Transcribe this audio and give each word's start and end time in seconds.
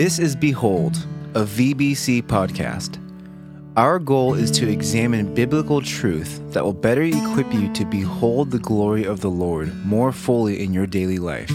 This 0.00 0.18
is 0.18 0.34
Behold, 0.34 0.96
a 1.34 1.44
VBC 1.44 2.22
podcast. 2.22 2.96
Our 3.76 3.98
goal 3.98 4.32
is 4.32 4.50
to 4.52 4.66
examine 4.66 5.34
biblical 5.34 5.82
truth 5.82 6.40
that 6.54 6.64
will 6.64 6.72
better 6.72 7.02
equip 7.02 7.52
you 7.52 7.70
to 7.74 7.84
behold 7.84 8.50
the 8.50 8.60
glory 8.60 9.04
of 9.04 9.20
the 9.20 9.28
Lord 9.28 9.76
more 9.84 10.10
fully 10.10 10.64
in 10.64 10.72
your 10.72 10.86
daily 10.86 11.18
life. 11.18 11.50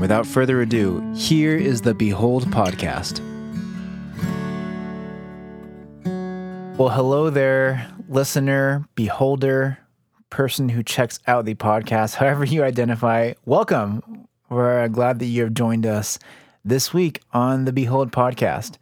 Without 0.00 0.24
further 0.24 0.60
ado, 0.60 1.00
here 1.16 1.56
is 1.56 1.80
the 1.80 1.94
Behold 1.94 2.44
podcast. 2.44 3.18
Well, 6.78 6.90
hello 6.90 7.28
there, 7.28 7.88
listener, 8.08 8.86
beholder, 8.94 9.78
person 10.30 10.68
who 10.68 10.84
checks 10.84 11.18
out 11.26 11.44
the 11.44 11.56
podcast, 11.56 12.14
however 12.20 12.44
you 12.44 12.62
identify. 12.62 13.32
Welcome. 13.44 14.28
We're 14.48 14.82
uh, 14.82 14.86
glad 14.86 15.18
that 15.18 15.26
you 15.26 15.42
have 15.42 15.54
joined 15.54 15.86
us 15.86 16.20
this 16.64 16.94
week 16.94 17.20
on 17.32 17.64
the 17.64 17.72
Behold 17.72 18.12
podcast. 18.12 18.76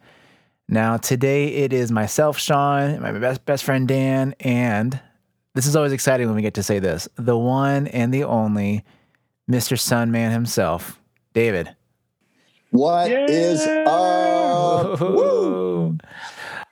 Now, 0.67 0.97
today 0.97 1.47
it 1.47 1.73
is 1.73 1.91
myself, 1.91 2.37
Sean, 2.37 3.01
my 3.01 3.11
best 3.11 3.45
best 3.45 3.63
friend 3.63 3.87
Dan, 3.87 4.35
and 4.39 4.99
this 5.53 5.65
is 5.65 5.75
always 5.75 5.91
exciting 5.91 6.27
when 6.27 6.35
we 6.35 6.41
get 6.41 6.53
to 6.53 6.63
say 6.63 6.79
this: 6.79 7.09
the 7.15 7.37
one 7.37 7.87
and 7.87 8.13
the 8.13 8.23
only 8.23 8.83
Mr. 9.49 9.77
Sunman 9.77 10.31
himself, 10.31 10.99
David. 11.33 11.75
What 12.69 13.11
is 13.11 13.61
up? 13.85 15.01
Woo! 15.01 15.97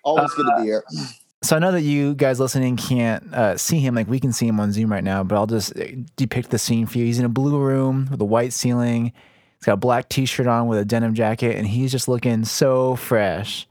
Always 0.03 0.31
good 0.33 0.45
to 0.45 0.55
be 0.61 0.63
here. 0.63 0.83
So 1.41 1.55
I 1.55 1.59
know 1.59 1.73
that 1.73 1.81
you 1.81 2.15
guys 2.15 2.39
listening 2.39 2.77
can't 2.77 3.33
uh, 3.33 3.57
see 3.57 3.79
him 3.79 3.95
like 3.95 4.07
we 4.07 4.19
can 4.19 4.31
see 4.31 4.47
him 4.47 4.59
on 4.59 4.71
Zoom 4.71 4.91
right 4.91 5.03
now, 5.03 5.23
but 5.23 5.35
I'll 5.35 5.47
just 5.47 5.77
uh, 5.77 5.85
depict 6.15 6.51
the 6.51 6.59
scene 6.59 6.85
for 6.85 6.97
you. 6.97 7.05
He's 7.05 7.19
in 7.19 7.25
a 7.25 7.29
blue 7.29 7.57
room 7.57 8.07
with 8.11 8.21
a 8.21 8.25
white 8.25 8.53
ceiling. 8.53 9.11
He's 9.59 9.65
got 9.65 9.73
a 9.73 9.77
black 9.77 10.07
T-shirt 10.07 10.47
on 10.47 10.67
with 10.67 10.79
a 10.79 10.85
denim 10.85 11.13
jacket, 11.13 11.57
and 11.57 11.67
he's 11.67 11.91
just 11.91 12.07
looking 12.07 12.45
so 12.45 12.95
fresh. 12.95 13.67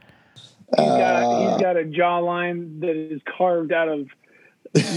He's 0.77 0.87
got, 0.87 1.53
he's 1.53 1.63
got 1.63 1.77
a 1.79 1.85
jawline 1.85 2.81
that 2.81 2.95
is 2.95 3.23
carved 3.25 3.73
out 3.73 3.89
of 3.89 4.07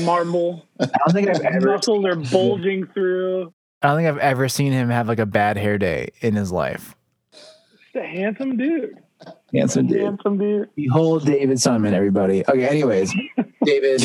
marble. 0.03 0.65
I 0.81 0.85
don't 0.85 1.13
think 1.13 1.29
I've 1.29 1.41
ever. 1.41 1.71
muscles 1.71 2.03
are 2.05 2.15
bulging 2.15 2.87
through. 2.87 3.53
I 3.81 3.87
don't 3.87 3.97
think 3.97 4.09
I've 4.09 4.17
ever 4.17 4.49
seen 4.49 4.73
him 4.73 4.89
have 4.89 5.07
like 5.07 5.19
a 5.19 5.25
bad 5.25 5.57
hair 5.57 5.77
day 5.77 6.09
in 6.19 6.35
his 6.35 6.51
life. 6.51 6.93
He's 7.31 8.01
a 8.01 8.05
handsome 8.05 8.57
dude. 8.57 8.99
Handsome 9.53 9.87
dude. 9.87 10.01
Handsome 10.01 10.37
dude. 10.37 10.69
Behold 10.75 11.25
David 11.25 11.59
Simon, 11.59 11.93
everybody. 11.93 12.43
Okay, 12.47 12.67
anyways, 12.67 13.13
David. 13.63 14.03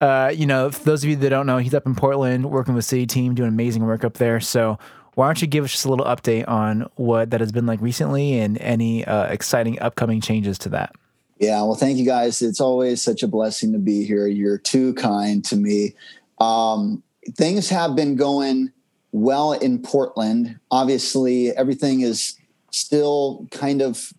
Uh, 0.00 0.32
you 0.34 0.46
know, 0.46 0.70
for 0.70 0.84
those 0.84 1.02
of 1.02 1.10
you 1.10 1.16
that 1.16 1.30
don't 1.30 1.46
know, 1.46 1.58
he's 1.58 1.74
up 1.74 1.86
in 1.86 1.94
Portland 1.94 2.50
working 2.50 2.74
with 2.74 2.84
City 2.84 3.06
Team, 3.06 3.34
doing 3.34 3.48
amazing 3.48 3.84
work 3.84 4.04
up 4.04 4.14
there. 4.14 4.40
So 4.40 4.78
why 5.18 5.26
don't 5.26 5.42
you 5.42 5.48
give 5.48 5.64
us 5.64 5.72
just 5.72 5.84
a 5.84 5.88
little 5.88 6.06
update 6.06 6.46
on 6.46 6.88
what 6.94 7.30
that 7.30 7.40
has 7.40 7.50
been 7.50 7.66
like 7.66 7.80
recently 7.80 8.38
and 8.38 8.56
any 8.58 9.04
uh, 9.04 9.24
exciting 9.24 9.76
upcoming 9.80 10.20
changes 10.20 10.56
to 10.58 10.68
that? 10.68 10.94
Yeah, 11.40 11.60
well, 11.62 11.74
thank 11.74 11.98
you 11.98 12.06
guys. 12.06 12.40
It's 12.40 12.60
always 12.60 13.02
such 13.02 13.24
a 13.24 13.26
blessing 13.26 13.72
to 13.72 13.80
be 13.80 14.04
here. 14.04 14.28
You're 14.28 14.58
too 14.58 14.94
kind 14.94 15.44
to 15.46 15.56
me. 15.56 15.96
Um, 16.40 17.02
things 17.32 17.68
have 17.68 17.96
been 17.96 18.14
going 18.14 18.70
well 19.10 19.54
in 19.54 19.82
Portland. 19.82 20.56
Obviously, 20.70 21.50
everything 21.50 22.02
is 22.02 22.38
still 22.70 23.44
kind 23.50 23.82
of 23.82 24.12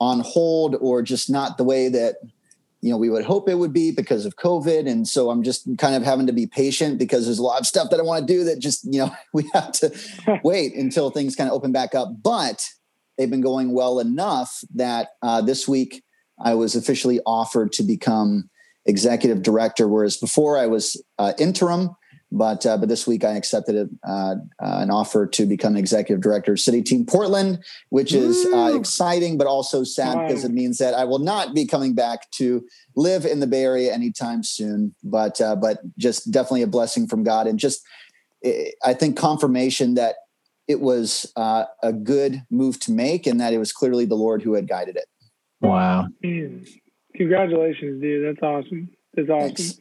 on 0.00 0.18
hold 0.18 0.74
or 0.80 1.00
just 1.00 1.30
not 1.30 1.58
the 1.58 1.64
way 1.64 1.88
that 1.88 2.16
you 2.82 2.90
know 2.90 2.96
we 2.96 3.10
would 3.10 3.24
hope 3.24 3.48
it 3.48 3.56
would 3.56 3.72
be 3.72 3.90
because 3.90 4.24
of 4.24 4.36
covid. 4.36 4.90
And 4.90 5.06
so 5.06 5.30
i'm 5.30 5.42
just 5.42 5.68
kind 5.78 5.94
of 5.94 6.02
having 6.02 6.26
to 6.26 6.32
be 6.32 6.46
patient 6.46 6.98
because 6.98 7.24
there's 7.24 7.38
a 7.38 7.42
lot 7.42 7.60
of 7.60 7.66
stuff 7.66 7.90
that 7.90 8.00
i 8.00 8.02
want 8.02 8.26
to 8.26 8.32
do 8.32 8.44
that 8.44 8.58
just 8.58 8.84
you 8.84 9.00
know 9.00 9.14
we 9.32 9.48
have 9.52 9.72
to 9.72 9.94
wait 10.44 10.74
until 10.74 11.10
things 11.10 11.36
kind 11.36 11.48
of 11.48 11.54
open 11.54 11.72
back 11.72 11.94
up. 11.94 12.08
But 12.22 12.66
they've 13.18 13.30
been 13.30 13.40
going 13.40 13.72
well 13.72 13.98
enough 13.98 14.62
that 14.74 15.10
uh, 15.22 15.40
this 15.40 15.68
week 15.68 16.02
i 16.42 16.54
was 16.54 16.74
officially 16.74 17.20
offered 17.26 17.72
to 17.72 17.82
become 17.82 18.48
executive 18.86 19.42
director 19.42 19.86
whereas 19.86 20.16
before 20.16 20.56
i 20.58 20.66
was 20.66 21.02
uh, 21.18 21.32
interim 21.38 21.90
but 22.32 22.64
uh, 22.64 22.76
but 22.76 22.88
this 22.88 23.06
week 23.06 23.24
I 23.24 23.32
accepted 23.32 23.76
a, 23.76 24.08
uh, 24.08 24.34
uh, 24.62 24.78
an 24.80 24.90
offer 24.90 25.26
to 25.26 25.46
become 25.46 25.76
executive 25.76 26.22
director 26.22 26.52
of 26.52 26.60
City 26.60 26.82
Team 26.82 27.04
Portland, 27.04 27.64
which 27.88 28.12
is 28.12 28.46
uh, 28.52 28.72
exciting 28.74 29.36
but 29.36 29.46
also 29.46 29.82
sad 29.84 30.16
Wow. 30.16 30.26
because 30.26 30.44
it 30.44 30.52
means 30.52 30.78
that 30.78 30.94
I 30.94 31.04
will 31.04 31.18
not 31.18 31.54
be 31.54 31.66
coming 31.66 31.94
back 31.94 32.30
to 32.32 32.64
live 32.94 33.24
in 33.24 33.40
the 33.40 33.46
Bay 33.46 33.64
Area 33.64 33.92
anytime 33.92 34.42
soon. 34.42 34.94
But 35.02 35.40
uh, 35.40 35.56
but 35.56 35.80
just 35.98 36.30
definitely 36.30 36.62
a 36.62 36.68
blessing 36.68 37.08
from 37.08 37.24
God 37.24 37.46
and 37.46 37.58
just 37.58 37.82
eh, 38.44 38.70
I 38.84 38.94
think 38.94 39.16
confirmation 39.16 39.94
that 39.94 40.16
it 40.68 40.80
was 40.80 41.32
uh, 41.34 41.64
a 41.82 41.92
good 41.92 42.42
move 42.48 42.78
to 42.80 42.92
make 42.92 43.26
and 43.26 43.40
that 43.40 43.52
it 43.52 43.58
was 43.58 43.72
clearly 43.72 44.04
the 44.04 44.14
Lord 44.14 44.42
who 44.42 44.54
had 44.54 44.68
guided 44.68 44.96
it. 44.96 45.06
Wow. 45.60 46.06
Man, 46.22 46.64
congratulations, 47.16 48.00
dude. 48.00 48.24
That's 48.24 48.42
awesome. 48.42 48.88
That's 49.14 49.28
awesome. 49.28 49.56
Thanks. 49.56 49.78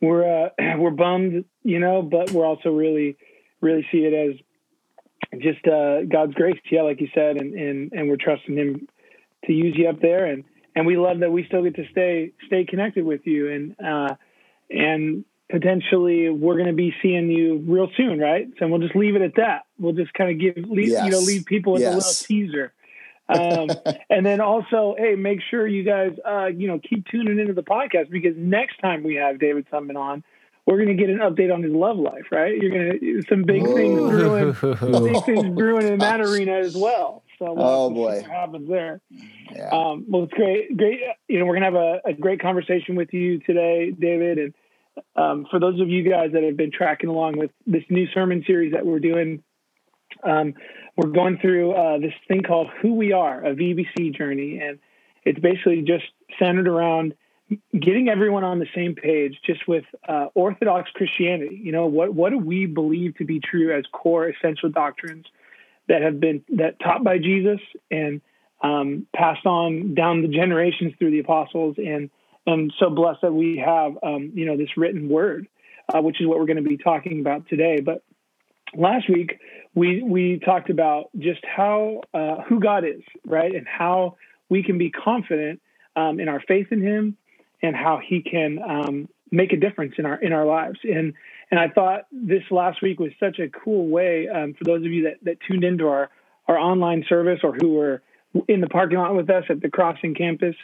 We're 0.00 0.46
uh, 0.46 0.48
we're 0.78 0.90
bummed, 0.90 1.44
you 1.62 1.78
know, 1.78 2.02
but 2.02 2.30
we're 2.30 2.46
also 2.46 2.70
really, 2.70 3.16
really 3.60 3.86
see 3.90 3.98
it 3.98 4.14
as 4.14 5.40
just 5.40 5.66
uh, 5.66 6.02
God's 6.04 6.34
grace. 6.34 6.58
Yeah, 6.70 6.82
like 6.82 7.00
you 7.00 7.08
said, 7.14 7.36
and 7.36 7.54
and 7.54 7.92
and 7.92 8.08
we're 8.08 8.16
trusting 8.16 8.56
Him 8.56 8.88
to 9.46 9.52
use 9.52 9.74
you 9.76 9.88
up 9.88 10.00
there, 10.00 10.26
and 10.26 10.44
and 10.74 10.86
we 10.86 10.96
love 10.96 11.20
that 11.20 11.32
we 11.32 11.44
still 11.44 11.62
get 11.62 11.76
to 11.76 11.84
stay 11.90 12.32
stay 12.46 12.64
connected 12.64 13.04
with 13.04 13.26
you, 13.26 13.50
and 13.50 13.76
uh, 13.84 14.14
and 14.70 15.24
potentially 15.50 16.28
we're 16.28 16.54
going 16.54 16.66
to 16.66 16.72
be 16.72 16.94
seeing 17.02 17.30
you 17.30 17.64
real 17.66 17.88
soon, 17.96 18.18
right? 18.18 18.46
So 18.58 18.68
we'll 18.68 18.80
just 18.80 18.94
leave 18.94 19.16
it 19.16 19.22
at 19.22 19.34
that. 19.36 19.62
We'll 19.78 19.94
just 19.94 20.12
kind 20.14 20.30
of 20.30 20.38
give 20.38 20.64
leave, 20.68 20.88
you 20.88 21.10
know 21.10 21.20
leave 21.20 21.46
people 21.46 21.74
with 21.74 21.82
a 21.82 21.94
little 21.94 22.12
teaser. 22.12 22.72
Um, 23.28 23.68
and 24.10 24.24
then 24.24 24.40
also, 24.40 24.94
hey, 24.98 25.14
make 25.14 25.40
sure 25.50 25.66
you 25.66 25.82
guys, 25.84 26.12
uh, 26.28 26.46
you 26.46 26.66
know, 26.68 26.78
keep 26.78 27.06
tuning 27.06 27.38
into 27.38 27.52
the 27.52 27.62
podcast 27.62 28.10
because 28.10 28.34
next 28.36 28.78
time 28.78 29.02
we 29.02 29.16
have 29.16 29.38
David 29.38 29.66
Sunman 29.72 29.96
on, 29.96 30.24
we're 30.66 30.76
going 30.84 30.94
to 30.94 31.02
get 31.02 31.08
an 31.08 31.18
update 31.18 31.52
on 31.52 31.62
his 31.62 31.72
love 31.72 31.96
life, 31.96 32.26
right? 32.30 32.54
You're 32.60 32.70
going 32.70 33.00
to 33.00 33.22
some 33.28 33.44
big 33.44 33.64
things 33.64 33.98
Whoa. 34.00 34.52
brewing, 34.52 35.12
big 35.14 35.24
things 35.24 35.48
brewing 35.56 35.88
in 35.88 35.98
that 36.00 36.20
arena 36.20 36.58
as 36.58 36.74
well. 36.76 37.22
So 37.38 37.52
we'll 37.54 37.64
Oh, 37.66 37.88
to 37.88 37.94
boy. 37.94 38.16
what 38.16 38.24
happens 38.30 38.68
there. 38.68 39.00
Yeah. 39.54 39.68
Um, 39.70 40.04
well, 40.08 40.24
it's 40.24 40.34
great, 40.34 40.76
great. 40.76 41.00
You 41.28 41.38
know, 41.38 41.46
we're 41.46 41.54
gonna 41.54 41.64
have 41.66 41.74
a, 41.74 42.00
a 42.04 42.12
great 42.12 42.42
conversation 42.42 42.96
with 42.96 43.14
you 43.14 43.38
today, 43.38 43.92
David. 43.98 44.38
And 44.38 44.54
um, 45.16 45.46
for 45.50 45.58
those 45.58 45.80
of 45.80 45.88
you 45.88 46.02
guys 46.02 46.32
that 46.32 46.42
have 46.42 46.56
been 46.56 46.72
tracking 46.72 47.08
along 47.08 47.38
with 47.38 47.50
this 47.66 47.84
new 47.88 48.06
sermon 48.12 48.44
series 48.46 48.72
that 48.72 48.84
we're 48.84 48.98
doing, 48.98 49.42
um, 50.22 50.52
we're 50.98 51.10
going 51.10 51.38
through 51.38 51.72
uh, 51.72 51.98
this 51.98 52.12
thing 52.26 52.42
called 52.42 52.68
"Who 52.82 52.94
We 52.94 53.12
Are," 53.12 53.44
a 53.44 53.54
VBC 53.54 54.16
journey, 54.16 54.58
and 54.58 54.80
it's 55.24 55.38
basically 55.38 55.82
just 55.82 56.04
centered 56.40 56.66
around 56.66 57.14
getting 57.72 58.08
everyone 58.08 58.42
on 58.42 58.58
the 58.58 58.66
same 58.74 58.96
page, 58.96 59.38
just 59.46 59.66
with 59.68 59.84
uh, 60.08 60.26
Orthodox 60.34 60.90
Christianity. 60.90 61.60
You 61.62 61.70
know, 61.70 61.86
what 61.86 62.12
what 62.12 62.30
do 62.30 62.38
we 62.38 62.66
believe 62.66 63.16
to 63.18 63.24
be 63.24 63.38
true 63.38 63.72
as 63.78 63.84
core 63.92 64.28
essential 64.28 64.70
doctrines 64.70 65.26
that 65.88 66.02
have 66.02 66.18
been 66.18 66.42
that 66.56 66.80
taught 66.80 67.04
by 67.04 67.18
Jesus 67.18 67.60
and 67.92 68.20
um, 68.60 69.06
passed 69.14 69.46
on 69.46 69.94
down 69.94 70.22
the 70.22 70.28
generations 70.28 70.94
through 70.98 71.12
the 71.12 71.20
apostles, 71.20 71.76
and 71.78 72.10
and 72.44 72.72
so 72.80 72.90
blessed 72.90 73.20
that 73.22 73.32
we 73.32 73.62
have 73.64 73.96
um, 74.02 74.32
you 74.34 74.46
know 74.46 74.56
this 74.56 74.76
written 74.76 75.08
word, 75.08 75.46
uh, 75.94 76.00
which 76.02 76.20
is 76.20 76.26
what 76.26 76.40
we're 76.40 76.46
going 76.46 76.56
to 76.56 76.68
be 76.68 76.76
talking 76.76 77.20
about 77.20 77.48
today. 77.48 77.78
But 77.78 78.02
last 78.74 79.08
week 79.08 79.38
we 79.74 80.02
we 80.02 80.40
talked 80.44 80.70
about 80.70 81.10
just 81.18 81.40
how 81.44 82.02
uh, 82.14 82.42
who 82.48 82.60
God 82.60 82.84
is, 82.84 83.02
right, 83.24 83.54
and 83.54 83.66
how 83.66 84.16
we 84.48 84.62
can 84.62 84.78
be 84.78 84.90
confident 84.90 85.60
um, 85.96 86.20
in 86.20 86.28
our 86.28 86.40
faith 86.40 86.68
in 86.70 86.82
Him, 86.82 87.16
and 87.62 87.76
how 87.76 88.00
He 88.06 88.22
can 88.22 88.58
um, 88.58 89.08
make 89.30 89.52
a 89.52 89.56
difference 89.56 89.94
in 89.98 90.06
our 90.06 90.16
in 90.16 90.32
our 90.32 90.46
lives. 90.46 90.78
And 90.84 91.14
and 91.50 91.60
I 91.60 91.68
thought 91.68 92.06
this 92.12 92.42
last 92.50 92.82
week 92.82 92.98
was 92.98 93.12
such 93.20 93.38
a 93.38 93.48
cool 93.48 93.88
way 93.88 94.28
um, 94.28 94.54
for 94.54 94.64
those 94.64 94.84
of 94.84 94.92
you 94.92 95.04
that 95.04 95.18
that 95.22 95.38
tuned 95.48 95.64
into 95.64 95.86
our 95.88 96.10
our 96.46 96.58
online 96.58 97.04
service 97.08 97.40
or 97.42 97.54
who 97.54 97.74
were 97.74 98.02
in 98.46 98.60
the 98.60 98.68
parking 98.68 98.98
lot 98.98 99.14
with 99.14 99.30
us 99.30 99.44
at 99.48 99.60
the 99.60 99.70
Crossing 99.70 100.14
campus. 100.14 100.54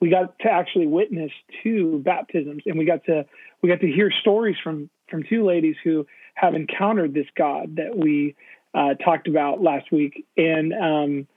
We 0.00 0.08
got 0.08 0.38
to 0.40 0.50
actually 0.50 0.86
witness 0.86 1.30
two 1.62 2.00
baptisms, 2.04 2.62
and 2.66 2.78
we 2.78 2.84
got 2.84 3.04
to 3.04 3.26
we 3.62 3.68
got 3.68 3.80
to 3.80 3.90
hear 3.90 4.10
stories 4.10 4.56
from 4.62 4.88
from 5.10 5.24
two 5.24 5.44
ladies 5.44 5.76
who 5.82 6.06
have 6.40 6.54
encountered 6.54 7.12
this 7.12 7.26
God 7.36 7.76
that 7.76 7.96
we 7.96 8.34
uh, 8.74 8.94
talked 8.94 9.28
about 9.28 9.60
last 9.60 9.92
week, 9.92 10.26
and 10.36 10.72
um, 10.72 11.28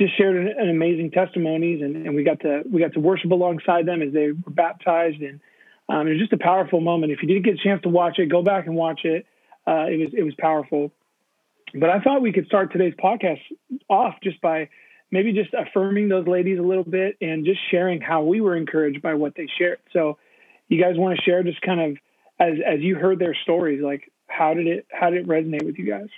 just 0.00 0.16
shared 0.16 0.36
an, 0.36 0.54
an 0.58 0.68
amazing 0.68 1.10
testimonies, 1.12 1.80
and, 1.82 1.94
and 2.06 2.14
we 2.14 2.24
got 2.24 2.40
to 2.40 2.62
we 2.70 2.80
got 2.80 2.92
to 2.94 3.00
worship 3.00 3.30
alongside 3.30 3.86
them 3.86 4.02
as 4.02 4.12
they 4.12 4.32
were 4.32 4.50
baptized, 4.50 5.20
and 5.20 5.40
um, 5.88 6.08
it 6.08 6.12
was 6.12 6.18
just 6.18 6.32
a 6.32 6.38
powerful 6.38 6.80
moment. 6.80 7.12
If 7.12 7.22
you 7.22 7.28
didn't 7.28 7.44
get 7.44 7.54
a 7.54 7.62
chance 7.62 7.82
to 7.82 7.88
watch 7.88 8.18
it, 8.18 8.26
go 8.26 8.42
back 8.42 8.66
and 8.66 8.74
watch 8.74 9.04
it. 9.04 9.26
Uh, 9.66 9.86
it 9.86 9.98
was 9.98 10.08
it 10.12 10.22
was 10.22 10.34
powerful. 10.38 10.90
But 11.74 11.90
I 11.90 12.00
thought 12.00 12.22
we 12.22 12.32
could 12.32 12.46
start 12.46 12.72
today's 12.72 12.94
podcast 12.94 13.40
off 13.88 14.14
just 14.22 14.40
by 14.40 14.70
maybe 15.10 15.32
just 15.32 15.50
affirming 15.54 16.08
those 16.08 16.26
ladies 16.26 16.58
a 16.58 16.62
little 16.62 16.84
bit 16.84 17.16
and 17.20 17.44
just 17.44 17.60
sharing 17.70 18.00
how 18.00 18.22
we 18.22 18.40
were 18.40 18.56
encouraged 18.56 19.02
by 19.02 19.14
what 19.14 19.34
they 19.36 19.46
shared. 19.58 19.78
So, 19.92 20.18
you 20.68 20.82
guys 20.82 20.96
want 20.96 21.16
to 21.16 21.22
share 21.22 21.42
just 21.42 21.60
kind 21.60 21.80
of 21.80 21.96
as 22.40 22.54
as 22.66 22.80
you 22.80 22.96
heard 22.96 23.18
their 23.18 23.36
stories, 23.42 23.82
like 23.82 24.10
how 24.28 24.54
did 24.54 24.66
it 24.66 24.86
how 24.92 25.10
did 25.10 25.20
it 25.20 25.28
resonate 25.28 25.64
with 25.64 25.78
you 25.78 25.86
guys? 25.86 26.08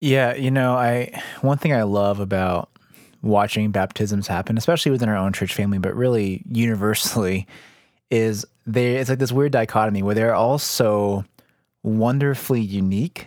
Yeah, 0.00 0.34
you 0.34 0.50
know, 0.50 0.74
I 0.74 1.20
one 1.40 1.58
thing 1.58 1.72
I 1.72 1.82
love 1.82 2.20
about 2.20 2.70
watching 3.22 3.70
baptisms 3.70 4.26
happen, 4.26 4.58
especially 4.58 4.90
within 4.92 5.08
our 5.08 5.16
own 5.16 5.32
church 5.32 5.54
family, 5.54 5.78
but 5.78 5.94
really 5.94 6.42
universally, 6.50 7.46
is 8.10 8.44
they 8.66 8.96
it's 8.96 9.10
like 9.10 9.18
this 9.18 9.32
weird 9.32 9.52
dichotomy 9.52 10.02
where 10.02 10.14
they're 10.14 10.34
all 10.34 10.58
so 10.58 11.24
wonderfully 11.82 12.60
unique. 12.60 13.26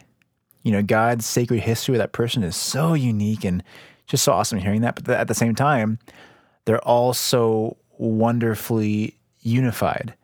You 0.64 0.72
know, 0.72 0.82
God's 0.82 1.26
sacred 1.26 1.62
history 1.62 1.94
with 1.94 2.00
that 2.00 2.12
person 2.12 2.44
is 2.44 2.56
so 2.56 2.94
unique 2.94 3.46
and 3.46 3.64
just 4.08 4.24
so 4.24 4.34
awesome 4.34 4.60
hearing 4.60 4.82
that. 4.82 5.04
But 5.04 5.16
at 5.16 5.28
the 5.28 5.34
same 5.34 5.56
time, 5.56 6.00
they're 6.66 6.84
all 6.84 7.14
so 7.14 7.78
wonderfully 7.98 9.16
unified. 9.42 10.16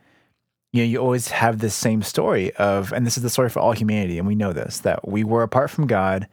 You 0.74 0.84
know, 0.84 0.88
you 0.88 0.98
always 1.00 1.30
have 1.30 1.60
this 1.60 1.76
same 1.76 2.02
story 2.02 2.54
of, 2.56 2.94
and 2.94 3.06
this 3.06 3.18
is 3.18 3.24
the 3.24 3.30
story 3.30 3.50
for 3.50 3.60
all 3.60 3.74
humanity, 3.74 4.18
and 4.18 4.28
we 4.28 4.36
know 4.36 4.54
this, 4.54 4.80
that 4.80 5.08
we 5.08 5.24
were 5.24 5.44
apart 5.44 5.70
from 5.70 5.88
God 5.88 6.28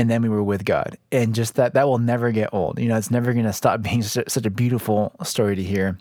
and 0.00 0.08
then 0.08 0.22
we 0.22 0.30
were 0.30 0.42
with 0.42 0.64
God. 0.64 0.96
And 1.12 1.34
just 1.34 1.56
that, 1.56 1.74
that 1.74 1.86
will 1.86 1.98
never 1.98 2.32
get 2.32 2.54
old. 2.54 2.78
You 2.78 2.88
know, 2.88 2.96
it's 2.96 3.10
never 3.10 3.34
going 3.34 3.44
to 3.44 3.52
stop 3.52 3.82
being 3.82 4.02
such 4.02 4.46
a 4.46 4.50
beautiful 4.50 5.14
story 5.24 5.56
to 5.56 5.62
hear. 5.62 5.98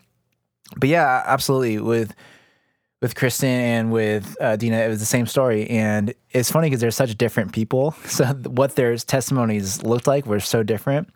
But 0.77 0.87
yeah, 0.87 1.21
absolutely. 1.25 1.79
With, 1.79 2.15
with 3.01 3.15
Kristen 3.15 3.49
and 3.49 3.91
with 3.91 4.37
uh, 4.39 4.55
Dina, 4.55 4.77
it 4.77 4.87
was 4.87 4.99
the 4.99 5.05
same 5.05 5.25
story. 5.25 5.69
And 5.69 6.13
it's 6.31 6.49
funny 6.49 6.67
because 6.67 6.79
they're 6.79 6.91
such 6.91 7.17
different 7.17 7.51
people. 7.51 7.93
So 8.05 8.25
what 8.25 8.75
their 8.75 8.95
testimonies 8.95 9.83
looked 9.83 10.07
like 10.07 10.25
were 10.25 10.39
so 10.39 10.63
different. 10.63 11.09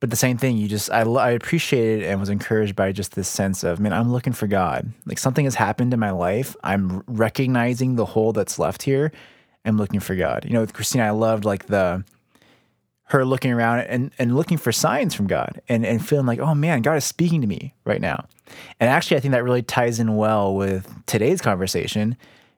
But 0.00 0.10
the 0.10 0.16
same 0.16 0.38
thing, 0.38 0.56
you 0.56 0.68
just, 0.68 0.90
I, 0.92 1.00
I 1.02 1.30
appreciated 1.30 2.04
and 2.04 2.20
was 2.20 2.28
encouraged 2.28 2.76
by 2.76 2.92
just 2.92 3.14
this 3.16 3.28
sense 3.28 3.64
of, 3.64 3.80
man, 3.80 3.92
I'm 3.92 4.12
looking 4.12 4.32
for 4.32 4.46
God. 4.46 4.92
Like 5.06 5.18
something 5.18 5.44
has 5.44 5.56
happened 5.56 5.92
in 5.92 5.98
my 5.98 6.12
life. 6.12 6.54
I'm 6.62 7.02
recognizing 7.08 7.96
the 7.96 8.04
hole 8.04 8.32
that's 8.32 8.60
left 8.60 8.82
here. 8.82 9.10
I'm 9.64 9.76
looking 9.76 9.98
for 9.98 10.14
God. 10.14 10.44
You 10.44 10.52
know, 10.52 10.60
with 10.60 10.72
Christina, 10.72 11.04
I 11.04 11.10
loved 11.10 11.44
like 11.44 11.66
the, 11.66 12.04
her 13.08 13.24
looking 13.24 13.52
around 13.52 13.80
and, 13.80 14.12
and 14.20 14.36
looking 14.36 14.56
for 14.56 14.70
signs 14.70 15.14
from 15.14 15.26
God 15.26 15.60
and, 15.68 15.84
and 15.84 16.06
feeling 16.06 16.26
like, 16.26 16.38
oh 16.38 16.54
man, 16.54 16.82
God 16.82 16.94
is 16.94 17.04
speaking 17.04 17.40
to 17.40 17.48
me 17.48 17.74
right 17.84 18.00
now. 18.00 18.26
And 18.78 18.88
actually, 18.88 19.16
I 19.16 19.20
think 19.20 19.32
that 19.32 19.42
really 19.42 19.62
ties 19.62 19.98
in 19.98 20.16
well 20.16 20.54
with 20.54 20.88
today's 21.06 21.40
conversation 21.40 22.16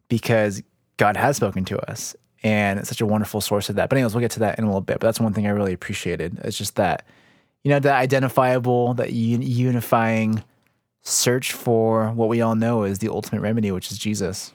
because 0.08 0.62
God 0.98 1.16
has 1.16 1.36
spoken 1.36 1.64
to 1.66 1.90
us 1.90 2.14
and 2.42 2.78
it's 2.78 2.88
such 2.88 3.00
a 3.00 3.06
wonderful 3.06 3.40
source 3.40 3.70
of 3.70 3.76
that. 3.76 3.88
But 3.88 3.96
anyways, 3.96 4.14
we'll 4.14 4.20
get 4.20 4.32
to 4.32 4.40
that 4.40 4.58
in 4.58 4.64
a 4.64 4.66
little 4.66 4.80
bit. 4.82 5.00
But 5.00 5.06
that's 5.06 5.20
one 5.20 5.32
thing 5.32 5.46
I 5.46 5.50
really 5.50 5.72
appreciated. 5.72 6.38
It's 6.44 6.58
just 6.58 6.76
that 6.76 7.06
you 7.64 7.70
know, 7.70 7.78
that 7.78 7.94
identifiable, 7.94 8.94
that 8.94 9.12
unifying 9.12 10.42
search 11.02 11.52
for 11.52 12.10
what 12.10 12.28
we 12.28 12.40
all 12.40 12.54
know 12.54 12.84
is 12.84 12.98
the 12.98 13.08
ultimate 13.08 13.40
remedy, 13.40 13.70
which 13.70 13.90
is 13.90 13.98
Jesus. 13.98 14.52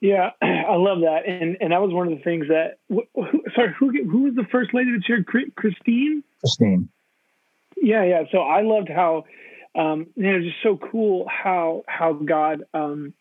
Yeah, 0.00 0.30
I 0.42 0.76
love 0.76 1.00
that, 1.00 1.22
and 1.26 1.56
and 1.60 1.72
that 1.72 1.80
was 1.80 1.92
one 1.92 2.12
of 2.12 2.18
the 2.18 2.22
things 2.22 2.46
that. 2.48 2.78
Who, 2.88 3.02
sorry, 3.54 3.74
who 3.78 3.90
who 3.90 4.22
was 4.22 4.34
the 4.34 4.46
first 4.50 4.74
lady 4.74 4.92
that 4.92 5.02
shared 5.04 5.26
Christine? 5.26 6.22
Christine. 6.40 6.88
Yeah, 7.76 8.04
yeah. 8.04 8.22
So 8.32 8.38
I 8.38 8.62
loved 8.62 8.88
how, 8.88 9.24
um, 9.74 10.06
you 10.14 10.32
know, 10.32 10.40
just 10.40 10.56
so 10.62 10.76
cool 10.76 11.26
how 11.28 11.84
how 11.86 12.12
God 12.12 12.64
um, 12.74 13.14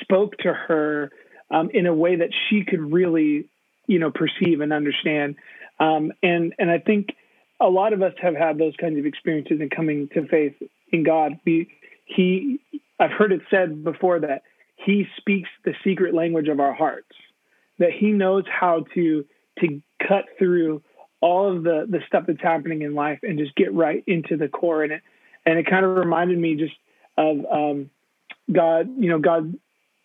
spoke 0.00 0.36
to 0.38 0.52
her 0.52 1.10
um, 1.50 1.70
in 1.72 1.86
a 1.86 1.94
way 1.94 2.16
that 2.16 2.30
she 2.48 2.64
could 2.64 2.80
really, 2.80 3.48
you 3.86 3.98
know, 3.98 4.10
perceive 4.10 4.60
and 4.60 4.72
understand, 4.72 5.36
um, 5.78 6.12
and 6.22 6.52
and 6.58 6.70
I 6.70 6.78
think 6.78 7.08
a 7.60 7.68
lot 7.68 7.92
of 7.92 8.02
us 8.02 8.12
have 8.20 8.34
had 8.34 8.58
those 8.58 8.74
kinds 8.76 8.98
of 8.98 9.06
experiences 9.06 9.60
in 9.60 9.70
coming 9.70 10.08
to 10.14 10.26
faith 10.26 10.54
in 10.92 11.02
God. 11.02 11.38
We, 11.44 11.68
he, 12.04 12.60
I've 12.98 13.12
heard 13.12 13.32
it 13.32 13.42
said 13.50 13.82
before 13.84 14.20
that 14.20 14.42
He 14.76 15.06
speaks 15.16 15.48
the 15.64 15.74
secret 15.84 16.14
language 16.14 16.48
of 16.48 16.60
our 16.60 16.74
hearts. 16.74 17.12
That 17.78 17.92
He 17.92 18.12
knows 18.12 18.44
how 18.48 18.84
to 18.94 19.24
to 19.60 19.82
cut 20.06 20.24
through 20.38 20.82
all 21.20 21.54
of 21.54 21.62
the 21.62 21.86
the 21.88 22.00
stuff 22.06 22.24
that's 22.26 22.42
happening 22.42 22.82
in 22.82 22.94
life 22.94 23.20
and 23.22 23.38
just 23.38 23.54
get 23.54 23.72
right 23.72 24.04
into 24.06 24.36
the 24.36 24.48
core 24.48 24.84
in 24.84 24.92
it. 24.92 25.02
And 25.44 25.58
it 25.58 25.66
kind 25.68 25.84
of 25.84 25.96
reminded 25.96 26.38
me 26.38 26.56
just 26.56 26.74
of 27.16 27.38
um, 27.50 27.90
God, 28.52 28.90
you 28.98 29.08
know, 29.08 29.18
God 29.18 29.58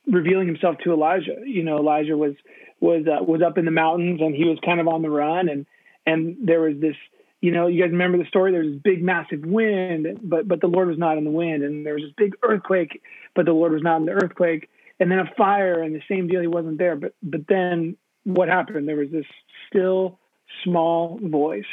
revealing 0.07 0.47
Himself 0.47 0.77
to 0.83 0.94
Elijah. 0.94 1.38
You 1.45 1.63
know, 1.63 1.77
Elijah 1.77 2.15
was 2.15 2.33
was 2.80 3.06
uh, 3.07 3.24
was 3.24 3.42
up 3.42 3.57
in 3.57 3.65
the 3.65 3.71
mountains 3.71 4.19
and 4.21 4.36
he 4.36 4.45
was 4.45 4.57
kind 4.65 4.80
of 4.80 4.88
on 4.88 5.01
the 5.01 5.09
run 5.09 5.47
and 5.47 5.65
and 6.06 6.36
there 6.44 6.62
was 6.62 6.77
this 6.80 6.95
you 7.41 7.51
know, 7.51 7.65
you 7.67 7.81
guys 7.81 7.91
remember 7.91 8.19
the 8.19 8.25
story. 8.25 8.51
There 8.51 8.61
was 8.61 8.73
this 8.73 8.81
big, 8.83 9.03
massive 9.03 9.43
wind, 9.43 10.19
but 10.23 10.47
but 10.47 10.61
the 10.61 10.67
Lord 10.67 10.88
was 10.88 10.97
not 10.99 11.17
in 11.17 11.23
the 11.23 11.31
wind, 11.31 11.63
and 11.63 11.85
there 11.85 11.95
was 11.95 12.03
this 12.03 12.13
big 12.15 12.35
earthquake, 12.43 13.01
but 13.35 13.45
the 13.45 13.51
Lord 13.51 13.73
was 13.73 13.81
not 13.81 13.97
in 13.97 14.05
the 14.05 14.11
earthquake, 14.11 14.69
and 14.99 15.11
then 15.11 15.19
a 15.19 15.29
fire, 15.35 15.81
and 15.81 15.95
the 15.95 16.03
same 16.07 16.27
deal. 16.27 16.41
He 16.41 16.47
wasn't 16.47 16.77
there, 16.77 16.95
but 16.95 17.15
but 17.23 17.41
then 17.49 17.97
what 18.23 18.47
happened? 18.47 18.88
There 18.88 18.95
was 18.95 19.09
this 19.11 19.25
still, 19.67 20.19
small 20.63 21.19
voice, 21.21 21.65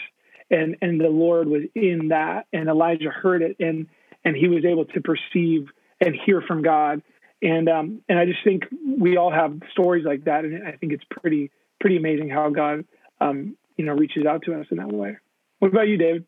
and 0.50 0.76
and 0.80 0.98
the 0.98 1.08
Lord 1.08 1.48
was 1.48 1.62
in 1.74 2.08
that, 2.08 2.46
and 2.52 2.68
Elijah 2.68 3.10
heard 3.10 3.42
it, 3.42 3.56
and 3.60 3.86
and 4.24 4.34
he 4.34 4.48
was 4.48 4.64
able 4.64 4.86
to 4.86 5.00
perceive 5.02 5.68
and 6.00 6.16
hear 6.24 6.40
from 6.40 6.62
God, 6.62 7.02
and 7.42 7.68
um 7.68 8.00
and 8.08 8.18
I 8.18 8.24
just 8.24 8.42
think 8.42 8.64
we 8.98 9.18
all 9.18 9.30
have 9.30 9.60
stories 9.72 10.06
like 10.06 10.24
that, 10.24 10.46
and 10.46 10.66
I 10.66 10.72
think 10.72 10.94
it's 10.94 11.04
pretty 11.10 11.50
pretty 11.78 11.98
amazing 11.98 12.30
how 12.30 12.48
God 12.48 12.86
um 13.20 13.54
you 13.76 13.84
know 13.84 13.92
reaches 13.92 14.24
out 14.24 14.44
to 14.44 14.58
us 14.58 14.66
in 14.70 14.78
that 14.78 14.90
way. 14.90 15.18
What 15.58 15.68
about 15.68 15.88
you, 15.88 15.96
David? 15.96 16.24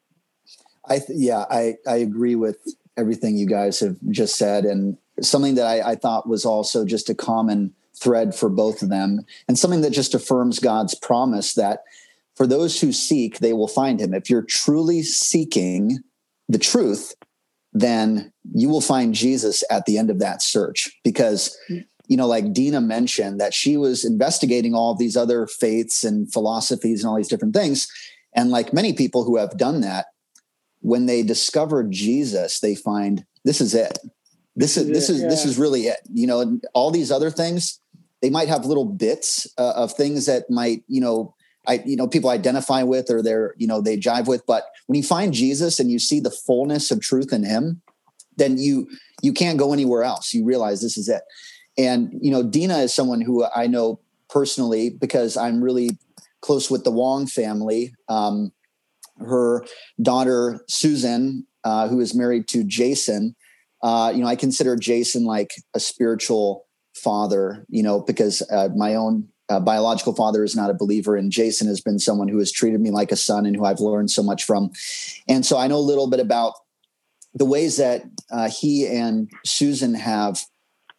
I 0.88 0.98
th- 0.98 1.18
yeah, 1.18 1.44
I 1.50 1.74
I 1.86 1.96
agree 1.96 2.34
with 2.34 2.58
everything 2.96 3.36
you 3.36 3.46
guys 3.46 3.80
have 3.80 3.96
just 4.10 4.36
said, 4.36 4.64
and 4.64 4.96
something 5.20 5.54
that 5.54 5.66
I, 5.66 5.92
I 5.92 5.94
thought 5.94 6.28
was 6.28 6.44
also 6.44 6.84
just 6.84 7.10
a 7.10 7.14
common 7.14 7.74
thread 7.94 8.34
for 8.34 8.48
both 8.48 8.82
of 8.82 8.88
them, 8.88 9.20
and 9.46 9.58
something 9.58 9.82
that 9.82 9.92
just 9.92 10.14
affirms 10.14 10.58
God's 10.58 10.94
promise 10.94 11.54
that 11.54 11.84
for 12.34 12.46
those 12.46 12.80
who 12.80 12.92
seek, 12.92 13.38
they 13.38 13.52
will 13.52 13.68
find 13.68 14.00
Him. 14.00 14.14
If 14.14 14.30
you're 14.30 14.42
truly 14.42 15.02
seeking 15.02 15.98
the 16.48 16.58
truth, 16.58 17.14
then 17.72 18.32
you 18.52 18.68
will 18.68 18.80
find 18.80 19.14
Jesus 19.14 19.62
at 19.70 19.86
the 19.86 19.98
end 19.98 20.10
of 20.10 20.18
that 20.18 20.42
search 20.42 20.90
because 21.04 21.56
you 21.68 22.16
know 22.16 22.26
like 22.26 22.52
Dina 22.52 22.80
mentioned 22.80 23.40
that 23.40 23.54
she 23.54 23.76
was 23.76 24.04
investigating 24.04 24.74
all 24.74 24.94
these 24.94 25.16
other 25.16 25.46
faiths 25.46 26.02
and 26.02 26.32
philosophies 26.32 27.02
and 27.02 27.10
all 27.10 27.16
these 27.16 27.28
different 27.28 27.54
things 27.54 27.86
and 28.34 28.50
like 28.50 28.72
many 28.72 28.92
people 28.92 29.24
who 29.24 29.36
have 29.36 29.56
done 29.56 29.80
that, 29.80 30.06
when 30.80 31.06
they 31.06 31.22
discover 31.22 31.84
Jesus, 31.84 32.60
they 32.60 32.74
find 32.74 33.24
this 33.44 33.60
is 33.60 33.74
it. 33.74 33.98
This 34.56 34.76
is 34.76 34.88
this 34.88 35.08
is 35.08 35.22
yeah. 35.22 35.28
this 35.28 35.44
is 35.44 35.58
really 35.58 35.82
it. 35.82 36.00
You 36.12 36.26
know, 36.26 36.58
all 36.74 36.90
these 36.90 37.10
other 37.10 37.30
things, 37.30 37.80
they 38.22 38.30
might 38.30 38.48
have 38.48 38.64
little 38.64 38.84
bits 38.84 39.46
uh, 39.58 39.72
of 39.76 39.92
things 39.92 40.26
that 40.26 40.50
might, 40.50 40.82
you 40.88 41.00
know, 41.00 41.34
I 41.66 41.82
you 41.84 41.96
know 41.96 42.08
people 42.08 42.30
identify 42.30 42.82
with 42.82 43.10
or 43.10 43.22
they're 43.22 43.54
you 43.58 43.66
know 43.66 43.80
they 43.80 43.96
jive 43.96 44.26
with. 44.26 44.44
But 44.46 44.64
when 44.86 44.96
you 44.96 45.02
find 45.02 45.32
Jesus 45.32 45.78
and 45.78 45.90
you 45.90 45.98
see 45.98 46.20
the 46.20 46.30
fullness 46.30 46.90
of 46.90 47.00
truth 47.00 47.32
in 47.32 47.44
Him, 47.44 47.82
then 48.36 48.58
you 48.58 48.88
you 49.22 49.32
can't 49.32 49.58
go 49.58 49.72
anywhere 49.72 50.02
else. 50.02 50.32
You 50.32 50.44
realize 50.44 50.82
this 50.82 50.96
is 50.96 51.08
it. 51.08 51.22
And 51.78 52.12
you 52.20 52.30
know, 52.30 52.42
Dina 52.42 52.78
is 52.78 52.94
someone 52.94 53.20
who 53.20 53.44
I 53.54 53.66
know 53.66 54.00
personally 54.28 54.90
because 54.90 55.36
I'm 55.36 55.62
really 55.62 55.98
close 56.42 56.70
with 56.70 56.84
the 56.84 56.90
Wong 56.90 57.26
family. 57.26 57.94
Um, 58.08 58.52
her 59.18 59.64
daughter 60.00 60.64
Susan, 60.68 61.46
uh, 61.64 61.88
who 61.88 62.00
is 62.00 62.14
married 62.14 62.48
to 62.48 62.64
Jason, 62.64 63.36
uh, 63.82 64.12
you 64.14 64.22
know, 64.22 64.28
I 64.28 64.36
consider 64.36 64.76
Jason 64.76 65.24
like 65.24 65.52
a 65.74 65.80
spiritual 65.80 66.66
father. 66.94 67.64
You 67.68 67.82
know, 67.82 68.00
because 68.00 68.42
uh, 68.50 68.68
my 68.74 68.94
own 68.94 69.28
uh, 69.48 69.60
biological 69.60 70.14
father 70.14 70.44
is 70.44 70.56
not 70.56 70.70
a 70.70 70.74
believer, 70.74 71.16
and 71.16 71.32
Jason 71.32 71.66
has 71.66 71.80
been 71.80 71.98
someone 71.98 72.28
who 72.28 72.38
has 72.38 72.52
treated 72.52 72.80
me 72.80 72.90
like 72.90 73.12
a 73.12 73.16
son 73.16 73.46
and 73.46 73.56
who 73.56 73.64
I've 73.64 73.80
learned 73.80 74.10
so 74.10 74.22
much 74.22 74.44
from. 74.44 74.70
And 75.28 75.44
so 75.44 75.58
I 75.58 75.66
know 75.66 75.76
a 75.76 75.78
little 75.78 76.08
bit 76.08 76.20
about 76.20 76.54
the 77.34 77.44
ways 77.44 77.76
that 77.76 78.02
uh, 78.30 78.48
he 78.48 78.86
and 78.86 79.30
Susan 79.44 79.94
have 79.94 80.44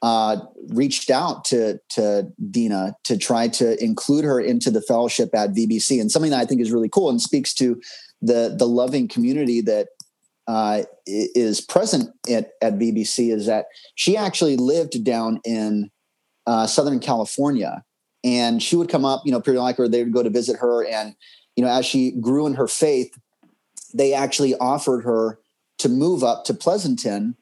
uh, 0.02 0.38
reached 0.70 1.10
out 1.10 1.46
to 1.46 1.80
to 1.90 2.28
Dina 2.50 2.96
to 3.04 3.18
try 3.18 3.48
to 3.48 3.82
include 3.84 4.26
her 4.26 4.40
into 4.40 4.72
the 4.72 4.82
fellowship 4.82 5.30
at 5.36 5.52
VBC, 5.52 6.02
and 6.02 6.12
something 6.12 6.32
that 6.32 6.40
I 6.40 6.46
think 6.46 6.62
is 6.62 6.72
really 6.72 6.90
cool 6.90 7.10
and 7.10 7.22
speaks 7.22 7.54
to 7.56 7.80
the 8.22 8.56
the 8.58 8.68
loving 8.68 9.08
community 9.08 9.62
that 9.62 9.90
uh, 10.48 10.84
is 11.06 11.62
present 11.62 12.10
at, 12.30 12.52
at 12.62 12.80
VBC 12.80 13.32
is 13.32 13.46
that 13.46 13.68
she 13.96 14.18
actually 14.18 14.58
lived 14.58 15.04
down 15.04 15.40
in 15.46 15.92
uh, 16.48 16.66
Southern 16.66 17.00
California, 17.00 17.84
and 18.24 18.62
she 18.62 18.76
would 18.76 18.90
come 18.90 19.06
up, 19.06 19.22
you 19.24 19.32
know, 19.32 19.42
periodically, 19.42 19.86
or 19.86 19.88
they 19.88 20.04
would 20.04 20.14
go 20.14 20.24
to 20.24 20.30
visit 20.30 20.58
her, 20.58 20.84
and 20.86 21.16
you 21.56 21.64
know, 21.64 21.70
as 21.70 21.86
she 21.86 22.12
grew 22.12 22.48
in 22.48 22.56
her 22.56 22.68
faith, 22.68 23.16
they 23.94 24.14
actually 24.14 24.56
offered 24.56 25.04
her 25.04 25.38
to 25.78 25.90
move 25.90 26.24
up 26.24 26.46
to 26.46 26.54
Pleasanton 26.54 27.36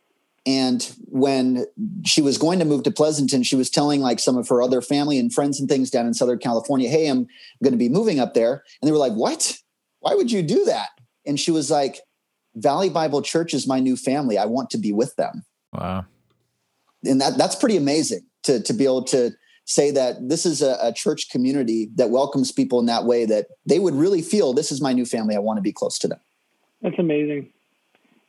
and 0.49 0.95
when 1.05 1.67
she 2.03 2.23
was 2.23 2.39
going 2.39 2.57
to 2.57 2.65
move 2.65 2.81
to 2.81 2.89
Pleasanton, 2.91 3.43
she 3.43 3.55
was 3.55 3.69
telling 3.69 4.01
like 4.01 4.19
some 4.19 4.35
of 4.35 4.49
her 4.49 4.63
other 4.63 4.81
family 4.81 5.19
and 5.19 5.31
friends 5.31 5.59
and 5.59 5.69
things 5.69 5.91
down 5.91 6.07
in 6.07 6.15
Southern 6.15 6.39
California, 6.39 6.89
Hey, 6.89 7.07
I'm 7.07 7.27
going 7.63 7.73
to 7.73 7.77
be 7.77 7.87
moving 7.87 8.19
up 8.19 8.33
there. 8.33 8.63
And 8.81 8.87
they 8.87 8.91
were 8.91 8.97
like, 8.97 9.13
What? 9.13 9.59
Why 9.99 10.15
would 10.15 10.31
you 10.31 10.41
do 10.41 10.65
that? 10.65 10.89
And 11.27 11.39
she 11.39 11.51
was 11.51 11.69
like, 11.69 11.99
Valley 12.55 12.89
Bible 12.89 13.21
Church 13.21 13.53
is 13.53 13.67
my 13.67 13.79
new 13.79 13.95
family. 13.95 14.39
I 14.39 14.45
want 14.45 14.71
to 14.71 14.79
be 14.79 14.91
with 14.91 15.15
them. 15.17 15.45
Wow. 15.71 16.05
And 17.05 17.21
that 17.21 17.37
that's 17.37 17.55
pretty 17.55 17.77
amazing 17.77 18.25
to 18.43 18.59
to 18.63 18.73
be 18.73 18.85
able 18.85 19.03
to 19.05 19.31
say 19.65 19.91
that 19.91 20.29
this 20.29 20.47
is 20.47 20.63
a, 20.63 20.79
a, 20.81 20.91
church 20.91 21.29
community 21.29 21.91
that 21.93 22.09
welcomes 22.09 22.51
people 22.51 22.79
in 22.79 22.87
that 22.87 23.05
way 23.05 23.23
that 23.23 23.45
they 23.67 23.77
would 23.77 23.93
really 23.93 24.23
feel 24.23 24.51
this 24.51 24.71
is 24.71 24.81
my 24.81 24.93
new 24.93 25.05
family. 25.05 25.35
I 25.35 25.39
want 25.39 25.57
to 25.57 25.61
be 25.61 25.71
close 25.71 25.99
to 25.99 26.07
them. 26.07 26.19
That's 26.81 26.97
amazing. 26.97 27.53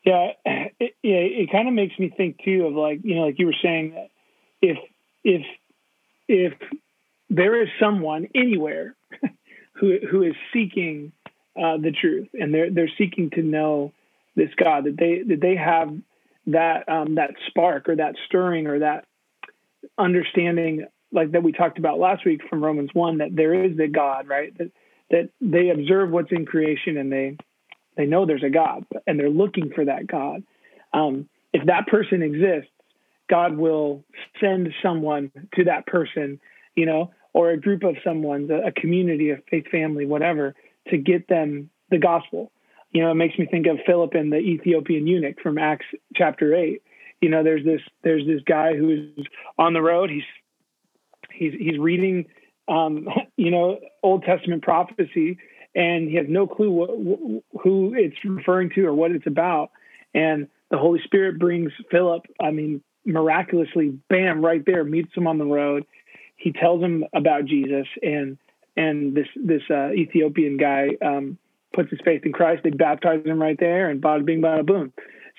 Yeah, 0.04 0.30
it, 0.44 0.72
it, 0.80 0.96
it 1.02 1.52
kind 1.52 1.68
of 1.68 1.74
makes 1.74 1.98
me 1.98 2.12
think 2.14 2.38
too 2.44 2.66
of 2.66 2.74
like 2.74 3.00
you 3.04 3.16
know, 3.16 3.22
like 3.22 3.38
you 3.38 3.46
were 3.46 3.54
saying 3.62 3.92
that 3.94 4.08
if 4.62 4.78
if 5.24 5.42
if 6.28 6.52
there 7.28 7.62
is 7.62 7.68
someone 7.78 8.28
anywhere 8.34 8.94
who 9.74 9.98
who 10.10 10.22
is 10.22 10.34
seeking 10.52 11.12
uh, 11.56 11.76
the 11.76 11.92
truth 11.92 12.28
and 12.34 12.54
they're 12.54 12.70
they're 12.70 12.90
seeking 12.96 13.30
to 13.30 13.42
know 13.42 13.92
this 14.36 14.50
God 14.56 14.84
that 14.84 14.96
they 14.96 15.22
that 15.26 15.40
they 15.40 15.56
have 15.56 15.94
that 16.46 16.88
um, 16.88 17.16
that 17.16 17.34
spark 17.48 17.88
or 17.88 17.96
that 17.96 18.14
stirring 18.26 18.66
or 18.66 18.78
that 18.80 19.04
understanding 19.98 20.86
like 21.12 21.32
that 21.32 21.42
we 21.42 21.52
talked 21.52 21.78
about 21.78 21.98
last 21.98 22.24
week 22.24 22.40
from 22.48 22.62
Romans 22.62 22.90
1 22.92 23.18
that 23.18 23.34
there 23.34 23.64
is 23.64 23.76
the 23.76 23.88
God, 23.88 24.28
right? 24.28 24.56
That 24.58 24.70
that 25.10 25.30
they 25.40 25.70
observe 25.70 26.10
what's 26.10 26.30
in 26.30 26.46
creation 26.46 26.96
and 26.96 27.12
they 27.12 27.36
they 28.00 28.06
know 28.06 28.24
there's 28.24 28.42
a 28.42 28.48
God 28.48 28.86
and 29.06 29.20
they're 29.20 29.28
looking 29.28 29.70
for 29.74 29.84
that 29.84 30.06
God. 30.06 30.42
Um, 30.94 31.28
if 31.52 31.66
that 31.66 31.86
person 31.86 32.22
exists, 32.22 32.70
God 33.28 33.58
will 33.58 34.04
send 34.40 34.72
someone 34.82 35.30
to 35.54 35.64
that 35.64 35.86
person, 35.86 36.40
you 36.74 36.86
know, 36.86 37.10
or 37.34 37.50
a 37.50 37.60
group 37.60 37.84
of 37.84 37.96
someone, 38.02 38.50
a 38.50 38.72
community, 38.72 39.30
a 39.30 39.36
faith 39.50 39.66
family, 39.70 40.06
whatever, 40.06 40.54
to 40.88 40.96
get 40.96 41.28
them 41.28 41.68
the 41.90 41.98
gospel. 41.98 42.50
You 42.90 43.02
know, 43.02 43.10
it 43.10 43.16
makes 43.16 43.38
me 43.38 43.46
think 43.46 43.66
of 43.66 43.78
Philip 43.86 44.14
and 44.14 44.32
the 44.32 44.38
Ethiopian 44.38 45.06
eunuch 45.06 45.40
from 45.42 45.58
Acts 45.58 45.86
chapter 46.16 46.54
eight. 46.54 46.82
You 47.20 47.28
know, 47.28 47.44
there's 47.44 47.64
this 47.64 47.82
there's 48.02 48.26
this 48.26 48.40
guy 48.46 48.74
who's 48.74 49.26
on 49.58 49.74
the 49.74 49.82
road. 49.82 50.08
He's 50.08 50.24
he's 51.30 51.52
he's 51.52 51.78
reading 51.78 52.24
um, 52.66 53.06
you 53.36 53.50
know 53.50 53.78
Old 54.02 54.24
Testament 54.24 54.62
prophecy, 54.62 55.36
and 55.74 56.08
he 56.08 56.16
has 56.16 56.26
no 56.28 56.46
clue 56.46 56.70
what, 56.70 56.90
who 57.62 57.94
it's 57.94 58.16
referring 58.24 58.70
to 58.70 58.86
or 58.86 58.94
what 58.94 59.10
it's 59.10 59.26
about. 59.26 59.70
And 60.14 60.48
the 60.70 60.78
Holy 60.78 61.00
Spirit 61.04 61.38
brings 61.38 61.72
Philip. 61.90 62.26
I 62.40 62.50
mean, 62.50 62.82
miraculously, 63.04 63.98
bam, 64.08 64.44
right 64.44 64.64
there, 64.64 64.84
meets 64.84 65.14
him 65.14 65.26
on 65.26 65.38
the 65.38 65.44
road. 65.44 65.86
He 66.36 66.52
tells 66.52 66.82
him 66.82 67.04
about 67.12 67.44
Jesus, 67.44 67.86
and 68.02 68.38
and 68.76 69.14
this 69.14 69.26
this 69.36 69.62
uh, 69.70 69.90
Ethiopian 69.92 70.56
guy 70.56 70.90
um, 71.04 71.38
puts 71.74 71.90
his 71.90 72.00
faith 72.04 72.22
in 72.24 72.32
Christ. 72.32 72.62
They 72.64 72.70
baptize 72.70 73.24
him 73.24 73.40
right 73.40 73.58
there, 73.58 73.90
and 73.90 74.00
bada 74.00 74.24
bing, 74.24 74.40
bada 74.40 74.64
boom. 74.64 74.92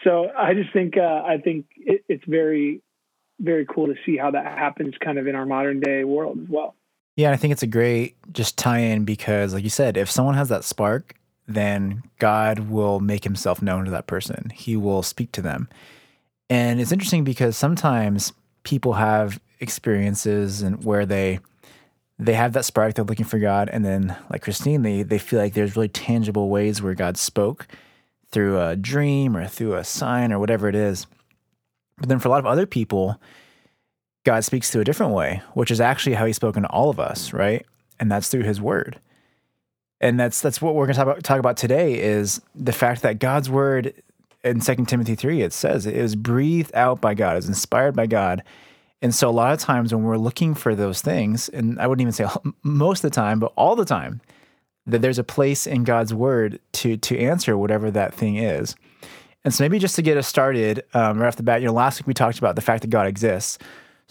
So 0.03 0.29
I 0.37 0.53
just 0.53 0.71
think 0.73 0.97
uh, 0.97 1.23
I 1.25 1.37
think 1.43 1.65
it, 1.77 2.03
it's 2.07 2.23
very 2.25 2.81
very 3.39 3.65
cool 3.65 3.87
to 3.87 3.95
see 4.05 4.17
how 4.17 4.31
that 4.31 4.45
happens 4.45 4.93
kind 5.03 5.17
of 5.17 5.27
in 5.27 5.35
our 5.35 5.45
modern 5.45 5.79
day 5.79 6.03
world 6.03 6.39
as 6.43 6.49
well. 6.49 6.75
Yeah, 7.21 7.29
I 7.29 7.37
think 7.37 7.51
it's 7.51 7.61
a 7.61 7.67
great 7.67 8.15
just 8.33 8.57
tie 8.57 8.79
in 8.79 9.05
because, 9.05 9.53
like 9.53 9.63
you 9.63 9.69
said, 9.69 9.95
if 9.95 10.09
someone 10.09 10.33
has 10.33 10.49
that 10.49 10.63
spark, 10.63 11.13
then 11.47 12.01
God 12.17 12.71
will 12.71 12.99
make 12.99 13.23
himself 13.23 13.61
known 13.61 13.85
to 13.85 13.91
that 13.91 14.07
person. 14.07 14.51
He 14.51 14.75
will 14.75 15.03
speak 15.03 15.31
to 15.33 15.41
them. 15.43 15.69
And 16.49 16.81
it's 16.81 16.91
interesting 16.91 17.23
because 17.23 17.55
sometimes 17.55 18.33
people 18.63 18.93
have 18.93 19.39
experiences 19.59 20.63
and 20.63 20.83
where 20.83 21.05
they 21.05 21.39
they 22.17 22.33
have 22.33 22.53
that 22.53 22.65
spark, 22.65 22.95
they're 22.95 23.05
looking 23.05 23.27
for 23.27 23.37
God, 23.37 23.69
and 23.71 23.85
then 23.85 24.17
like 24.31 24.41
Christine, 24.41 24.81
they 24.81 25.03
they 25.03 25.19
feel 25.19 25.37
like 25.37 25.53
there's 25.53 25.75
really 25.75 25.89
tangible 25.89 26.49
ways 26.49 26.81
where 26.81 26.95
God 26.95 27.17
spoke 27.17 27.67
through 28.31 28.59
a 28.59 28.75
dream 28.75 29.37
or 29.37 29.45
through 29.45 29.75
a 29.75 29.83
sign 29.83 30.33
or 30.33 30.39
whatever 30.39 30.67
it 30.67 30.75
is. 30.75 31.05
But 31.99 32.09
then 32.09 32.17
for 32.17 32.29
a 32.29 32.31
lot 32.31 32.39
of 32.39 32.47
other 32.47 32.65
people, 32.65 33.21
God 34.23 34.43
speaks 34.43 34.69
through 34.69 34.81
a 34.81 34.85
different 34.85 35.13
way, 35.13 35.41
which 35.53 35.71
is 35.71 35.81
actually 35.81 36.15
how 36.15 36.25
he's 36.25 36.35
spoken 36.35 36.63
to 36.63 36.69
all 36.69 36.89
of 36.89 36.99
us, 36.99 37.33
right? 37.33 37.65
And 37.99 38.11
that's 38.11 38.29
through 38.29 38.43
his 38.43 38.61
word. 38.61 38.99
And 39.99 40.19
that's 40.19 40.41
that's 40.41 40.61
what 40.61 40.73
we're 40.73 40.85
going 40.85 40.95
to 40.95 40.99
talk 40.99 41.07
about, 41.07 41.23
talk 41.23 41.39
about 41.39 41.57
today 41.57 41.99
is 41.99 42.41
the 42.55 42.71
fact 42.71 43.03
that 43.03 43.19
God's 43.19 43.49
word 43.49 43.93
in 44.43 44.59
2 44.59 44.85
Timothy 44.85 45.13
3 45.13 45.41
it 45.43 45.53
says 45.53 45.85
it 45.85 46.01
was 46.01 46.15
breathed 46.15 46.73
out 46.73 47.01
by 47.01 47.13
God, 47.13 47.35
was 47.35 47.47
inspired 47.47 47.95
by 47.95 48.07
God. 48.07 48.43
And 49.03 49.13
so 49.13 49.29
a 49.29 49.31
lot 49.31 49.53
of 49.53 49.59
times 49.59 49.93
when 49.93 50.03
we're 50.03 50.17
looking 50.17 50.53
for 50.53 50.75
those 50.75 51.01
things, 51.01 51.49
and 51.49 51.79
I 51.79 51.87
wouldn't 51.87 52.01
even 52.01 52.13
say 52.13 52.27
most 52.63 53.03
of 53.03 53.11
the 53.11 53.15
time, 53.15 53.39
but 53.39 53.51
all 53.55 53.75
the 53.75 53.85
time, 53.85 54.21
that 54.87 55.01
there's 55.01 55.19
a 55.19 55.23
place 55.23 55.67
in 55.67 55.83
God's 55.83 56.13
word 56.13 56.59
to 56.73 56.97
to 56.97 57.17
answer 57.19 57.57
whatever 57.57 57.91
that 57.91 58.13
thing 58.13 58.37
is. 58.37 58.75
And 59.43 59.53
so 59.53 59.63
maybe 59.63 59.79
just 59.79 59.95
to 59.95 60.01
get 60.01 60.17
us 60.17 60.27
started 60.27 60.83
um, 60.93 61.19
right 61.19 61.27
off 61.27 61.35
the 61.35 61.43
bat, 61.43 61.61
you 61.61 61.67
know, 61.67 61.73
last 61.73 61.99
week 61.99 62.07
we 62.07 62.13
talked 62.13 62.37
about 62.37 62.55
the 62.55 62.61
fact 62.61 62.81
that 62.81 62.89
God 62.89 63.07
exists. 63.07 63.57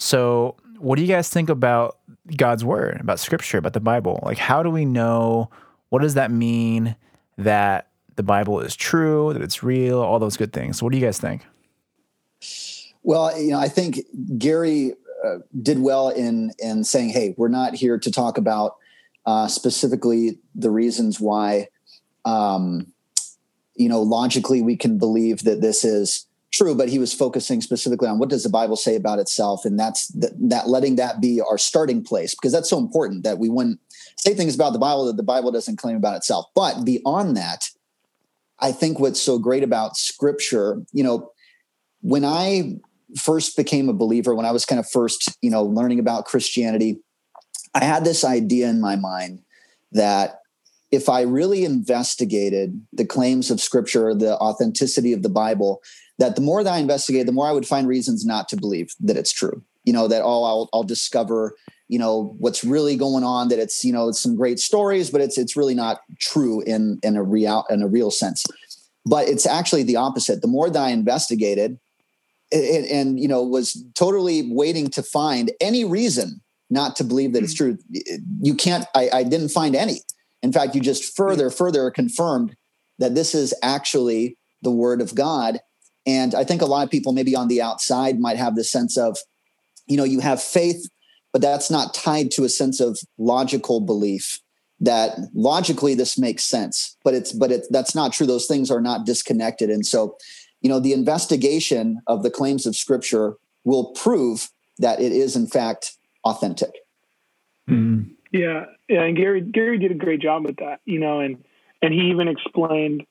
So 0.01 0.57
what 0.79 0.97
do 0.97 1.03
you 1.03 1.09
guys 1.09 1.29
think 1.29 1.51
about 1.51 1.99
God's 2.37 2.65
word, 2.65 3.01
about 3.01 3.21
scripture, 3.21 3.59
about 3.59 3.75
the 3.75 3.81
Bible? 3.81 4.21
Like, 4.23 4.39
how 4.39 4.63
do 4.63 4.71
we 4.71 4.85
know? 4.85 5.51
What 5.91 6.01
does 6.01 6.15
that 6.15 6.31
mean 6.31 6.97
that 7.37 7.89
the 8.17 8.23
Bible 8.23 8.61
is 8.61 8.75
true, 8.75 9.33
that 9.35 9.43
it's 9.43 9.63
real, 9.63 10.01
all 10.01 10.19
those 10.19 10.37
good 10.37 10.53
things? 10.53 10.83
What 10.83 10.93
do 10.93 10.99
you 10.99 11.05
guys 11.05 11.19
think? 11.19 11.45
Well, 13.03 13.39
you 13.39 13.51
know, 13.51 13.59
I 13.59 13.69
think 13.69 13.99
Gary 14.39 14.95
uh, 15.25 15.39
did 15.63 15.81
well 15.81 16.09
in 16.09 16.53
in 16.59 16.85
saying, 16.85 17.11
"Hey, 17.11 17.35
we're 17.37 17.49
not 17.49 17.75
here 17.75 17.99
to 17.99 18.11
talk 18.11 18.39
about 18.39 18.77
uh, 19.27 19.49
specifically 19.49 20.39
the 20.55 20.71
reasons 20.71 21.21
why 21.21 21.69
um, 22.25 22.93
you 23.75 23.89
know, 23.89 24.03
logically 24.03 24.63
we 24.63 24.77
can 24.77 24.99
believe 24.99 25.45
that 25.45 25.61
this 25.61 25.85
is 25.85 26.27
true, 26.53 26.75
but 26.75 26.89
he 26.89 26.99
was 26.99 27.15
focusing 27.15 27.61
specifically 27.61 28.09
on 28.09 28.19
what 28.19 28.29
does 28.29 28.43
the 28.43 28.49
Bible 28.49 28.77
say 28.77 28.97
about 28.97 29.19
itself, 29.19 29.65
and 29.65 29.79
that's 29.79 30.09
that, 30.09 30.33
that 30.49 30.69
letting 30.69 30.97
that 30.97 31.21
be 31.21 31.41
our 31.41 31.59
starting 31.59 32.03
place 32.03 32.35
because 32.35 32.53
that's 32.53 32.69
so 32.69 32.79
important 32.79 33.25
that 33.25 33.39
we 33.39 33.49
wouldn't 33.49 33.81
say 34.17 34.35
things 34.35 34.55
about 34.55 34.73
the 34.73 34.79
Bible 34.79 35.07
that 35.07 35.17
the 35.17 35.23
Bible 35.23 35.51
doesn't 35.51 35.77
claim 35.77 35.97
about 35.97 36.17
itself. 36.17 36.47
But 36.55 36.85
beyond 36.85 37.37
that, 37.37 37.69
I 38.59 38.73
think 38.73 38.99
what's 38.99 39.21
so 39.21 39.39
great 39.39 39.63
about 39.63 39.97
Scripture, 39.97 40.83
you 40.93 41.05
know, 41.05 41.31
when 42.03 42.25
I 42.25 42.79
first 43.19 43.57
became 43.57 43.89
a 43.89 43.95
believer, 43.95 44.35
when 44.35 44.47
I 44.47 44.53
was 44.53 44.65
kind 44.65 44.79
of 44.79 44.89
first, 44.89 45.37
you 45.43 45.51
know, 45.51 45.63
learning 45.63 45.99
about 45.99 46.27
Christianity, 46.27 47.01
I 47.75 47.85
had 47.85 48.05
this 48.05 48.25
idea 48.25 48.69
in 48.69 48.81
my 48.81 48.97
mind 48.97 49.41
that 49.93 50.41
if 50.91 51.09
I 51.09 51.23
really 51.23 51.65
investigated 51.65 52.81
the 52.93 53.05
claims 53.05 53.51
of 53.51 53.61
scripture, 53.61 54.15
the 54.15 54.37
authenticity 54.39 55.13
of 55.13 55.23
the 55.23 55.29
Bible, 55.29 55.83
that 56.21 56.37
the 56.37 56.41
more 56.41 56.63
that 56.63 56.73
I 56.73 56.79
investigate, 56.79 57.27
the 57.27 57.33
more 57.33 57.49
I 57.49 57.53
would 57.53 57.67
find 57.67 57.89
reasons 57.89 58.25
not 58.25 58.49
to 58.51 58.57
believe 58.57 58.95
that 59.01 59.17
it's 59.17 59.33
true. 59.33 59.63
You 59.85 59.93
know, 59.93 60.07
that 60.07 60.23
oh, 60.23 60.45
I'll, 60.45 60.69
I'll 60.73 60.85
discover, 60.85 61.57
you 61.89 61.99
know, 61.99 62.37
what's 62.39 62.63
really 62.63 62.95
going 62.95 63.25
on, 63.25 63.49
that 63.49 63.59
it's, 63.59 63.85
you 63.85 63.93
know, 63.93 64.09
it's 64.09 64.21
some 64.21 64.37
great 64.37 64.61
stories, 64.61 65.11
but 65.11 65.21
it's 65.21 65.37
it's 65.37 65.57
really 65.57 65.75
not 65.75 66.03
true 66.21 66.61
in 66.63 67.01
in 67.03 67.17
a 67.17 67.23
real 67.23 67.65
in 67.69 67.83
a 67.83 67.89
real 67.89 68.13
sense. 68.13 68.47
But 69.05 69.29
it's 69.29 69.47
actually 69.47 69.83
the 69.83 69.97
opposite. 69.97 70.43
The 70.43 70.49
more 70.49 70.71
that 70.71 70.81
I 70.81 70.91
investigated 70.91 71.81
and, 72.53 72.87
and 72.87 73.21
you 73.21 73.27
know, 73.27 73.43
was 73.43 73.83
totally 73.95 74.53
waiting 74.53 74.89
to 74.91 75.03
find 75.03 75.51
any 75.61 75.85
reason 75.85 76.43
not 76.69 76.95
to 76.97 77.05
believe 77.05 77.33
that 77.33 77.43
it's 77.43 77.59
hmm. 77.59 77.75
true. 77.75 77.79
You 78.41 78.55
can't, 78.55 78.87
I, 78.95 79.11
I 79.13 79.23
didn't 79.25 79.49
find 79.49 79.75
any 79.75 80.03
in 80.43 80.53
fact, 80.53 80.75
you 80.75 80.81
just 80.81 81.17
further, 81.17 81.51
further 81.51 81.91
confirmed 81.91 82.57
that 82.99 83.15
this 83.15 83.35
is 83.35 83.55
actually 83.63 84.37
the 84.63 84.71
word 84.71 85.01
of 85.01 85.15
God. 85.15 85.61
And 86.07 86.35
I 86.35 86.45
think 86.45 86.63
a 86.63 86.67
lot 86.67 86.85
of 86.85 86.91
people, 86.91 87.13
maybe 87.13 87.37
on 87.37 87.49
the 87.49 87.63
outside, 87.63 88.19
might 88.19 88.37
have 88.37 88.57
the 88.57 88.65
sense 88.65 88.97
of, 88.97 89.19
you 89.87 89.97
know, 89.97 90.05
you 90.05 90.21
have 90.21 90.43
faith, 90.43 90.89
but 91.33 91.43
that's 91.43 91.71
not 91.71 91.95
tied 91.95 92.31
to 92.33 92.45
a 92.45 92.49
sense 92.49 92.81
of 92.81 92.99
logical 93.19 93.81
belief 93.81 94.41
that 94.81 95.19
logically 95.35 95.95
this 95.95 96.17
makes 96.17 96.43
sense 96.43 96.97
but 97.05 97.13
it's 97.13 97.33
but 97.33 97.53
it 97.53 97.67
that's 97.71 97.95
not 97.95 98.13
true. 98.13 98.27
Those 98.27 98.47
things 98.47 98.71
are 98.71 98.81
not 98.81 99.05
disconnected. 99.05 99.71
And 99.71 99.85
so 99.85 100.17
you 100.63 100.69
know 100.69 100.81
the 100.81 100.93
investigation 100.93 102.01
of 102.07 102.23
the 102.23 102.31
claims 102.31 102.67
of 102.67 102.75
scripture 102.75 103.35
will 103.65 103.93
prove 103.93 104.51
that 104.79 105.01
it 105.01 105.13
is 105.13 105.37
in 105.37 105.47
fact 105.47 105.99
authentic. 106.25 106.73
Mm. 107.69 108.11
Yeah, 108.33 108.67
yeah, 108.89 109.03
and 109.03 109.17
Gary 109.17 109.41
Gary 109.41 109.79
did 109.79 109.91
a 109.91 109.95
great 109.95 110.21
job 110.21 110.45
with 110.45 110.57
that, 110.57 110.81
you 110.85 110.99
know, 110.99 111.21
and 111.21 111.45
and 111.83 111.93
he 111.93 112.11
even 112.11 112.29
explained 112.29 113.05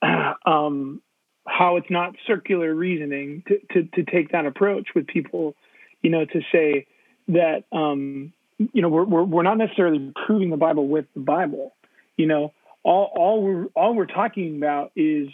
um, 0.46 1.02
how 1.46 1.76
it's 1.76 1.90
not 1.90 2.14
circular 2.26 2.74
reasoning 2.74 3.42
to, 3.48 3.58
to, 3.72 3.88
to 3.94 4.10
take 4.10 4.32
that 4.32 4.46
approach 4.46 4.88
with 4.94 5.06
people, 5.06 5.54
you 6.02 6.10
know, 6.10 6.24
to 6.24 6.40
say 6.52 6.86
that 7.28 7.64
um, 7.72 8.32
you 8.72 8.82
know 8.82 8.88
we're, 8.88 9.04
we're 9.04 9.24
we're 9.24 9.42
not 9.42 9.58
necessarily 9.58 10.12
proving 10.26 10.50
the 10.50 10.56
Bible 10.56 10.86
with 10.88 11.06
the 11.14 11.20
Bible, 11.20 11.74
you 12.16 12.26
know, 12.26 12.52
all 12.82 13.12
all 13.14 13.42
we're 13.42 13.66
all 13.74 13.94
we're 13.94 14.06
talking 14.06 14.56
about 14.56 14.92
is 14.96 15.28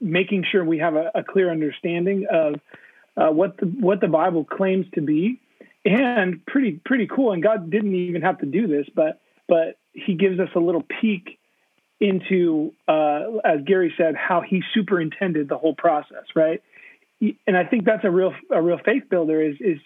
making 0.00 0.44
sure 0.50 0.64
we 0.64 0.78
have 0.78 0.94
a, 0.94 1.10
a 1.14 1.24
clear 1.24 1.50
understanding 1.50 2.26
of 2.30 2.54
uh, 3.16 3.32
what 3.32 3.56
the 3.58 3.66
what 3.66 4.00
the 4.00 4.08
Bible 4.08 4.44
claims 4.44 4.86
to 4.94 5.00
be 5.00 5.40
and 5.84 6.44
pretty 6.46 6.80
pretty 6.84 7.06
cool. 7.06 7.32
And 7.32 7.42
God 7.42 7.70
didn't 7.70 7.94
even 7.94 8.22
have 8.22 8.38
to 8.38 8.46
do 8.46 8.66
this, 8.66 8.86
but 8.94 9.20
but 9.48 9.78
He 9.92 10.14
gives 10.14 10.38
us 10.40 10.48
a 10.54 10.60
little 10.60 10.84
peek 11.00 11.38
into, 12.02 12.74
uh, 12.88 13.38
as 13.44 13.60
Gary 13.64 13.94
said, 13.96 14.14
how 14.16 14.40
He 14.40 14.62
superintended 14.74 15.48
the 15.48 15.56
whole 15.56 15.74
process, 15.74 16.24
right? 16.34 16.62
And 17.46 17.56
I 17.56 17.64
think 17.64 17.84
that's 17.84 18.04
a 18.04 18.10
real 18.10 18.34
a 18.50 18.60
real 18.60 18.78
faith 18.84 19.04
builder 19.08 19.40
is 19.40 19.56
is 19.60 19.78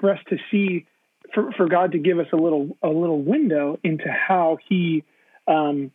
for 0.00 0.10
us 0.10 0.18
to 0.30 0.36
see 0.50 0.86
for, 1.32 1.52
for 1.52 1.68
God 1.68 1.92
to 1.92 1.98
give 1.98 2.18
us 2.18 2.26
a 2.32 2.36
little 2.36 2.76
a 2.82 2.88
little 2.88 3.22
window 3.22 3.78
into 3.84 4.10
how 4.10 4.58
he 4.68 5.04
um, 5.46 5.92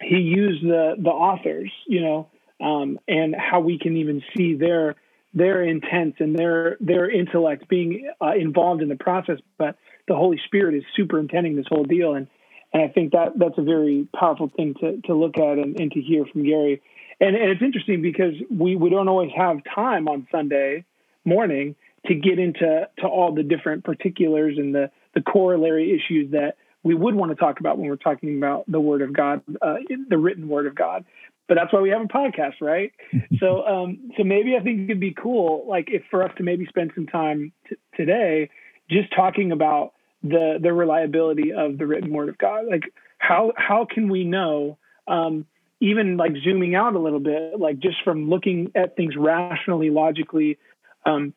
he 0.00 0.16
used 0.16 0.64
the 0.64 0.96
the 0.98 1.10
authors, 1.10 1.70
you 1.86 2.00
know, 2.00 2.28
um, 2.60 2.98
and 3.06 3.34
how 3.36 3.60
we 3.60 3.78
can 3.78 3.96
even 3.96 4.22
see 4.36 4.54
their 4.54 4.96
their 5.34 5.62
intent 5.62 6.16
and 6.18 6.36
their 6.36 6.76
their 6.80 7.08
intellect 7.08 7.68
being 7.68 8.10
uh, 8.20 8.32
involved 8.34 8.82
in 8.82 8.88
the 8.88 8.96
process. 8.96 9.38
But 9.56 9.76
the 10.08 10.16
Holy 10.16 10.40
Spirit 10.46 10.74
is 10.74 10.82
superintending 10.96 11.56
this 11.56 11.66
whole 11.68 11.84
deal, 11.84 12.14
and 12.14 12.26
and 12.72 12.82
I 12.82 12.88
think 12.88 13.12
that 13.12 13.38
that's 13.38 13.58
a 13.58 13.62
very 13.62 14.08
powerful 14.18 14.50
thing 14.56 14.74
to 14.80 15.00
to 15.02 15.14
look 15.14 15.36
at 15.36 15.58
and, 15.58 15.78
and 15.78 15.92
to 15.92 16.00
hear 16.00 16.24
from 16.26 16.44
Gary. 16.44 16.82
And, 17.20 17.36
and 17.36 17.50
it's 17.50 17.62
interesting 17.62 18.02
because 18.02 18.34
we, 18.50 18.74
we 18.74 18.90
don't 18.90 19.08
always 19.08 19.30
have 19.36 19.58
time 19.74 20.08
on 20.08 20.26
Sunday 20.32 20.84
morning 21.24 21.76
to 22.06 22.14
get 22.14 22.38
into 22.40 22.88
to 22.98 23.06
all 23.06 23.32
the 23.32 23.44
different 23.44 23.84
particulars 23.84 24.58
and 24.58 24.74
the, 24.74 24.90
the 25.14 25.20
corollary 25.22 25.94
issues 25.94 26.32
that 26.32 26.56
we 26.82 26.94
would 26.94 27.14
want 27.14 27.30
to 27.30 27.36
talk 27.36 27.60
about 27.60 27.78
when 27.78 27.88
we're 27.88 27.94
talking 27.94 28.38
about 28.38 28.64
the 28.66 28.80
Word 28.80 29.02
of 29.02 29.12
God, 29.12 29.42
uh, 29.60 29.76
the 30.08 30.18
written 30.18 30.48
Word 30.48 30.66
of 30.66 30.74
God. 30.74 31.04
But 31.46 31.56
that's 31.56 31.72
why 31.72 31.80
we 31.80 31.90
have 31.90 32.02
a 32.02 32.06
podcast, 32.06 32.60
right? 32.60 32.92
so, 33.38 33.64
um, 33.66 34.10
so 34.16 34.24
maybe 34.24 34.56
I 34.58 34.62
think 34.62 34.90
it'd 34.90 34.98
be 34.98 35.14
cool, 35.14 35.64
like 35.68 35.90
if 35.90 36.02
for 36.10 36.24
us 36.24 36.32
to 36.38 36.42
maybe 36.42 36.66
spend 36.66 36.90
some 36.94 37.06
time 37.06 37.52
t- 37.68 37.76
today 37.96 38.50
just 38.90 39.14
talking 39.14 39.52
about 39.52 39.92
the 40.22 40.58
the 40.60 40.72
reliability 40.72 41.52
of 41.52 41.78
the 41.78 41.86
written 41.86 42.12
Word 42.12 42.28
of 42.28 42.38
God. 42.38 42.66
Like 42.68 42.92
how 43.18 43.52
how 43.56 43.86
can 43.88 44.08
we 44.08 44.24
know? 44.24 44.78
Um, 45.06 45.46
even 45.80 46.16
like 46.16 46.32
zooming 46.44 46.76
out 46.76 46.94
a 46.94 46.98
little 46.98 47.18
bit, 47.18 47.58
like 47.58 47.80
just 47.80 47.96
from 48.04 48.30
looking 48.30 48.70
at 48.76 48.94
things 48.94 49.16
rationally, 49.16 49.90
logically, 49.90 50.58
um, 51.04 51.34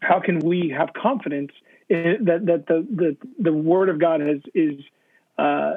how 0.00 0.20
can 0.20 0.38
we 0.38 0.74
have 0.74 0.94
confidence 0.94 1.52
that 1.88 2.40
that 2.46 2.66
the 2.66 2.86
the 2.90 3.16
the 3.38 3.52
word 3.52 3.88
of 3.88 3.98
God 3.98 4.20
has 4.20 4.38
is 4.54 4.80
uh, 5.36 5.74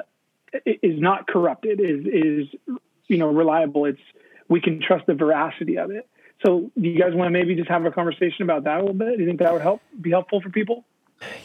is 0.64 1.00
not 1.00 1.26
corrupted, 1.26 1.80
is 1.80 2.06
is 2.06 2.78
you 3.08 3.18
know 3.18 3.28
reliable. 3.28 3.86
It's 3.86 4.00
we 4.48 4.60
can 4.60 4.80
trust 4.80 5.06
the 5.06 5.14
veracity 5.14 5.78
of 5.78 5.90
it. 5.90 6.08
So, 6.44 6.70
do 6.78 6.88
you 6.88 6.98
guys 6.98 7.14
want 7.14 7.28
to 7.28 7.30
maybe 7.30 7.54
just 7.54 7.68
have 7.68 7.84
a 7.84 7.90
conversation 7.90 8.42
about 8.42 8.64
that 8.64 8.78
a 8.78 8.80
little 8.80 8.94
bit? 8.94 9.16
Do 9.16 9.22
you 9.22 9.28
think 9.28 9.38
that 9.40 9.52
would 9.52 9.62
help 9.62 9.80
be 10.00 10.10
helpful 10.10 10.40
for 10.40 10.50
people? 10.50 10.84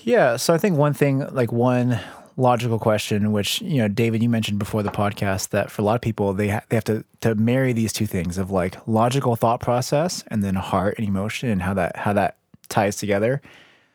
Yeah. 0.04 0.38
So 0.38 0.54
I 0.54 0.58
think 0.58 0.78
one 0.78 0.94
thing, 0.94 1.20
like 1.34 1.52
one 1.52 2.00
logical 2.38 2.80
question, 2.80 3.32
which 3.32 3.62
you 3.62 3.80
know, 3.80 3.88
David, 3.88 4.22
you 4.22 4.30
mentioned 4.30 4.60
before 4.60 4.84
the 4.84 4.92
podcast 4.92 5.50
that 5.50 5.72
for 5.72 5.82
a 5.82 5.86
lot 5.86 5.96
of 5.96 6.02
people 6.02 6.34
they 6.34 6.50
ha- 6.50 6.62
they 6.70 6.78
have 6.78 6.84
to 6.86 7.04
to 7.22 7.36
marry 7.36 7.74
these 7.74 7.92
two 7.92 8.06
things 8.06 8.38
of 8.38 8.52
like 8.52 8.88
logical 8.88 9.36
thought 9.36 9.60
process 9.60 10.24
and 10.28 10.44
then 10.44 10.56
heart 10.56 10.96
and 10.98 11.08
emotion 11.08 11.50
and 11.50 11.62
how 11.62 11.74
that 11.74 11.96
how 11.96 12.14
that 12.14 12.38
ties 12.70 12.96
together. 12.96 13.42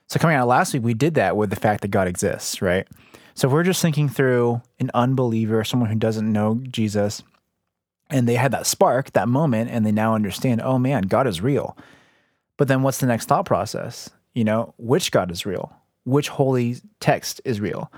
So 0.09 0.19
coming 0.19 0.37
out 0.37 0.49
last 0.49 0.75
week, 0.75 0.83
we 0.83 0.95
did 0.95 1.15
that 1.15 1.37
with 1.37 1.51
the 1.51 1.57
fact 1.57 1.81
that 1.83 1.89
God 1.89 2.07
exists, 2.07 2.61
right? 2.61 2.87
So 3.35 3.49
if 3.49 3.53
we're 3.53 3.63
just 3.63 3.81
thinking 3.81 4.09
through 4.09 4.61
an 4.79 4.91
unbeliever, 4.93 5.65
someone 5.65 5.89
who 5.89 5.99
doesn't 5.99 6.31
know 6.31 6.61
Jesus, 6.71 7.23
and 8.11 8.29
they 8.29 8.35
had 8.35 8.53
that 8.53 8.67
spark, 8.67 9.13
that 9.13 9.29
moment, 9.29 9.71
and 9.71 9.87
they 9.87 9.93
now 9.93 10.15
understand, 10.15 10.61
oh 10.63 10.79
man, 10.79 11.05
God 11.05 11.27
is 11.27 11.41
real. 11.41 11.77
But 12.59 12.69
then 12.69 12.83
what's 12.83 12.99
the 12.99 13.07
next 13.07 13.27
thought 13.27 13.47
process? 13.47 14.11
You 14.35 14.45
know, 14.45 14.75
which 14.79 15.11
God 15.11 15.31
is 15.31 15.45
real? 15.45 15.73
Which 16.05 16.29
holy 16.29 16.77
text 17.01 17.41
is 17.45 17.61
real? 17.61 17.93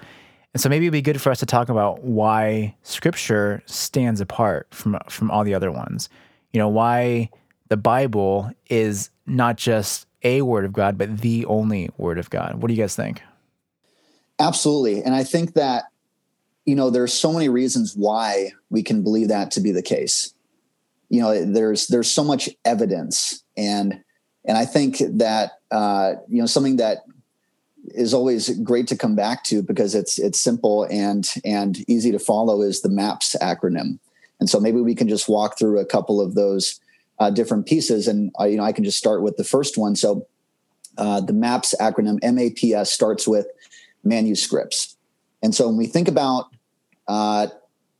And 0.52 0.60
so 0.60 0.68
maybe 0.68 0.86
it'd 0.86 0.92
be 0.92 1.02
good 1.02 1.20
for 1.20 1.30
us 1.30 1.40
to 1.40 1.46
talk 1.46 1.68
about 1.68 2.04
why 2.04 2.76
scripture 2.82 3.62
stands 3.66 4.20
apart 4.20 4.68
from 4.70 4.98
from 5.08 5.30
all 5.30 5.44
the 5.44 5.54
other 5.54 5.72
ones. 5.72 6.08
You 6.52 6.58
know, 6.58 6.68
why 6.68 7.30
the 7.68 7.76
Bible 7.76 8.50
is 8.70 9.10
not 9.26 9.56
just 9.56 10.06
a 10.22 10.42
word 10.42 10.64
of 10.64 10.72
God, 10.72 10.96
but 10.96 11.18
the 11.18 11.44
only 11.46 11.90
word 11.96 12.18
of 12.18 12.30
God. 12.30 12.62
What 12.62 12.68
do 12.68 12.74
you 12.74 12.82
guys 12.82 12.94
think? 12.96 13.22
Absolutely. 14.38 15.02
And 15.02 15.14
I 15.14 15.24
think 15.24 15.54
that, 15.54 15.84
you 16.64 16.74
know, 16.74 16.90
there's 16.90 17.12
so 17.12 17.32
many 17.32 17.48
reasons 17.48 17.94
why 17.94 18.52
we 18.70 18.82
can 18.82 19.02
believe 19.02 19.28
that 19.28 19.50
to 19.52 19.60
be 19.60 19.70
the 19.70 19.82
case. 19.82 20.34
You 21.08 21.20
know, 21.20 21.44
there's 21.44 21.88
there's 21.88 22.10
so 22.10 22.24
much 22.24 22.48
evidence 22.64 23.42
and 23.56 24.02
and 24.46 24.58
I 24.58 24.66
think 24.66 24.98
that 24.98 25.52
uh, 25.74 26.14
you 26.28 26.40
know 26.40 26.46
something 26.46 26.76
that 26.76 26.98
is 27.88 28.14
always 28.14 28.48
great 28.60 28.86
to 28.86 28.96
come 28.96 29.16
back 29.16 29.42
to 29.44 29.60
because 29.60 29.94
it's 29.94 30.20
it's 30.20 30.40
simple 30.40 30.84
and 30.84 31.28
and 31.44 31.84
easy 31.90 32.12
to 32.12 32.18
follow 32.18 32.62
is 32.62 32.80
the 32.80 32.88
MAPS 32.88 33.34
acronym. 33.42 33.98
And 34.38 34.48
so 34.48 34.60
maybe 34.60 34.80
we 34.80 34.94
can 34.94 35.08
just 35.08 35.28
walk 35.28 35.58
through 35.58 35.80
a 35.80 35.84
couple 35.84 36.20
of 36.20 36.34
those 36.34 36.80
uh, 37.18 37.30
different 37.30 37.66
pieces, 37.66 38.06
and 38.06 38.30
uh, 38.38 38.44
you 38.44 38.56
know 38.56 38.62
I 38.62 38.72
can 38.72 38.84
just 38.84 38.98
start 38.98 39.22
with 39.22 39.36
the 39.36 39.44
first 39.44 39.76
one. 39.76 39.96
So 39.96 40.28
uh, 40.96 41.20
the 41.20 41.32
MAPS 41.32 41.74
acronym 41.80 42.22
MAPS 42.22 42.90
starts 42.90 43.26
with 43.26 43.46
manuscripts, 44.04 44.96
and 45.42 45.52
so 45.54 45.66
when 45.66 45.76
we 45.76 45.86
think 45.86 46.06
about 46.06 46.50
uh, 47.08 47.48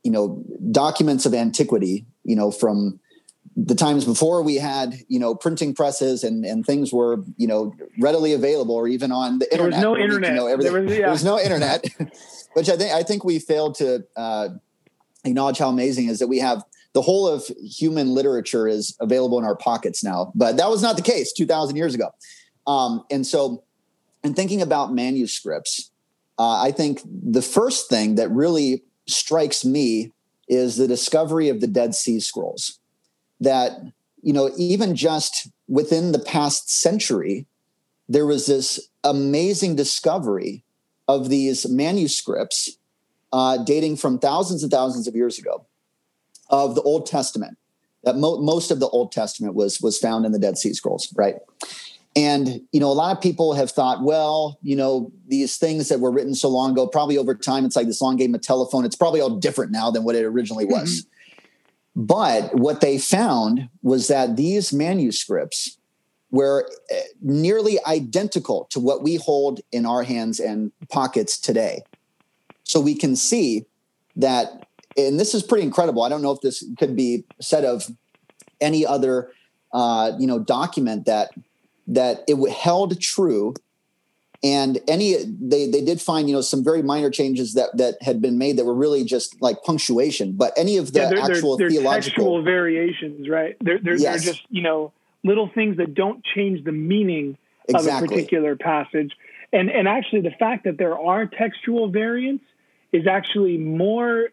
you 0.03 0.11
know 0.11 0.41
documents 0.71 1.25
of 1.25 1.33
antiquity, 1.33 2.05
you 2.23 2.37
know 2.37 2.51
from 2.51 3.01
the 3.55 3.75
times 3.75 4.03
before 4.03 4.41
we 4.41 4.55
had 4.55 4.95
you 5.07 5.19
know 5.19 5.33
printing 5.33 5.73
presses 5.73 6.23
and 6.23 6.45
and 6.45 6.65
things 6.65 6.91
were 6.91 7.23
you 7.37 7.47
know 7.47 7.73
readily 7.99 8.33
available 8.33 8.75
or 8.75 8.87
even 8.87 9.11
on 9.11 9.39
the 9.39 9.51
internet. 9.51 9.79
There 9.79 9.89
was 9.89 9.97
no 9.97 10.03
internet. 10.03 10.31
You 10.31 10.35
know, 10.37 10.47
everything. 10.47 10.73
There 10.73 10.81
was, 10.83 10.91
yeah. 10.91 10.99
there 10.99 11.11
was 11.11 11.23
no 11.23 11.39
internet, 11.39 11.85
which 12.53 12.69
I 12.69 12.75
think 12.75 12.93
I 12.93 13.03
think 13.03 13.23
we 13.23 13.39
failed 13.39 13.75
to 13.75 14.05
uh, 14.15 14.49
acknowledge 15.23 15.57
how 15.57 15.69
amazing 15.69 16.07
is 16.07 16.19
that 16.19 16.27
we 16.27 16.39
have 16.39 16.63
the 16.93 17.01
whole 17.01 17.27
of 17.27 17.45
human 17.61 18.13
literature 18.13 18.67
is 18.67 18.95
available 19.01 19.37
in 19.37 19.45
our 19.45 19.55
pockets 19.55 20.03
now. 20.03 20.31
But 20.33 20.57
that 20.57 20.69
was 20.69 20.81
not 20.81 20.95
the 20.95 21.01
case 21.01 21.33
2,000 21.33 21.75
years 21.75 21.93
ago. 21.93 22.09
Um, 22.65 23.03
and 23.11 23.27
so, 23.27 23.63
in 24.23 24.33
thinking 24.33 24.61
about 24.61 24.93
manuscripts, 24.93 25.91
uh, 26.39 26.61
I 26.61 26.71
think 26.71 27.01
the 27.05 27.41
first 27.41 27.89
thing 27.89 28.15
that 28.15 28.31
really 28.31 28.83
strikes 29.07 29.65
me 29.65 30.13
is 30.47 30.77
the 30.77 30.87
discovery 30.87 31.49
of 31.49 31.59
the 31.59 31.67
Dead 31.67 31.95
Sea 31.95 32.19
Scrolls 32.19 32.79
that 33.39 33.79
you 34.21 34.33
know 34.33 34.51
even 34.57 34.95
just 34.95 35.49
within 35.67 36.11
the 36.11 36.19
past 36.19 36.69
century 36.69 37.45
there 38.07 38.25
was 38.25 38.45
this 38.45 38.89
amazing 39.03 39.75
discovery 39.75 40.63
of 41.07 41.29
these 41.29 41.67
manuscripts 41.67 42.77
uh, 43.33 43.57
dating 43.63 43.97
from 43.97 44.19
thousands 44.19 44.63
and 44.63 44.71
thousands 44.71 45.07
of 45.07 45.15
years 45.15 45.37
ago 45.37 45.65
of 46.49 46.75
the 46.75 46.81
old 46.83 47.05
testament 47.05 47.57
that 48.03 48.15
mo- 48.15 48.39
most 48.39 48.71
of 48.71 48.79
the 48.79 48.87
old 48.89 49.11
testament 49.11 49.55
was 49.55 49.81
was 49.81 49.97
found 49.97 50.25
in 50.25 50.31
the 50.31 50.39
dead 50.39 50.57
sea 50.57 50.73
scrolls 50.73 51.13
right 51.15 51.35
and 52.15 52.61
you 52.71 52.79
know 52.79 52.87
a 52.89 52.93
lot 52.93 53.15
of 53.15 53.21
people 53.21 53.53
have 53.53 53.71
thought 53.71 54.03
well 54.03 54.57
you 54.61 54.75
know 54.75 55.11
these 55.27 55.57
things 55.57 55.89
that 55.89 55.99
were 55.99 56.11
written 56.11 56.33
so 56.33 56.47
long 56.47 56.71
ago 56.71 56.87
probably 56.87 57.17
over 57.17 57.35
time 57.35 57.65
it's 57.65 57.75
like 57.75 57.87
this 57.87 58.01
long 58.01 58.15
game 58.15 58.33
of 58.33 58.41
telephone 58.41 58.85
it's 58.85 58.95
probably 58.95 59.19
all 59.19 59.29
different 59.29 59.71
now 59.71 59.91
than 59.91 60.03
what 60.03 60.15
it 60.15 60.23
originally 60.23 60.65
was 60.65 61.01
mm-hmm. 61.01 61.09
But 61.95 62.53
what 62.55 62.81
they 62.81 62.97
found 62.97 63.69
was 63.81 64.07
that 64.09 64.35
these 64.35 64.73
manuscripts 64.73 65.77
were 66.29 66.69
eh, 66.91 67.01
nearly 67.21 67.79
identical 67.85 68.67
to 68.71 68.79
what 68.79 69.01
we 69.01 69.15
hold 69.15 69.61
in 69.71 69.85
our 69.85 70.03
hands 70.03 70.39
and 70.39 70.71
pockets 70.89 71.39
today. 71.39 71.83
So 72.63 72.81
we 72.81 72.95
can 72.95 73.15
see 73.15 73.65
that, 74.17 74.67
and 74.97 75.19
this 75.19 75.33
is 75.33 75.43
pretty 75.43 75.63
incredible. 75.63 76.03
I 76.03 76.09
don't 76.09 76.21
know 76.21 76.31
if 76.31 76.41
this 76.41 76.65
could 76.77 76.95
be 76.95 77.23
said 77.39 77.63
of 77.63 77.89
any 78.59 78.85
other, 78.85 79.31
uh, 79.71 80.11
you 80.19 80.27
know, 80.27 80.39
document 80.39 81.05
that 81.05 81.31
that 81.87 82.23
it 82.27 82.51
held 82.51 82.99
true 82.99 83.53
and 84.45 84.79
any 84.87 85.15
they 85.25 85.67
they 85.67 85.83
did 85.83 85.99
find 85.99 86.29
you 86.29 86.35
know 86.35 86.41
some 86.41 86.63
very 86.63 86.83
minor 86.83 87.09
changes 87.09 87.55
that 87.55 87.75
that 87.75 88.01
had 88.01 88.21
been 88.21 88.37
made 88.37 88.57
that 88.57 88.65
were 88.65 88.75
really 88.75 89.03
just 89.03 89.41
like 89.41 89.61
punctuation 89.63 90.33
but 90.33 90.53
any 90.55 90.77
of 90.77 90.93
the 90.93 90.99
yeah, 90.99 91.09
they're, 91.09 91.19
actual 91.19 91.57
they're, 91.57 91.67
they're 91.69 91.79
theological 91.81 92.43
variations 92.43 93.27
right 93.27 93.57
they're 93.61 93.79
they're, 93.79 93.97
yes. 93.97 94.23
they're, 94.23 94.33
just 94.33 94.45
you 94.49 94.61
know 94.61 94.93
little 95.23 95.49
things 95.49 95.77
that 95.77 95.95
don't 95.95 96.23
change 96.23 96.63
the 96.63 96.71
meaning 96.71 97.35
exactly. 97.67 97.91
of 97.91 98.03
a 98.03 98.07
particular 98.07 98.55
passage 98.55 99.13
and 99.51 99.69
and 99.69 99.87
actually 99.87 100.21
the 100.21 100.35
fact 100.39 100.63
that 100.65 100.77
there 100.77 100.97
are 100.97 101.25
textual 101.25 101.89
variants 101.89 102.45
is 102.91 103.07
actually 103.07 103.57
more 103.57 104.29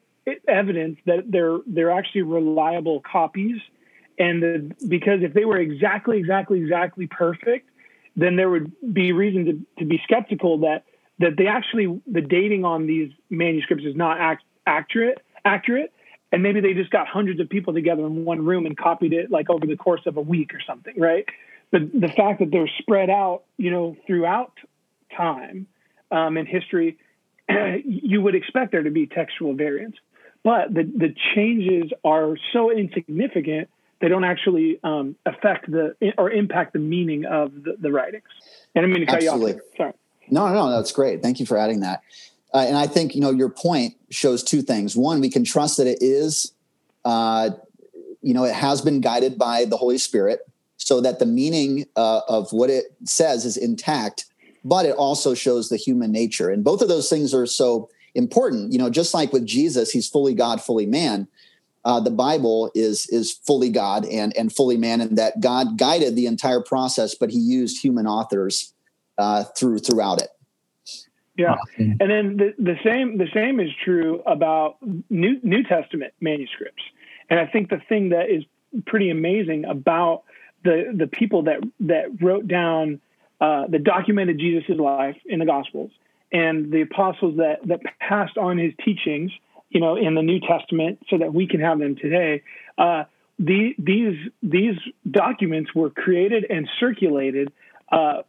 evidence 0.46 0.98
that 1.06 1.30
they're 1.30 1.58
they're 1.66 1.90
actually 1.90 2.22
reliable 2.22 3.00
copies 3.00 3.58
and 4.18 4.42
the, 4.42 4.74
because 4.88 5.22
if 5.22 5.32
they 5.32 5.46
were 5.46 5.58
exactly 5.58 6.18
exactly 6.18 6.60
exactly 6.60 7.06
perfect 7.06 7.70
then 8.16 8.36
there 8.36 8.50
would 8.50 8.72
be 8.92 9.12
reason 9.12 9.44
to, 9.46 9.82
to 9.82 9.86
be 9.86 10.00
skeptical 10.04 10.58
that 10.58 10.84
that 11.18 11.36
they 11.36 11.46
actually 11.46 12.00
the 12.06 12.20
dating 12.20 12.64
on 12.64 12.86
these 12.86 13.10
manuscripts 13.30 13.84
is 13.84 13.96
not 13.96 14.18
ac- 14.20 14.44
accurate 14.66 15.18
accurate. 15.44 15.92
And 16.30 16.42
maybe 16.42 16.60
they 16.60 16.72
just 16.72 16.90
got 16.90 17.06
hundreds 17.08 17.40
of 17.40 17.50
people 17.50 17.74
together 17.74 18.06
in 18.06 18.24
one 18.24 18.42
room 18.44 18.64
and 18.64 18.74
copied 18.76 19.12
it 19.12 19.30
like 19.30 19.50
over 19.50 19.66
the 19.66 19.76
course 19.76 20.00
of 20.06 20.16
a 20.16 20.20
week 20.20 20.54
or 20.54 20.60
something 20.66 20.94
right? 20.98 21.26
But 21.70 21.92
the 21.92 22.08
fact 22.08 22.40
that 22.40 22.50
they're 22.50 22.70
spread 22.78 23.10
out 23.10 23.42
you 23.56 23.70
know 23.70 23.96
throughout 24.06 24.52
time 25.16 25.66
um, 26.10 26.36
and 26.36 26.48
history 26.48 26.98
you 27.84 28.20
would 28.20 28.34
expect 28.34 28.72
there 28.72 28.82
to 28.82 28.90
be 28.90 29.06
textual 29.06 29.54
variants 29.54 29.98
but 30.44 30.74
the, 30.74 30.82
the 30.82 31.14
changes 31.34 31.92
are 32.04 32.36
so 32.52 32.70
insignificant 32.70 33.68
they 34.02 34.08
don't 34.08 34.24
actually 34.24 34.80
um, 34.82 35.14
affect 35.24 35.70
the 35.70 35.94
or 36.18 36.30
impact 36.30 36.72
the 36.74 36.80
meaning 36.80 37.24
of 37.24 37.62
the, 37.62 37.76
the 37.78 37.92
writings. 37.92 38.24
And 38.74 38.84
I 38.84 38.88
mean 38.88 39.00
to 39.00 39.06
cut 39.06 39.22
Absolutely. 39.22 39.52
you 39.52 39.58
off. 39.58 39.76
Sorry. 39.76 39.92
No, 40.28 40.48
no, 40.48 40.54
no, 40.54 40.76
that's 40.76 40.92
great. 40.92 41.22
Thank 41.22 41.38
you 41.40 41.46
for 41.46 41.56
adding 41.56 41.80
that. 41.80 42.02
Uh, 42.52 42.64
and 42.66 42.76
I 42.76 42.88
think 42.88 43.14
you 43.14 43.20
know 43.20 43.30
your 43.30 43.48
point 43.48 43.94
shows 44.10 44.42
two 44.42 44.60
things. 44.60 44.96
One, 44.96 45.20
we 45.20 45.30
can 45.30 45.44
trust 45.44 45.76
that 45.76 45.86
it 45.86 45.98
is, 46.00 46.52
uh, 47.04 47.50
you 48.20 48.34
know, 48.34 48.44
it 48.44 48.54
has 48.54 48.82
been 48.82 49.00
guided 49.00 49.38
by 49.38 49.64
the 49.64 49.76
Holy 49.76 49.98
Spirit, 49.98 50.40
so 50.76 51.00
that 51.00 51.20
the 51.20 51.26
meaning 51.26 51.86
uh, 51.96 52.20
of 52.28 52.52
what 52.52 52.70
it 52.70 52.86
says 53.04 53.44
is 53.44 53.56
intact. 53.56 54.26
But 54.64 54.84
it 54.84 54.96
also 54.96 55.34
shows 55.34 55.68
the 55.68 55.76
human 55.76 56.10
nature, 56.10 56.50
and 56.50 56.64
both 56.64 56.82
of 56.82 56.88
those 56.88 57.08
things 57.08 57.32
are 57.32 57.46
so 57.46 57.88
important. 58.16 58.72
You 58.72 58.80
know, 58.80 58.90
just 58.90 59.14
like 59.14 59.32
with 59.32 59.46
Jesus, 59.46 59.92
he's 59.92 60.08
fully 60.08 60.34
God, 60.34 60.60
fully 60.60 60.86
man. 60.86 61.28
Uh, 61.84 62.00
the 62.00 62.10
Bible 62.10 62.70
is 62.74 63.06
is 63.08 63.32
fully 63.32 63.70
God 63.70 64.04
and 64.06 64.36
and 64.36 64.52
fully 64.52 64.76
man, 64.76 65.00
and 65.00 65.18
that 65.18 65.40
God 65.40 65.78
guided 65.78 66.16
the 66.16 66.26
entire 66.26 66.60
process, 66.60 67.14
but 67.14 67.30
He 67.30 67.38
used 67.38 67.82
human 67.82 68.06
authors 68.06 68.72
uh, 69.18 69.44
through 69.56 69.78
throughout 69.78 70.22
it. 70.22 70.28
Yeah, 71.36 71.56
and 71.78 71.98
then 71.98 72.36
the, 72.36 72.54
the 72.58 72.76
same 72.84 73.18
the 73.18 73.28
same 73.34 73.58
is 73.58 73.70
true 73.84 74.22
about 74.26 74.76
New 75.10 75.40
New 75.42 75.62
Testament 75.64 76.12
manuscripts. 76.20 76.82
And 77.30 77.40
I 77.40 77.46
think 77.46 77.70
the 77.70 77.80
thing 77.88 78.10
that 78.10 78.30
is 78.30 78.44
pretty 78.86 79.10
amazing 79.10 79.64
about 79.64 80.24
the 80.64 80.94
the 80.96 81.06
people 81.06 81.42
that 81.44 81.60
that 81.80 82.22
wrote 82.22 82.46
down 82.46 83.00
uh, 83.40 83.66
that 83.68 83.82
documented 83.82 84.38
Jesus' 84.38 84.78
life 84.78 85.16
in 85.26 85.38
the 85.38 85.46
Gospels 85.46 85.90
and 86.32 86.70
the 86.72 86.82
apostles 86.82 87.36
that 87.38 87.66
that 87.66 87.80
passed 87.98 88.38
on 88.38 88.58
his 88.58 88.72
teachings, 88.84 89.30
you 89.72 89.80
know, 89.80 89.96
in 89.96 90.14
the 90.14 90.22
New 90.22 90.38
Testament, 90.40 91.00
so 91.08 91.18
that 91.18 91.32
we 91.32 91.46
can 91.46 91.60
have 91.60 91.78
them 91.78 91.96
today. 91.96 92.42
Uh, 92.76 93.04
the, 93.38 93.74
these 93.78 94.18
these 94.42 94.76
documents 95.10 95.74
were 95.74 95.90
created 95.90 96.44
and 96.48 96.68
circulated 96.78 97.52
uh, 97.90 98.22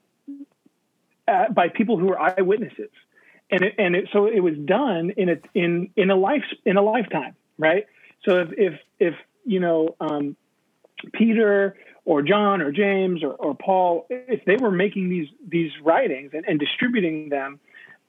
at, 1.27 1.53
by 1.53 1.67
people 1.67 1.97
who 1.97 2.07
were 2.07 2.19
eyewitnesses, 2.19 2.89
and 3.51 3.61
it, 3.61 3.75
and 3.77 3.95
it, 3.95 4.09
so 4.13 4.25
it 4.27 4.39
was 4.39 4.55
done 4.57 5.11
in 5.17 5.29
a 5.29 5.37
in 5.53 5.89
in 5.95 6.09
a 6.09 6.15
life 6.15 6.45
in 6.65 6.77
a 6.77 6.81
lifetime, 6.81 7.35
right? 7.57 7.85
So 8.23 8.39
if 8.39 8.49
if 8.57 8.79
if 8.99 9.15
you 9.45 9.59
know 9.59 9.95
um, 9.99 10.37
Peter 11.11 11.75
or 12.05 12.21
John 12.21 12.61
or 12.61 12.71
James 12.71 13.23
or, 13.23 13.33
or 13.33 13.55
Paul, 13.55 14.07
if 14.09 14.45
they 14.45 14.55
were 14.55 14.71
making 14.71 15.09
these 15.09 15.27
these 15.45 15.71
writings 15.83 16.31
and, 16.33 16.45
and 16.47 16.59
distributing 16.59 17.29
them 17.29 17.59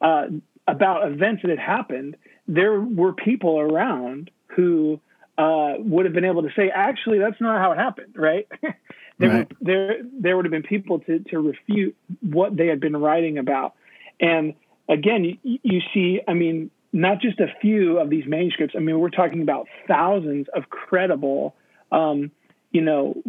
uh, 0.01 0.27
about 0.67 1.11
events 1.11 1.43
that 1.43 1.51
had 1.51 1.59
happened, 1.59 2.17
there 2.47 2.81
were 2.81 3.13
people 3.13 3.59
around 3.59 4.31
who 4.49 5.01
uh, 5.39 5.75
would 5.79 6.05
have 6.05 6.15
been 6.15 6.25
able 6.25 6.43
to 6.43 6.51
say, 6.55 6.71
actually, 6.71 7.19
that's 7.19 7.41
not 7.41 7.61
how 7.61 7.73
it 7.73 7.79
happened, 7.79 8.15
right? 8.17 8.47
there, 9.19 9.29
right. 9.29 9.49
Would, 9.49 9.57
there, 9.61 9.97
there 10.21 10.37
would 10.37 10.45
have 10.45 10.53
been 10.53 10.63
people 10.63 11.01
to, 11.01 11.19
to 11.31 11.39
refute 11.41 11.97
what 12.21 12.57
they 12.57 12.67
had 12.67 12.81
been 12.81 12.97
writing 12.97 13.39
about. 13.39 13.75
And 14.21 14.55
again, 14.89 15.25
you, 15.25 15.59
you 15.63 15.81
see, 15.93 16.21
I 16.27 16.35
mean, 16.35 16.71
not 16.93 17.21
just 17.21 17.41
a 17.41 17.49
few 17.61 17.99
of 17.99 18.09
these 18.09 18.25
manuscripts. 18.27 18.75
I 18.77 18.81
mean, 18.81 19.01
we're 19.01 19.11
talking 19.11 19.43
about 19.43 19.67
thousands 19.89 20.47
of 20.55 20.71
credible, 20.71 21.57
um, 21.91 22.31
you 22.71 22.81
know, 22.81 23.21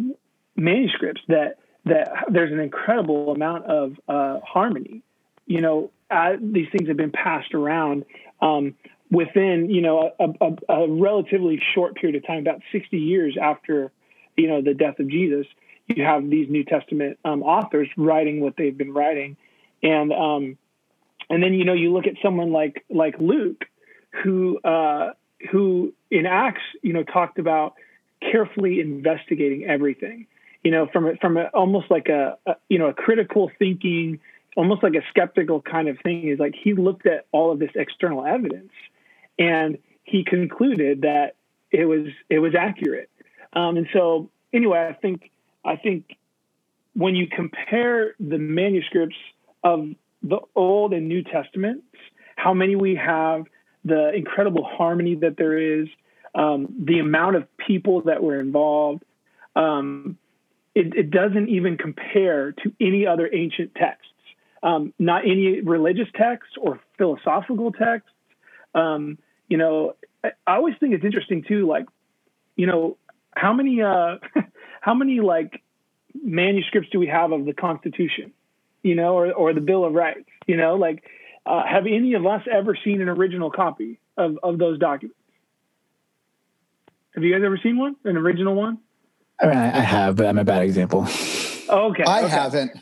manuscripts 0.54 1.20
that 1.28 1.58
that 1.84 2.08
there's 2.30 2.52
an 2.52 2.60
incredible 2.60 3.32
amount 3.32 3.66
of 3.66 3.92
uh, 4.08 4.40
harmony. 4.44 5.02
You 5.46 5.60
know, 5.60 5.90
uh, 6.10 6.32
these 6.40 6.66
things 6.70 6.88
have 6.88 6.96
been 6.96 7.12
passed 7.12 7.54
around 7.54 8.04
um, 8.40 8.74
within 9.10 9.70
you 9.70 9.80
know 9.80 10.10
a, 10.18 10.24
a, 10.40 10.56
a, 10.68 10.88
relatively 10.88 11.60
short 11.74 11.94
period 11.96 12.16
of 12.16 12.26
time, 12.26 12.40
about 12.40 12.60
60 12.72 12.96
years 12.96 13.36
after 13.40 13.92
you 14.36 14.48
know 14.48 14.62
the 14.62 14.74
death 14.74 14.98
of 14.98 15.08
Jesus. 15.08 15.46
You 15.86 16.04
have 16.04 16.28
these 16.28 16.50
New 16.50 16.64
Testament 16.64 17.18
um, 17.24 17.42
authors 17.42 17.88
writing 17.96 18.40
what 18.40 18.54
they've 18.56 18.76
been 18.76 18.92
writing, 18.92 19.36
and 19.82 20.12
um, 20.12 20.58
and 21.30 21.42
then 21.42 21.54
you 21.54 21.64
know 21.64 21.74
you 21.74 21.92
look 21.92 22.06
at 22.06 22.14
someone 22.22 22.52
like 22.52 22.84
like 22.90 23.14
Luke, 23.20 23.64
who 24.22 24.58
uh, 24.60 25.12
who 25.50 25.92
in 26.10 26.26
Acts 26.26 26.62
you 26.82 26.92
know 26.92 27.04
talked 27.04 27.38
about 27.38 27.74
carefully 28.20 28.80
investigating 28.80 29.64
everything, 29.64 30.26
you 30.64 30.72
know 30.72 30.88
from 30.92 31.06
a, 31.06 31.16
from 31.16 31.36
a, 31.36 31.44
almost 31.54 31.90
like 31.90 32.08
a, 32.08 32.36
a 32.46 32.56
you 32.68 32.78
know 32.78 32.88
a 32.88 32.94
critical 32.94 33.50
thinking 33.58 34.18
almost 34.56 34.82
like 34.82 34.94
a 34.94 35.02
skeptical 35.10 35.60
kind 35.60 35.86
of 35.86 35.98
thing 36.02 36.28
is 36.28 36.38
like 36.38 36.54
he 36.60 36.72
looked 36.72 37.06
at 37.06 37.26
all 37.30 37.52
of 37.52 37.58
this 37.58 37.70
external 37.74 38.24
evidence 38.24 38.72
and 39.38 39.78
he 40.04 40.24
concluded 40.24 41.02
that 41.02 41.36
it 41.70 41.84
was 41.84 42.06
it 42.30 42.38
was 42.38 42.54
accurate. 42.54 43.10
Um, 43.52 43.76
and 43.76 43.86
so 43.92 44.30
anyway, 44.52 44.86
I 44.88 44.92
think 44.94 45.30
I 45.64 45.76
think 45.76 46.16
when 46.94 47.14
you 47.14 47.26
compare 47.26 48.14
the 48.18 48.38
manuscripts 48.38 49.16
of 49.62 49.88
the 50.22 50.38
Old 50.54 50.92
and 50.92 51.08
New 51.08 51.22
Testaments, 51.22 51.84
how 52.36 52.54
many 52.54 52.74
we 52.74 52.94
have, 52.96 53.44
the 53.84 54.12
incredible 54.14 54.64
harmony 54.64 55.14
that 55.16 55.36
there 55.36 55.58
is, 55.58 55.88
um, 56.34 56.68
the 56.84 57.00
amount 57.00 57.36
of 57.36 57.56
people 57.58 58.02
that 58.02 58.22
were 58.22 58.40
involved, 58.40 59.04
um, 59.54 60.16
it, 60.74 60.94
it, 60.96 61.10
doesn't 61.10 61.48
even 61.48 61.76
compare 61.76 62.52
to 62.52 62.72
any 62.80 63.06
other 63.06 63.28
ancient 63.32 63.74
texts 63.74 64.08
um, 64.66 64.92
not 64.98 65.24
any 65.24 65.60
religious 65.60 66.08
texts 66.16 66.54
or 66.60 66.80
philosophical 66.98 67.72
texts. 67.72 68.10
You 69.48 69.58
know, 69.58 69.96
I, 70.24 70.32
I, 70.46 70.56
always 70.56 70.74
think 70.78 70.94
it's 70.94 71.04
interesting 71.04 71.44
too, 71.46 71.66
like, 71.66 71.86
you 72.56 72.66
know, 72.66 72.96
how 73.34 73.52
many, 73.52 73.82
uh, 73.82 74.16
how 74.80 74.94
many 74.94 75.20
like 75.20 75.62
manuscripts 76.14 76.88
do 76.90 76.98
we 76.98 77.06
have 77.06 77.32
of 77.32 77.44
the 77.44 77.52
Constitution, 77.52 78.32
you 78.82 78.94
know, 78.94 79.14
or, 79.14 79.32
or 79.32 79.52
the 79.52 79.60
Bill 79.60 79.84
of 79.84 79.92
Rights, 79.92 80.28
you 80.46 80.56
know, 80.56 80.74
like, 80.74 81.04
uh, 81.44 81.64
have 81.64 81.86
any 81.86 82.14
of 82.14 82.26
us 82.26 82.42
ever 82.50 82.76
seen 82.82 83.00
an 83.00 83.08
original 83.08 83.50
copy 83.50 84.00
of, 84.16 84.38
of 84.42 84.58
those 84.58 84.78
documents? 84.78 85.16
Have 87.14 87.22
you 87.22 87.32
guys 87.32 87.42
ever 87.44 87.58
seen 87.62 87.78
one, 87.78 87.96
an 88.04 88.16
original 88.16 88.54
one? 88.54 88.78
I 89.40 89.46
mean, 89.46 89.56
I 89.56 89.80
have, 89.80 90.16
but 90.16 90.26
I'm 90.26 90.38
a 90.38 90.44
bad 90.44 90.62
example. 90.62 91.02
okay. 91.02 92.04
I 92.04 92.22
okay. 92.22 92.28
haven't 92.28 92.72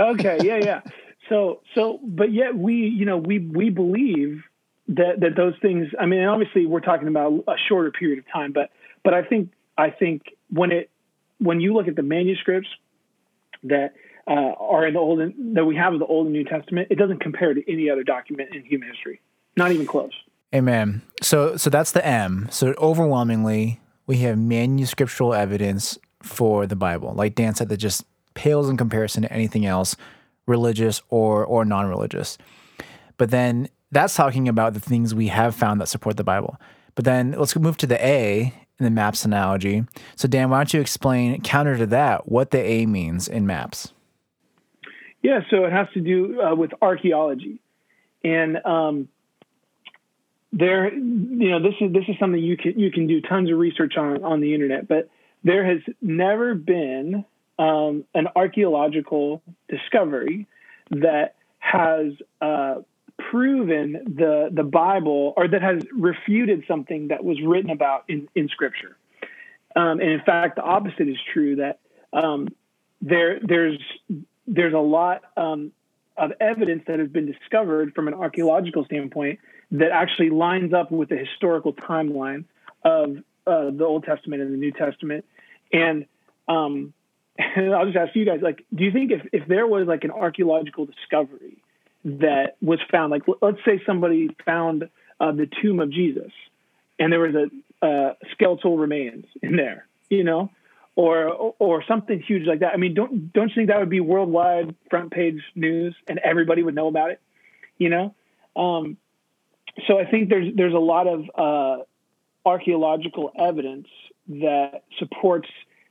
okay, 0.00 0.38
yeah, 0.42 0.56
yeah. 0.56 0.80
So, 1.28 1.60
so, 1.74 2.00
but 2.02 2.32
yet 2.32 2.56
we, 2.56 2.74
you 2.74 3.06
know, 3.06 3.18
we 3.18 3.38
we 3.38 3.70
believe 3.70 4.44
that 4.88 5.20
that 5.20 5.36
those 5.36 5.54
things. 5.60 5.88
I 5.98 6.06
mean, 6.06 6.24
obviously, 6.24 6.66
we're 6.66 6.80
talking 6.80 7.08
about 7.08 7.44
a 7.48 7.54
shorter 7.68 7.90
period 7.90 8.18
of 8.18 8.24
time, 8.32 8.52
but 8.52 8.70
but 9.02 9.14
I 9.14 9.22
think 9.22 9.50
I 9.76 9.90
think 9.90 10.22
when 10.50 10.72
it 10.72 10.90
when 11.38 11.60
you 11.60 11.74
look 11.74 11.88
at 11.88 11.96
the 11.96 12.02
manuscripts 12.02 12.68
that 13.64 13.94
uh, 14.26 14.30
are 14.30 14.86
in 14.86 14.94
the 14.94 15.00
old 15.00 15.20
that 15.54 15.64
we 15.64 15.76
have 15.76 15.92
of 15.92 15.98
the 15.98 16.06
Old 16.06 16.26
and 16.26 16.32
New 16.32 16.44
Testament, 16.44 16.88
it 16.90 16.96
doesn't 16.96 17.20
compare 17.20 17.54
to 17.54 17.72
any 17.72 17.90
other 17.90 18.04
document 18.04 18.54
in 18.54 18.64
human 18.64 18.88
history, 18.88 19.20
not 19.56 19.72
even 19.72 19.86
close. 19.86 20.12
Amen. 20.54 21.02
So, 21.20 21.56
so 21.56 21.68
that's 21.68 21.90
the 21.90 22.06
M. 22.06 22.46
So 22.50 22.74
overwhelmingly, 22.78 23.80
we 24.06 24.18
have 24.18 24.38
manuscriptural 24.38 25.34
evidence 25.34 25.98
for 26.22 26.64
the 26.66 26.76
Bible. 26.76 27.12
Like 27.12 27.34
Dan 27.34 27.56
said, 27.56 27.68
that 27.70 27.78
just 27.78 28.04
pales 28.34 28.68
in 28.68 28.76
comparison 28.76 29.22
to 29.22 29.32
anything 29.32 29.66
else, 29.66 29.96
religious 30.46 31.02
or 31.08 31.44
or 31.44 31.64
non-religious. 31.64 32.38
But 33.16 33.30
then 33.30 33.68
that's 33.94 34.14
talking 34.14 34.48
about 34.48 34.74
the 34.74 34.80
things 34.80 35.14
we 35.14 35.28
have 35.28 35.54
found 35.54 35.80
that 35.80 35.88
support 35.88 36.16
the 36.16 36.24
Bible. 36.24 36.56
But 36.94 37.04
then 37.04 37.32
let's 37.32 37.56
move 37.56 37.76
to 37.78 37.86
the 37.86 38.04
A 38.04 38.52
in 38.78 38.84
the 38.84 38.90
maps 38.90 39.24
analogy. 39.24 39.84
So 40.16 40.28
Dan, 40.28 40.50
why 40.50 40.58
don't 40.58 40.74
you 40.74 40.80
explain 40.80 41.40
counter 41.40 41.76
to 41.78 41.86
that 41.86 42.28
what 42.28 42.50
the 42.50 42.60
A 42.60 42.86
means 42.86 43.28
in 43.28 43.46
maps? 43.46 43.92
Yeah, 45.22 45.40
so 45.50 45.64
it 45.64 45.72
has 45.72 45.86
to 45.94 46.00
do 46.00 46.40
uh, 46.40 46.54
with 46.54 46.72
archaeology, 46.82 47.58
and 48.22 48.58
um, 48.66 49.08
there, 50.52 50.92
you 50.92 51.50
know, 51.50 51.62
this 51.62 51.74
is 51.80 51.92
this 51.94 52.04
is 52.08 52.16
something 52.20 52.40
you 52.40 52.58
can 52.58 52.78
you 52.78 52.90
can 52.90 53.06
do 53.06 53.22
tons 53.22 53.50
of 53.50 53.56
research 53.56 53.96
on 53.96 54.22
on 54.22 54.40
the 54.40 54.52
internet, 54.52 54.86
but 54.86 55.08
there 55.42 55.64
has 55.64 55.80
never 56.02 56.54
been 56.54 57.24
um, 57.58 58.04
an 58.14 58.28
archaeological 58.36 59.40
discovery 59.68 60.46
that 60.90 61.36
has 61.58 62.12
uh, 62.42 62.76
proven 63.30 63.92
the 64.16 64.48
the 64.52 64.62
Bible 64.62 65.34
or 65.36 65.48
that 65.48 65.62
has 65.62 65.82
refuted 65.92 66.64
something 66.66 67.08
that 67.08 67.24
was 67.24 67.40
written 67.42 67.70
about 67.70 68.04
in, 68.08 68.28
in 68.34 68.48
Scripture. 68.48 68.96
Um, 69.76 70.00
and 70.00 70.10
in 70.10 70.20
fact, 70.20 70.56
the 70.56 70.62
opposite 70.62 71.08
is 71.08 71.16
true. 71.32 71.56
That 71.56 71.80
um, 72.12 72.48
there 73.00 73.40
there's 73.40 73.78
there's 74.46 74.74
a 74.74 74.78
lot 74.78 75.22
um, 75.36 75.72
of 76.16 76.32
evidence 76.40 76.84
that 76.86 76.98
has 76.98 77.08
been 77.08 77.26
discovered 77.26 77.94
from 77.94 78.08
an 78.08 78.14
archaeological 78.14 78.84
standpoint 78.84 79.40
that 79.72 79.90
actually 79.90 80.30
lines 80.30 80.72
up 80.72 80.90
with 80.90 81.08
the 81.08 81.16
historical 81.16 81.72
timeline 81.72 82.44
of 82.84 83.16
uh, 83.46 83.70
the 83.70 83.84
Old 83.84 84.04
Testament 84.04 84.42
and 84.42 84.52
the 84.52 84.58
New 84.58 84.72
Testament. 84.72 85.24
And 85.72 86.06
um, 86.46 86.92
and 87.38 87.74
I'll 87.74 87.86
just 87.86 87.96
ask 87.96 88.14
you 88.14 88.24
guys, 88.24 88.40
like, 88.42 88.64
do 88.72 88.84
you 88.84 88.92
think 88.92 89.10
if, 89.10 89.22
if 89.32 89.48
there 89.48 89.66
was 89.66 89.86
like 89.86 90.04
an 90.04 90.12
archaeological 90.12 90.86
discovery 90.86 91.63
that 92.04 92.56
was 92.60 92.80
found, 92.90 93.10
like, 93.10 93.22
let's 93.40 93.58
say 93.64 93.80
somebody 93.86 94.28
found 94.44 94.88
uh, 95.20 95.32
the 95.32 95.48
tomb 95.62 95.80
of 95.80 95.90
Jesus 95.90 96.32
and 96.98 97.12
there 97.12 97.20
was 97.20 97.34
a 97.34 97.86
uh, 97.86 98.14
skeletal 98.32 98.78
remains 98.78 99.26
in 99.42 99.56
there, 99.56 99.86
you 100.08 100.24
know, 100.24 100.50
or 100.96 101.54
or 101.58 101.84
something 101.86 102.20
huge 102.20 102.46
like 102.46 102.60
that. 102.60 102.72
I 102.72 102.76
mean, 102.76 102.94
don't 102.94 103.32
don't 103.32 103.48
you 103.48 103.54
think 103.54 103.68
that 103.68 103.80
would 103.80 103.90
be 103.90 104.00
worldwide 104.00 104.74
front 104.90 105.10
page 105.10 105.42
news 105.54 105.94
and 106.08 106.18
everybody 106.18 106.62
would 106.62 106.74
know 106.74 106.88
about 106.88 107.10
it? 107.10 107.20
You 107.78 107.90
know, 107.90 108.14
um, 108.56 108.96
so 109.86 109.98
I 109.98 110.06
think 110.06 110.28
there's 110.28 110.54
there's 110.54 110.74
a 110.74 110.78
lot 110.78 111.06
of 111.06 111.24
uh, 111.34 111.82
archaeological 112.46 113.32
evidence 113.36 113.88
that 114.28 114.84
supports 114.98 115.48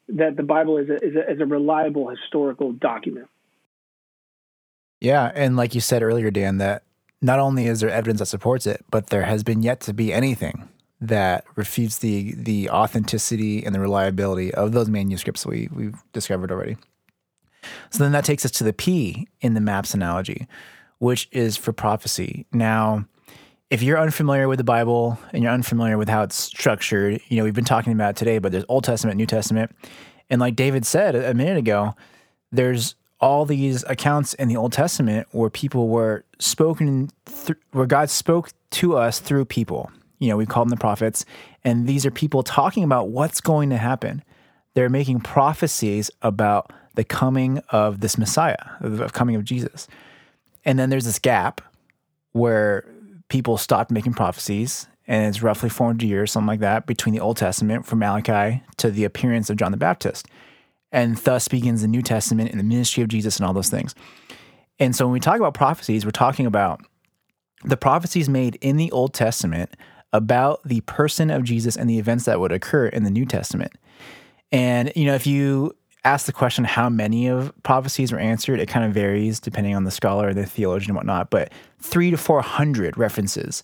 that 0.09 0.35
the 0.35 0.43
Bible 0.43 0.77
is 0.77 0.89
a, 0.89 0.95
is 0.95 1.15
a, 1.15 1.31
is 1.31 1.41
a 1.41 1.45
reliable 1.45 2.07
historical 2.09 2.71
document. 2.71 3.27
Yeah, 5.03 5.33
and 5.35 5.57
like 5.57 5.75
you 5.75 5.81
said 5.81 6.01
earlier, 6.01 6.31
Dan, 6.31 6.59
that 6.59 6.83
not 7.21 7.37
only 7.37 7.67
is 7.67 7.81
there 7.81 7.89
evidence 7.89 8.19
that 8.19 8.27
supports 8.27 8.65
it, 8.65 8.85
but 8.89 9.07
there 9.07 9.23
has 9.23 9.43
been 9.43 9.61
yet 9.61 9.81
to 9.81 9.93
be 9.93 10.13
anything 10.13 10.69
that 11.01 11.43
refutes 11.55 11.97
the 11.97 12.33
the 12.35 12.69
authenticity 12.69 13.65
and 13.65 13.75
the 13.75 13.81
reliability 13.81 14.53
of 14.53 14.71
those 14.71 14.87
manuscripts 14.87 15.45
we 15.45 15.67
we've 15.73 16.01
discovered 16.13 16.53
already. 16.53 16.77
So 17.89 18.01
then 18.01 18.13
that 18.13 18.23
takes 18.23 18.45
us 18.45 18.51
to 18.51 18.63
the 18.63 18.71
P 18.71 19.27
in 19.41 19.55
the 19.55 19.59
maps 19.59 19.93
analogy, 19.93 20.47
which 20.99 21.27
is 21.33 21.57
for 21.57 21.73
prophecy. 21.73 22.45
Now, 22.53 23.05
if 23.69 23.83
you're 23.83 23.99
unfamiliar 23.99 24.47
with 24.47 24.57
the 24.57 24.63
Bible 24.63 25.19
and 25.33 25.43
you're 25.43 25.51
unfamiliar 25.51 25.97
with 25.97 26.07
how 26.07 26.23
it's 26.23 26.35
structured, 26.35 27.19
you 27.27 27.35
know, 27.35 27.43
we've 27.43 27.53
been 27.53 27.65
talking 27.65 27.91
about 27.91 28.15
today, 28.15 28.39
but 28.39 28.53
there's 28.53 28.65
Old 28.69 28.85
Testament, 28.85 29.17
New 29.17 29.25
Testament. 29.25 29.75
And 30.29 30.39
like 30.39 30.55
David 30.55 30.85
said 30.85 31.13
a 31.13 31.33
minute 31.33 31.57
ago, 31.57 31.93
there's 32.53 32.95
all 33.23 33.45
these 33.45 33.83
accounts 33.87 34.33
in 34.35 34.47
the 34.47 34.57
Old 34.57 34.73
Testament 34.73 35.27
where 35.31 35.49
people 35.49 35.87
were 35.87 36.25
spoken, 36.39 37.09
th- 37.25 37.57
where 37.71 37.85
God 37.85 38.09
spoke 38.09 38.49
to 38.71 38.97
us 38.97 39.19
through 39.19 39.45
people 39.45 39.91
you 40.23 40.29
know, 40.29 40.37
we 40.37 40.45
call 40.45 40.63
them 40.63 40.69
the 40.69 40.77
prophets, 40.77 41.25
and 41.65 41.85
these 41.85 42.05
are 42.05 42.11
people 42.11 42.43
talking 42.43 42.85
about 42.85 43.09
what's 43.09 43.41
going 43.41 43.69
to 43.71 43.77
happen. 43.77 44.23
They're 44.73 44.89
making 44.89 45.19
prophecies 45.19 46.09
about 46.21 46.71
the 46.95 47.03
coming 47.03 47.61
of 47.69 47.99
this 47.99 48.17
Messiah, 48.17 48.55
the 48.79 49.09
coming 49.09 49.35
of 49.35 49.43
Jesus. 49.43 49.85
And 50.63 50.79
then 50.79 50.89
there's 50.89 51.03
this 51.03 51.19
gap 51.19 51.59
where 52.31 52.85
people 53.27 53.57
stopped 53.57 53.91
making 53.91 54.13
prophecies, 54.13 54.87
and 55.07 55.27
it's 55.27 55.43
roughly 55.43 55.67
400 55.67 56.07
years, 56.07 56.31
something 56.31 56.47
like 56.47 56.61
that, 56.61 56.85
between 56.85 57.13
the 57.13 57.19
Old 57.19 57.35
Testament 57.35 57.85
from 57.85 57.99
Malachi 57.99 58.63
to 58.77 58.89
the 58.89 59.03
appearance 59.03 59.49
of 59.49 59.57
John 59.57 59.71
the 59.71 59.77
Baptist. 59.77 60.27
And 60.93 61.17
thus 61.17 61.49
begins 61.49 61.81
the 61.81 61.87
New 61.89 62.01
Testament 62.01 62.51
and 62.51 62.59
the 62.59 62.63
ministry 62.63 63.03
of 63.03 63.09
Jesus 63.09 63.35
and 63.37 63.45
all 63.45 63.53
those 63.53 63.69
things. 63.69 63.95
And 64.79 64.95
so 64.95 65.05
when 65.05 65.13
we 65.13 65.19
talk 65.19 65.37
about 65.37 65.53
prophecies, 65.53 66.05
we're 66.05 66.11
talking 66.11 66.45
about 66.45 66.85
the 67.65 67.77
prophecies 67.77 68.29
made 68.29 68.57
in 68.61 68.77
the 68.77 68.91
Old 68.91 69.13
Testament 69.13 69.75
about 70.13 70.61
the 70.63 70.81
person 70.81 71.31
of 71.31 71.43
Jesus 71.43 71.75
and 71.75 71.89
the 71.89 71.97
events 71.97 72.25
that 72.25 72.39
would 72.39 72.51
occur 72.51 72.87
in 72.87 73.03
the 73.03 73.09
New 73.09 73.25
Testament. 73.25 73.73
And, 74.51 74.91
you 74.95 75.05
know, 75.05 75.15
if 75.15 75.25
you 75.25 75.75
ask 76.05 76.25
the 76.27 76.33
question 76.33 76.63
how 76.63 76.89
many 76.89 77.27
of 77.27 77.51
prophecies 77.63 78.11
were 78.11 78.19
answered, 78.19 78.59
it 78.59 78.67
kind 78.67 78.85
of 78.85 78.93
varies 78.93 79.39
depending 79.39 79.75
on 79.75 79.85
the 79.85 79.91
scholar 79.91 80.27
or 80.29 80.33
the 80.33 80.45
theologian 80.45 80.91
and 80.91 80.97
whatnot, 80.97 81.31
but 81.31 81.51
three 81.79 82.11
to 82.11 82.17
400 82.17 82.97
references 82.97 83.63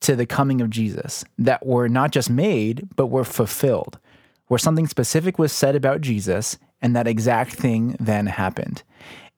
to 0.00 0.14
the 0.14 0.26
coming 0.26 0.60
of 0.60 0.70
Jesus 0.70 1.24
that 1.38 1.66
were 1.66 1.88
not 1.88 2.12
just 2.12 2.30
made, 2.30 2.88
but 2.94 3.06
were 3.06 3.24
fulfilled, 3.24 3.98
where 4.46 4.58
something 4.58 4.86
specific 4.86 5.38
was 5.38 5.52
said 5.52 5.74
about 5.74 6.00
Jesus 6.00 6.58
and 6.80 6.94
that 6.94 7.06
exact 7.06 7.52
thing 7.52 7.96
then 7.98 8.26
happened. 8.26 8.82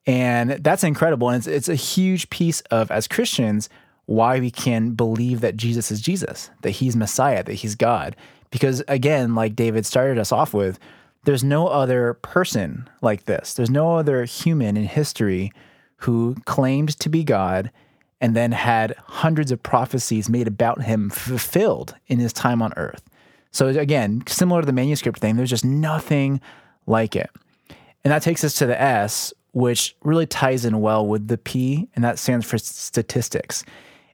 And 0.07 0.53
that's 0.53 0.85
incredible. 0.85 1.29
And 1.29 1.38
it's, 1.38 1.46
it's 1.46 1.68
a 1.68 1.74
huge 1.74 2.31
piece 2.31 2.61
of, 2.62 2.90
as 2.90 3.07
Christians, 3.07 3.68
why 4.07 4.40
we 4.40 4.50
can 4.50 4.92
believe 4.92 5.40
that 5.40 5.57
Jesus 5.57 5.90
is 5.90 6.00
Jesus, 6.00 6.50
that 6.62 6.70
he's 6.70 6.96
Messiah, 6.96 7.44
that 7.44 7.55
he's 7.55 7.76
God. 7.76 8.16
Because 8.50 8.83
again, 8.88 9.35
like 9.35 9.55
David 9.55 9.87
started 9.87 10.18
us 10.18 10.33
off 10.33 10.53
with, 10.53 10.79
there's 11.24 11.44
no 11.44 11.68
other 11.68 12.14
person 12.14 12.88
like 13.03 13.26
this. 13.26 13.55
There's 13.55 13.70
no 13.70 13.96
other 13.96 14.24
human 14.24 14.76
in 14.76 14.85
history 14.85 15.53
who 15.98 16.35
claimed 16.46 16.98
to 16.98 17.09
be 17.09 17.22
God 17.22 17.70
and 18.20 18.35
then 18.35 18.53
had 18.53 18.96
hundreds 18.98 19.53
of 19.53 19.62
prophecies 19.62 20.29
made 20.29 20.48
about 20.48 20.83
him 20.83 21.11
fulfilled 21.11 21.94
in 22.07 22.18
his 22.18 22.33
time 22.33 22.62
on 22.62 22.72
earth. 22.76 23.03
So 23.53 23.68
again, 23.68 24.22
similar 24.26 24.62
to 24.62 24.66
the 24.66 24.72
manuscript 24.72 25.18
thing, 25.18 25.37
there's 25.37 25.50
just 25.50 25.64
nothing 25.64 26.40
like 26.90 27.16
it. 27.16 27.31
And 28.05 28.12
that 28.12 28.22
takes 28.22 28.44
us 28.44 28.55
to 28.55 28.66
the 28.66 28.81
S, 28.81 29.33
which 29.53 29.96
really 30.03 30.26
ties 30.26 30.64
in 30.64 30.81
well 30.81 31.07
with 31.07 31.29
the 31.29 31.38
P, 31.38 31.88
and 31.94 32.05
that 32.05 32.18
stands 32.18 32.46
for 32.46 32.59
statistics. 32.59 33.64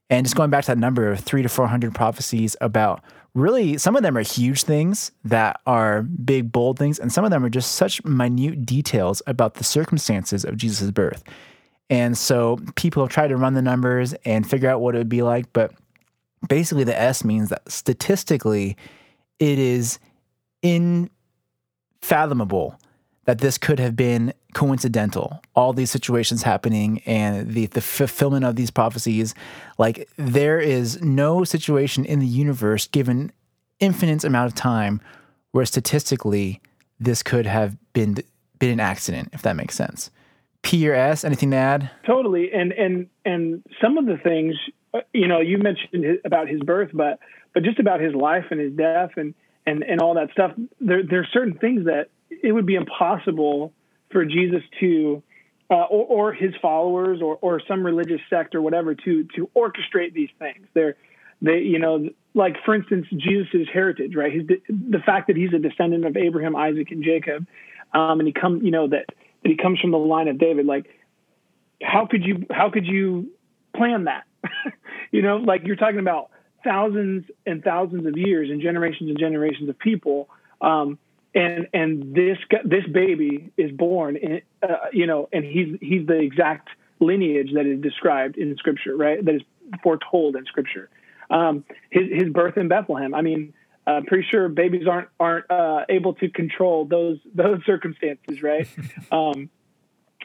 And 0.08 0.24
just 0.24 0.36
going 0.36 0.50
back 0.50 0.64
to 0.64 0.72
that 0.72 0.78
number 0.78 1.10
of 1.10 1.20
three 1.20 1.42
to 1.42 1.48
400 1.48 1.94
prophecies 1.94 2.56
about 2.60 3.02
really, 3.34 3.76
some 3.76 3.96
of 3.96 4.02
them 4.02 4.16
are 4.16 4.22
huge 4.22 4.62
things 4.62 5.12
that 5.24 5.60
are 5.66 6.02
big, 6.02 6.52
bold 6.52 6.78
things, 6.78 6.98
and 6.98 7.12
some 7.12 7.24
of 7.24 7.30
them 7.30 7.44
are 7.44 7.50
just 7.50 7.72
such 7.72 8.04
minute 8.04 8.64
details 8.64 9.20
about 9.26 9.54
the 9.54 9.64
circumstances 9.64 10.44
of 10.44 10.56
Jesus' 10.56 10.90
birth. 10.90 11.22
And 11.90 12.16
so 12.16 12.58
people 12.74 13.02
have 13.02 13.12
tried 13.12 13.28
to 13.28 13.36
run 13.36 13.54
the 13.54 13.62
numbers 13.62 14.14
and 14.24 14.48
figure 14.48 14.68
out 14.68 14.80
what 14.80 14.94
it 14.94 14.98
would 14.98 15.08
be 15.08 15.22
like. 15.22 15.52
But 15.52 15.72
basically, 16.48 16.84
the 16.84 16.98
S 16.98 17.24
means 17.24 17.48
that 17.50 17.70
statistically, 17.70 18.76
it 19.38 19.58
is 19.58 19.98
infathomable 22.06 22.78
that 23.24 23.38
this 23.38 23.58
could 23.58 23.80
have 23.80 23.96
been 23.96 24.32
coincidental. 24.54 25.42
All 25.56 25.72
these 25.72 25.90
situations 25.90 26.44
happening 26.44 27.02
and 27.04 27.52
the, 27.52 27.66
the 27.66 27.80
fulfillment 27.80 28.44
of 28.44 28.54
these 28.54 28.70
prophecies. 28.70 29.34
Like, 29.78 30.08
there 30.16 30.60
is 30.60 31.02
no 31.02 31.42
situation 31.42 32.04
in 32.04 32.20
the 32.20 32.26
universe, 32.26 32.86
given 32.86 33.32
infinite 33.80 34.22
amount 34.22 34.46
of 34.46 34.54
time, 34.54 35.00
where 35.50 35.66
statistically 35.66 36.60
this 37.00 37.22
could 37.22 37.46
have 37.46 37.76
been 37.92 38.18
been 38.58 38.70
an 38.70 38.80
accident, 38.80 39.28
if 39.32 39.42
that 39.42 39.54
makes 39.54 39.74
sense. 39.74 40.10
P 40.62 40.88
or 40.88 40.94
S, 40.94 41.24
anything 41.24 41.50
to 41.50 41.56
add? 41.56 41.90
Totally. 42.06 42.50
And 42.52 42.72
and 42.72 43.08
and 43.24 43.62
some 43.82 43.98
of 43.98 44.06
the 44.06 44.16
things, 44.16 44.54
uh, 44.94 45.00
you 45.12 45.28
know, 45.28 45.40
you 45.40 45.58
mentioned 45.58 46.20
about 46.24 46.48
his 46.48 46.60
birth, 46.60 46.90
but 46.94 47.18
but 47.52 47.64
just 47.64 47.78
about 47.80 48.00
his 48.00 48.14
life 48.14 48.44
and 48.50 48.60
his 48.60 48.72
death 48.72 49.10
and 49.16 49.34
and 49.66 49.82
and 49.82 50.00
all 50.00 50.14
that 50.14 50.30
stuff. 50.32 50.52
There 50.80 51.02
there 51.02 51.20
are 51.20 51.28
certain 51.32 51.54
things 51.54 51.86
that 51.86 52.08
it 52.30 52.52
would 52.52 52.66
be 52.66 52.74
impossible 52.74 53.72
for 54.10 54.24
Jesus 54.24 54.62
to, 54.80 55.22
uh, 55.70 55.74
or, 55.74 56.28
or, 56.28 56.32
his 56.32 56.54
followers, 56.62 57.20
or, 57.20 57.38
or 57.40 57.60
some 57.66 57.84
religious 57.84 58.20
sect 58.30 58.54
or 58.54 58.62
whatever, 58.62 58.94
to 58.94 59.24
to 59.36 59.50
orchestrate 59.56 60.12
these 60.12 60.28
things. 60.38 60.66
They're, 60.74 60.96
they, 61.42 61.58
you 61.58 61.78
know, 61.78 62.08
like 62.34 62.56
for 62.64 62.74
instance, 62.74 63.06
Jesus' 63.10 63.68
heritage, 63.72 64.14
right? 64.14 64.32
His, 64.32 64.46
the 64.68 65.00
fact 65.04 65.26
that 65.26 65.36
he's 65.36 65.52
a 65.52 65.58
descendant 65.58 66.04
of 66.04 66.16
Abraham, 66.16 66.54
Isaac, 66.54 66.90
and 66.90 67.02
Jacob, 67.02 67.46
um, 67.92 68.20
and 68.20 68.26
he 68.26 68.32
come, 68.32 68.62
you 68.62 68.70
know, 68.70 68.88
that 68.88 69.06
that 69.42 69.48
he 69.48 69.56
comes 69.56 69.80
from 69.80 69.90
the 69.90 69.98
line 69.98 70.28
of 70.28 70.38
David. 70.38 70.66
Like, 70.66 70.86
how 71.82 72.06
could 72.06 72.24
you 72.24 72.46
how 72.50 72.70
could 72.70 72.86
you 72.86 73.30
plan 73.74 74.04
that? 74.04 74.24
you 75.10 75.22
know, 75.22 75.36
like 75.36 75.62
you're 75.64 75.76
talking 75.76 75.98
about 75.98 76.30
thousands 76.66 77.24
and 77.46 77.62
thousands 77.62 78.06
of 78.06 78.18
years 78.18 78.50
and 78.50 78.60
generations 78.60 79.08
and 79.08 79.18
generations 79.18 79.68
of 79.68 79.78
people. 79.78 80.28
Um, 80.60 80.98
and 81.34 81.68
and 81.72 82.14
this 82.14 82.38
this 82.64 82.84
baby 82.92 83.52
is 83.56 83.70
born 83.70 84.16
in, 84.16 84.40
uh, 84.62 84.86
you 84.92 85.06
know 85.06 85.28
and 85.32 85.44
he's 85.44 85.78
he's 85.80 86.06
the 86.06 86.18
exact 86.18 86.68
lineage 86.98 87.50
that 87.54 87.66
is 87.66 87.80
described 87.80 88.36
in 88.36 88.56
scripture 88.56 88.96
right? 88.96 89.24
That 89.24 89.36
is 89.36 89.42
foretold 89.82 90.34
in 90.36 90.44
scripture. 90.46 90.88
Um, 91.30 91.64
his 91.90 92.10
his 92.10 92.32
birth 92.32 92.56
in 92.56 92.68
Bethlehem. 92.68 93.14
I 93.14 93.22
mean 93.22 93.52
I'm 93.86 94.04
pretty 94.04 94.26
sure 94.28 94.48
babies 94.48 94.88
aren't 94.88 95.08
aren't 95.20 95.50
uh, 95.50 95.84
able 95.88 96.14
to 96.14 96.28
control 96.30 96.86
those 96.86 97.18
those 97.34 97.60
circumstances 97.66 98.42
right? 98.42 98.66
Um, 99.12 99.50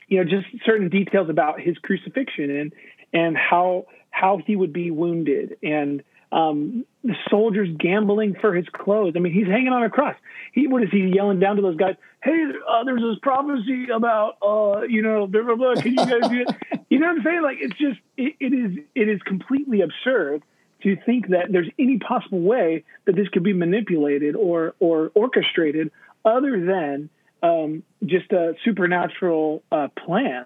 you 0.08 0.18
know 0.18 0.24
just 0.24 0.48
certain 0.66 0.90
details 0.90 1.30
about 1.30 1.60
his 1.60 1.78
crucifixion 1.78 2.50
and 2.50 2.74
and 3.14 3.38
how 3.38 3.86
how 4.12 4.40
he 4.46 4.56
would 4.56 4.74
be 4.74 4.92
wounded 4.92 5.58
and 5.62 6.04
um, 6.32 6.86
the 7.04 7.16
soldiers 7.30 7.70
gambling 7.78 8.36
for 8.40 8.54
his 8.54 8.66
clothes. 8.72 9.14
I 9.16 9.20
mean, 9.20 9.34
he's 9.34 9.48
hanging 9.48 9.70
on 9.70 9.84
a 9.84 9.90
cross. 9.90 10.16
He 10.54 10.68
what 10.68 10.84
is 10.84 10.90
he 10.92 11.12
yelling 11.14 11.40
down 11.40 11.58
to 11.58 11.62
those 11.62 11.76
guys? 11.76 11.96
Hey, 12.24 12.46
uh, 12.70 12.84
there's 12.84 13.02
this 13.02 13.20
prophecy 13.22 13.88
about 13.94 14.38
uh, 14.42 14.82
you 14.84 15.02
know, 15.02 15.28
blah 15.28 15.44
blah 15.44 15.56
blah. 15.56 15.76
Can 15.76 15.92
you 15.92 15.98
guys 15.98 16.30
do 16.30 16.46
it? 16.48 16.56
You 16.92 17.00
know 17.00 17.08
what 17.08 17.20
I'm 17.20 17.24
saying? 17.24 17.42
Like 17.42 17.58
it's 17.62 17.78
just 17.78 18.00
it, 18.18 18.36
it 18.42 18.54
is 18.54 18.84
it 18.96 19.08
is 19.08 19.22
completely 19.22 19.80
absurd 19.80 20.44
to 20.84 20.98
think 21.06 21.30
that 21.30 21.50
there's 21.50 21.70
any 21.80 22.00
possible 22.00 22.42
way 22.42 22.84
that 23.06 23.16
this 23.16 23.30
could 23.30 23.44
be 23.44 23.54
manipulated 23.54 24.36
or 24.36 24.76
or 24.82 25.10
orchestrated 25.16 25.90
other 26.26 26.60
than 26.66 27.10
um, 27.42 27.84
just 28.06 28.30
a 28.34 28.56
supernatural 28.66 29.64
uh, 29.72 29.88
plan. 30.06 30.46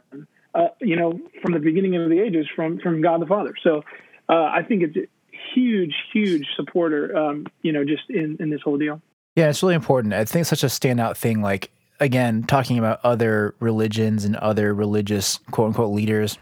Uh, 0.53 0.67
you 0.79 0.95
know, 0.95 1.19
from 1.41 1.53
the 1.53 1.59
beginning 1.59 1.95
of 1.95 2.09
the 2.09 2.19
ages, 2.19 2.45
from 2.55 2.79
from 2.79 3.01
God 3.01 3.21
the 3.21 3.25
Father. 3.25 3.55
So 3.63 3.83
uh, 4.29 4.33
I 4.33 4.63
think 4.67 4.83
it's 4.83 5.09
huge, 5.53 5.95
huge 6.11 6.47
supporter, 6.55 7.15
um, 7.15 7.45
you 7.61 7.71
know, 7.71 7.83
just 7.83 8.09
in, 8.09 8.37
in 8.39 8.49
this 8.49 8.61
whole 8.61 8.77
deal. 8.77 9.01
Yeah, 9.35 9.49
it's 9.49 9.61
really 9.61 9.75
important. 9.75 10.13
I 10.13 10.23
think 10.25 10.45
such 10.45 10.63
a 10.63 10.67
standout 10.67 11.17
thing. 11.17 11.41
Like, 11.41 11.71
again, 11.99 12.43
talking 12.43 12.77
about 12.77 12.99
other 13.03 13.55
religions 13.59 14.25
and 14.25 14.35
other 14.37 14.73
religious 14.73 15.39
quote 15.51 15.67
unquote 15.67 15.93
leaders. 15.93 16.37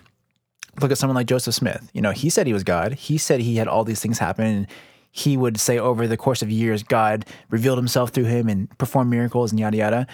Look 0.81 0.91
at 0.91 0.97
someone 0.97 1.15
like 1.15 1.27
Joseph 1.27 1.53
Smith. 1.53 1.89
You 1.93 2.01
know, 2.01 2.11
he 2.11 2.29
said 2.29 2.47
he 2.47 2.53
was 2.53 2.63
God. 2.63 2.93
He 2.93 3.17
said 3.17 3.39
he 3.39 3.57
had 3.57 3.67
all 3.67 3.83
these 3.83 3.99
things 3.99 4.17
happen. 4.17 4.45
And 4.45 4.67
he 5.11 5.37
would 5.37 5.59
say 5.59 5.77
over 5.77 6.07
the 6.07 6.17
course 6.17 6.41
of 6.41 6.49
years, 6.49 6.81
God 6.81 7.25
revealed 7.51 7.77
himself 7.77 8.09
through 8.09 8.25
him 8.25 8.49
and 8.49 8.75
performed 8.79 9.11
miracles 9.11 9.51
and 9.51 9.59
yada 9.59 9.77
yada. 9.77 10.07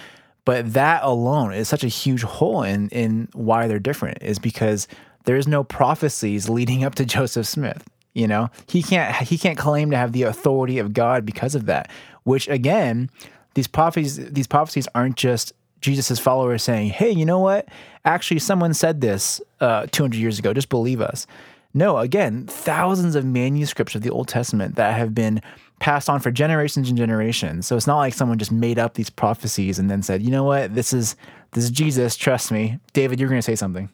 But 0.43 0.73
that 0.73 1.03
alone 1.03 1.53
is 1.53 1.69
such 1.69 1.83
a 1.83 1.87
huge 1.87 2.23
hole 2.23 2.63
in 2.63 2.89
in 2.89 3.29
why 3.33 3.67
they're 3.67 3.79
different 3.79 4.17
is 4.21 4.39
because 4.39 4.87
there's 5.25 5.47
no 5.47 5.63
prophecies 5.63 6.49
leading 6.49 6.83
up 6.83 6.95
to 6.95 7.05
Joseph 7.15 7.47
Smith. 7.47 7.85
You 8.13 8.27
know, 8.27 8.49
he 8.67 8.81
can't 8.81 9.15
he 9.15 9.37
can't 9.37 9.57
claim 9.57 9.91
to 9.91 9.97
have 9.97 10.11
the 10.13 10.23
authority 10.23 10.79
of 10.79 10.93
God 10.93 11.25
because 11.25 11.55
of 11.55 11.65
that. 11.67 11.89
Which 12.23 12.47
again, 12.47 13.09
these 13.53 13.67
prophecies 13.67 14.17
these 14.31 14.47
prophecies 14.47 14.87
aren't 14.95 15.15
just 15.15 15.53
Jesus' 15.81 16.19
followers 16.19 16.63
saying, 16.63 16.89
"Hey, 16.89 17.11
you 17.11 17.25
know 17.25 17.39
what? 17.39 17.67
Actually, 18.05 18.39
someone 18.39 18.73
said 18.73 19.01
this 19.01 19.41
uh, 19.59 19.85
200 19.91 20.17
years 20.17 20.39
ago. 20.39 20.53
Just 20.53 20.69
believe 20.69 21.01
us." 21.01 21.27
No, 21.73 21.99
again, 21.99 22.47
thousands 22.47 23.15
of 23.15 23.25
manuscripts 23.25 23.93
of 23.93 24.01
the 24.01 24.09
Old 24.09 24.27
Testament 24.27 24.75
that 24.75 24.97
have 24.97 25.13
been 25.13 25.39
passed 25.79 26.09
on 26.09 26.19
for 26.19 26.31
generations 26.31 26.89
and 26.89 26.97
generations. 26.97 27.67
So 27.67 27.77
it's 27.77 27.85
not 27.85 27.97
like 27.97 28.15
someone 28.15 28.39
just 28.39 28.51
made 28.51 28.79
up 28.79 28.95
these 28.95 29.11
prophecies 29.11 29.77
and 29.77 29.89
then 29.89 30.01
said, 30.01 30.23
"You 30.23 30.31
know 30.31 30.43
what? 30.43 30.73
This 30.73 30.93
is 30.93 31.15
this 31.51 31.63
is 31.63 31.71
Jesus. 31.71 32.15
Trust 32.15 32.51
me." 32.51 32.79
David, 32.93 33.19
you're 33.19 33.29
going 33.29 33.39
to 33.39 33.45
say 33.45 33.55
something. 33.55 33.89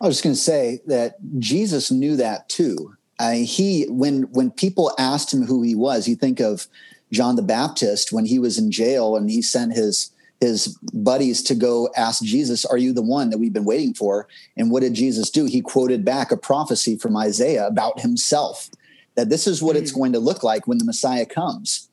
I 0.00 0.06
was 0.06 0.20
going 0.20 0.34
to 0.34 0.40
say 0.40 0.80
that 0.86 1.16
Jesus 1.38 1.90
knew 1.90 2.16
that 2.16 2.48
too. 2.48 2.96
Uh, 3.18 3.32
he 3.32 3.84
when 3.88 4.22
when 4.32 4.50
people 4.50 4.92
asked 4.98 5.32
him 5.32 5.44
who 5.44 5.62
he 5.62 5.74
was, 5.74 6.08
you 6.08 6.16
think 6.16 6.40
of 6.40 6.66
John 7.12 7.36
the 7.36 7.42
Baptist 7.42 8.12
when 8.12 8.24
he 8.24 8.38
was 8.38 8.58
in 8.58 8.70
jail 8.70 9.16
and 9.16 9.30
he 9.30 9.42
sent 9.42 9.74
his 9.74 10.10
his 10.42 10.76
buddies 10.92 11.40
to 11.44 11.54
go 11.54 11.88
ask 11.96 12.22
Jesus, 12.24 12.64
Are 12.64 12.76
you 12.76 12.92
the 12.92 13.00
one 13.00 13.30
that 13.30 13.38
we've 13.38 13.52
been 13.52 13.64
waiting 13.64 13.94
for? 13.94 14.26
And 14.56 14.72
what 14.72 14.82
did 14.82 14.94
Jesus 14.94 15.30
do? 15.30 15.44
He 15.44 15.60
quoted 15.60 16.04
back 16.04 16.32
a 16.32 16.36
prophecy 16.36 16.96
from 16.96 17.16
Isaiah 17.16 17.66
about 17.66 18.00
himself 18.00 18.68
that 19.14 19.28
this 19.28 19.46
is 19.46 19.62
what 19.62 19.76
mm. 19.76 19.80
it's 19.80 19.92
going 19.92 20.12
to 20.14 20.18
look 20.18 20.42
like 20.42 20.66
when 20.66 20.78
the 20.78 20.84
Messiah 20.84 21.26
comes. 21.26 21.88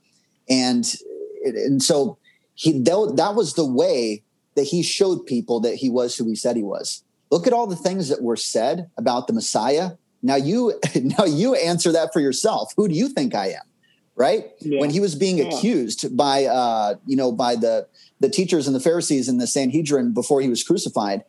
And, 0.50 0.84
and 1.46 1.84
so 1.84 2.18
he, 2.56 2.80
that 2.80 3.34
was 3.36 3.54
the 3.54 3.66
way 3.66 4.24
that 4.56 4.64
he 4.64 4.82
showed 4.82 5.28
people 5.28 5.60
that 5.60 5.76
he 5.76 5.90
was 5.90 6.16
who 6.16 6.28
he 6.28 6.36
said 6.36 6.56
he 6.56 6.64
was. 6.64 7.04
Look 7.32 7.48
at 7.48 7.54
all 7.54 7.68
the 7.68 7.76
things 7.76 8.10
that 8.10 8.22
were 8.22 8.36
said 8.36 8.90
about 8.98 9.28
the 9.28 9.34
Messiah. 9.34 9.92
Now 10.22 10.36
you, 10.36 10.80
now 10.96 11.26
you 11.26 11.56
answer 11.56 11.92
that 11.92 12.12
for 12.14 12.20
yourself. 12.20 12.74
Who 12.78 12.88
do 12.88 12.96
you 12.96 13.10
think 13.10 13.36
I 13.36 13.48
am? 13.48 13.64
Right. 14.16 14.52
Yeah. 14.60 14.82
When 14.82 14.90
he 14.90 15.00
was 15.00 15.16
being 15.16 15.38
yeah. 15.38 15.46
accused 15.46 16.18
by, 16.18 16.46
uh, 16.46 16.96
you 17.06 17.16
know, 17.16 17.32
by 17.32 17.56
the, 17.56 17.88
the 18.20 18.30
teachers 18.30 18.68
and 18.68 18.76
the 18.76 18.82
Pharisees 18.82 19.30
and 19.30 19.40
the 19.40 19.48
Sanhedrin 19.48 20.14
before 20.14 20.42
he 20.42 20.50
was 20.50 20.62
crucified, 20.62 21.24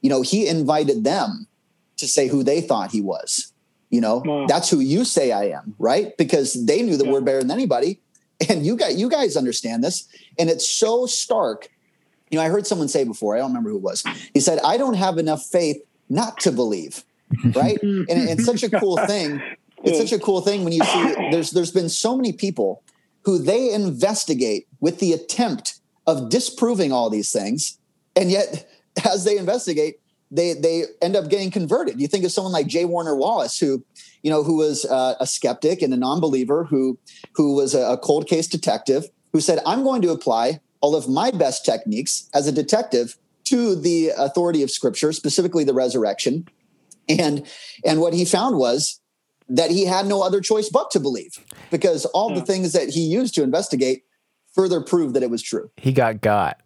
you 0.00 0.08
know, 0.08 0.22
he 0.22 0.46
invited 0.46 1.02
them 1.02 1.48
to 1.96 2.06
say 2.06 2.28
who 2.28 2.44
they 2.44 2.60
thought 2.60 2.92
he 2.92 3.00
was. 3.00 3.52
You 3.90 4.00
know, 4.00 4.22
wow. 4.24 4.46
that's 4.46 4.68
who 4.68 4.80
you 4.80 5.04
say 5.04 5.32
I 5.32 5.44
am, 5.44 5.74
right? 5.78 6.16
Because 6.16 6.66
they 6.66 6.82
knew 6.82 6.96
the 6.96 7.04
yeah. 7.04 7.12
word 7.12 7.24
better 7.24 7.40
than 7.40 7.50
anybody. 7.50 8.00
And 8.50 8.66
you 8.66 8.76
got 8.76 8.96
you 8.96 9.08
guys 9.08 9.34
understand 9.34 9.82
this. 9.82 10.06
And 10.38 10.50
it's 10.50 10.68
so 10.68 11.06
stark. 11.06 11.70
You 12.30 12.38
know, 12.38 12.44
I 12.44 12.48
heard 12.48 12.66
someone 12.66 12.88
say 12.88 13.04
before, 13.04 13.36
I 13.36 13.38
don't 13.38 13.48
remember 13.48 13.70
who 13.70 13.76
it 13.76 13.82
was. 13.82 14.04
He 14.34 14.40
said, 14.40 14.58
I 14.64 14.76
don't 14.76 14.94
have 14.94 15.18
enough 15.18 15.44
faith 15.46 15.76
not 16.08 16.40
to 16.40 16.52
believe. 16.52 17.04
Right. 17.54 17.80
and 17.82 18.06
it's 18.08 18.44
such 18.44 18.62
a 18.62 18.70
cool 18.70 18.96
thing. 19.06 19.40
It's 19.84 19.98
such 19.98 20.12
a 20.12 20.18
cool 20.18 20.40
thing 20.40 20.64
when 20.64 20.72
you 20.72 20.82
see 20.82 21.14
there's 21.30 21.52
there's 21.52 21.70
been 21.70 21.88
so 21.88 22.16
many 22.16 22.32
people 22.32 22.82
who 23.22 23.38
they 23.38 23.72
investigate 23.72 24.66
with 24.80 24.98
the 24.98 25.12
attempt 25.12 25.80
of 26.06 26.28
disproving 26.28 26.92
all 26.92 27.10
these 27.10 27.32
things. 27.32 27.78
And 28.14 28.30
yet, 28.30 28.68
as 29.04 29.24
they 29.24 29.36
investigate, 29.36 30.00
they 30.30 30.54
they 30.54 30.84
end 31.02 31.16
up 31.16 31.28
getting 31.28 31.50
converted. 31.50 32.00
You 32.00 32.08
think 32.08 32.24
of 32.24 32.32
someone 32.32 32.52
like 32.52 32.66
J. 32.66 32.84
Warner 32.84 33.14
Wallace, 33.14 33.58
who 33.58 33.84
you 34.22 34.30
know 34.30 34.42
who 34.42 34.56
was 34.56 34.84
uh, 34.84 35.14
a 35.20 35.26
skeptic 35.26 35.82
and 35.82 35.92
a 35.92 35.96
non-believer, 35.96 36.64
who 36.64 36.98
who 37.34 37.54
was 37.54 37.74
a, 37.74 37.92
a 37.92 37.98
cold 37.98 38.26
case 38.26 38.46
detective, 38.46 39.04
who 39.32 39.40
said, 39.40 39.60
"I'm 39.66 39.84
going 39.84 40.02
to 40.02 40.10
apply 40.10 40.60
all 40.86 40.94
of 40.94 41.08
my 41.08 41.32
best 41.32 41.64
techniques 41.64 42.30
as 42.32 42.46
a 42.46 42.52
detective 42.52 43.16
to 43.44 43.74
the 43.74 44.10
authority 44.16 44.62
of 44.62 44.70
Scripture, 44.70 45.12
specifically 45.12 45.64
the 45.64 45.74
resurrection." 45.74 46.46
And 47.08 47.44
and 47.84 48.00
what 48.00 48.14
he 48.14 48.24
found 48.24 48.56
was 48.56 49.00
that 49.48 49.70
he 49.70 49.84
had 49.84 50.06
no 50.06 50.22
other 50.22 50.40
choice 50.40 50.68
but 50.68 50.90
to 50.92 51.00
believe, 51.00 51.44
because 51.70 52.04
all 52.06 52.30
yeah. 52.30 52.40
the 52.40 52.46
things 52.46 52.72
that 52.72 52.90
he 52.90 53.00
used 53.00 53.34
to 53.34 53.42
investigate 53.42 54.04
further 54.54 54.80
prove 54.80 55.12
that 55.14 55.22
it 55.22 55.30
was 55.30 55.42
true. 55.42 55.70
He 55.76 55.92
got 55.92 56.20
got. 56.20 56.60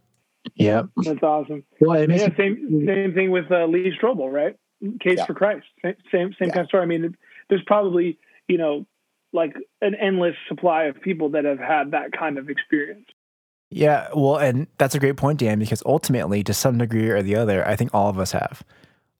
Yep. 0.54 0.86
That's 0.96 1.22
awesome. 1.22 1.64
Well, 1.80 2.10
yeah, 2.10 2.28
same 2.36 2.84
same 2.86 3.14
thing 3.14 3.30
with 3.30 3.50
uh, 3.50 3.66
Lee 3.66 3.92
Strobel, 4.00 4.30
right? 4.30 4.56
Case 5.00 5.18
yeah. 5.18 5.26
for 5.26 5.34
Christ. 5.34 5.66
Same 5.82 5.94
same, 6.12 6.34
same 6.38 6.48
yeah. 6.48 6.54
kind 6.54 6.64
of 6.64 6.68
story. 6.68 6.82
I 6.82 6.86
mean, 6.86 7.16
there's 7.48 7.62
probably 7.66 8.18
you 8.48 8.58
know 8.58 8.86
like 9.32 9.54
an 9.80 9.94
endless 9.94 10.34
supply 10.48 10.84
of 10.84 11.00
people 11.00 11.30
that 11.30 11.44
have 11.44 11.58
had 11.58 11.92
that 11.92 12.12
kind 12.12 12.38
of 12.38 12.48
experience. 12.50 13.06
Yeah, 13.70 14.08
well, 14.14 14.36
and 14.36 14.66
that's 14.78 14.94
a 14.94 14.98
great 14.98 15.16
point, 15.16 15.38
Dan, 15.38 15.58
because 15.58 15.82
ultimately, 15.86 16.42
to 16.44 16.52
some 16.52 16.78
degree 16.78 17.08
or 17.08 17.22
the 17.22 17.36
other, 17.36 17.66
I 17.66 17.76
think 17.76 17.94
all 17.94 18.08
of 18.08 18.18
us 18.18 18.32
have. 18.32 18.64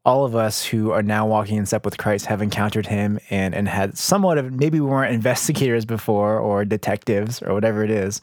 All 0.05 0.25
of 0.25 0.35
us 0.35 0.65
who 0.65 0.91
are 0.91 1.03
now 1.03 1.27
walking 1.27 1.57
in 1.57 1.67
step 1.67 1.85
with 1.85 1.99
Christ 1.99 2.27
have 2.27 2.43
encountered 2.43 2.87
him 2.87 3.21
and, 3.29 3.55
and 3.55 3.69
had 3.69 3.97
somewhat 3.97 4.39
of 4.39 4.53
maybe 4.53 4.81
we 4.81 4.87
weren't 4.87 5.15
investigators 5.15 5.85
before 5.85 6.39
or 6.39 6.65
detectives 6.65 7.43
or 7.43 7.55
whatever 7.55 7.85
it 7.85 7.91
is, 7.91 8.21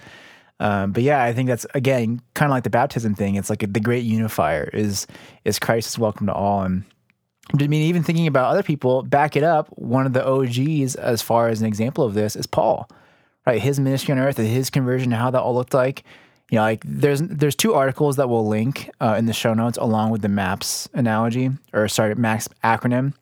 um, 0.60 0.92
but 0.92 1.04
yeah, 1.04 1.24
I 1.24 1.34
think 1.34 1.48
that's 1.48 1.66
again 1.74 2.22
kind 2.34 2.50
of 2.50 2.56
like 2.56 2.64
the 2.64 2.70
baptism 2.70 3.16
thing. 3.16 3.36
It's 3.36 3.50
like 3.50 3.60
the 3.60 3.80
great 3.80 4.04
unifier 4.04 4.70
is 4.74 5.06
is 5.46 5.60
Christ 5.60 5.90
is 5.90 6.00
welcome 6.00 6.28
to 6.28 6.34
all. 6.34 6.64
And 6.64 6.84
I 7.54 7.68
mean, 7.68 7.84
even 7.84 8.04
thinking 8.04 8.28
about 8.28 8.52
other 8.52 8.64
people, 8.64 9.04
back 9.04 9.36
it 9.36 9.44
up. 9.44 9.68
One 9.78 10.06
of 10.06 10.14
the 10.14 10.28
OGs, 10.28 10.96
as 10.96 11.22
far 11.22 11.50
as 11.50 11.62
an 11.62 11.68
example 11.68 12.04
of 12.04 12.14
this, 12.14 12.36
is 12.36 12.48
Paul. 12.48 12.90
Right, 13.48 13.62
his 13.62 13.80
ministry 13.80 14.12
on 14.12 14.20
earth, 14.20 14.40
and 14.40 14.48
his 14.48 14.70
conversion, 14.70 15.14
and 15.14 15.22
how 15.22 15.32
that 15.32 15.40
all 15.40 15.56
looked 15.56 15.74
like. 15.74 16.04
You 16.52 16.58
know, 16.58 16.64
like 16.64 16.84
there's 16.86 17.22
there's 17.22 17.56
two 17.56 17.74
articles 17.74 18.18
that 18.18 18.28
we'll 18.28 18.46
link 18.46 18.90
uh, 19.00 19.16
in 19.18 19.26
the 19.26 19.32
show 19.32 19.54
notes 19.54 19.78
along 19.78 20.10
with 20.10 20.22
the 20.22 20.28
MAPS 20.28 20.90
analogy, 20.94 21.52
or 21.72 21.88
sorry, 21.88 22.14
MAPS 22.14 22.50
acronym. 22.62 23.14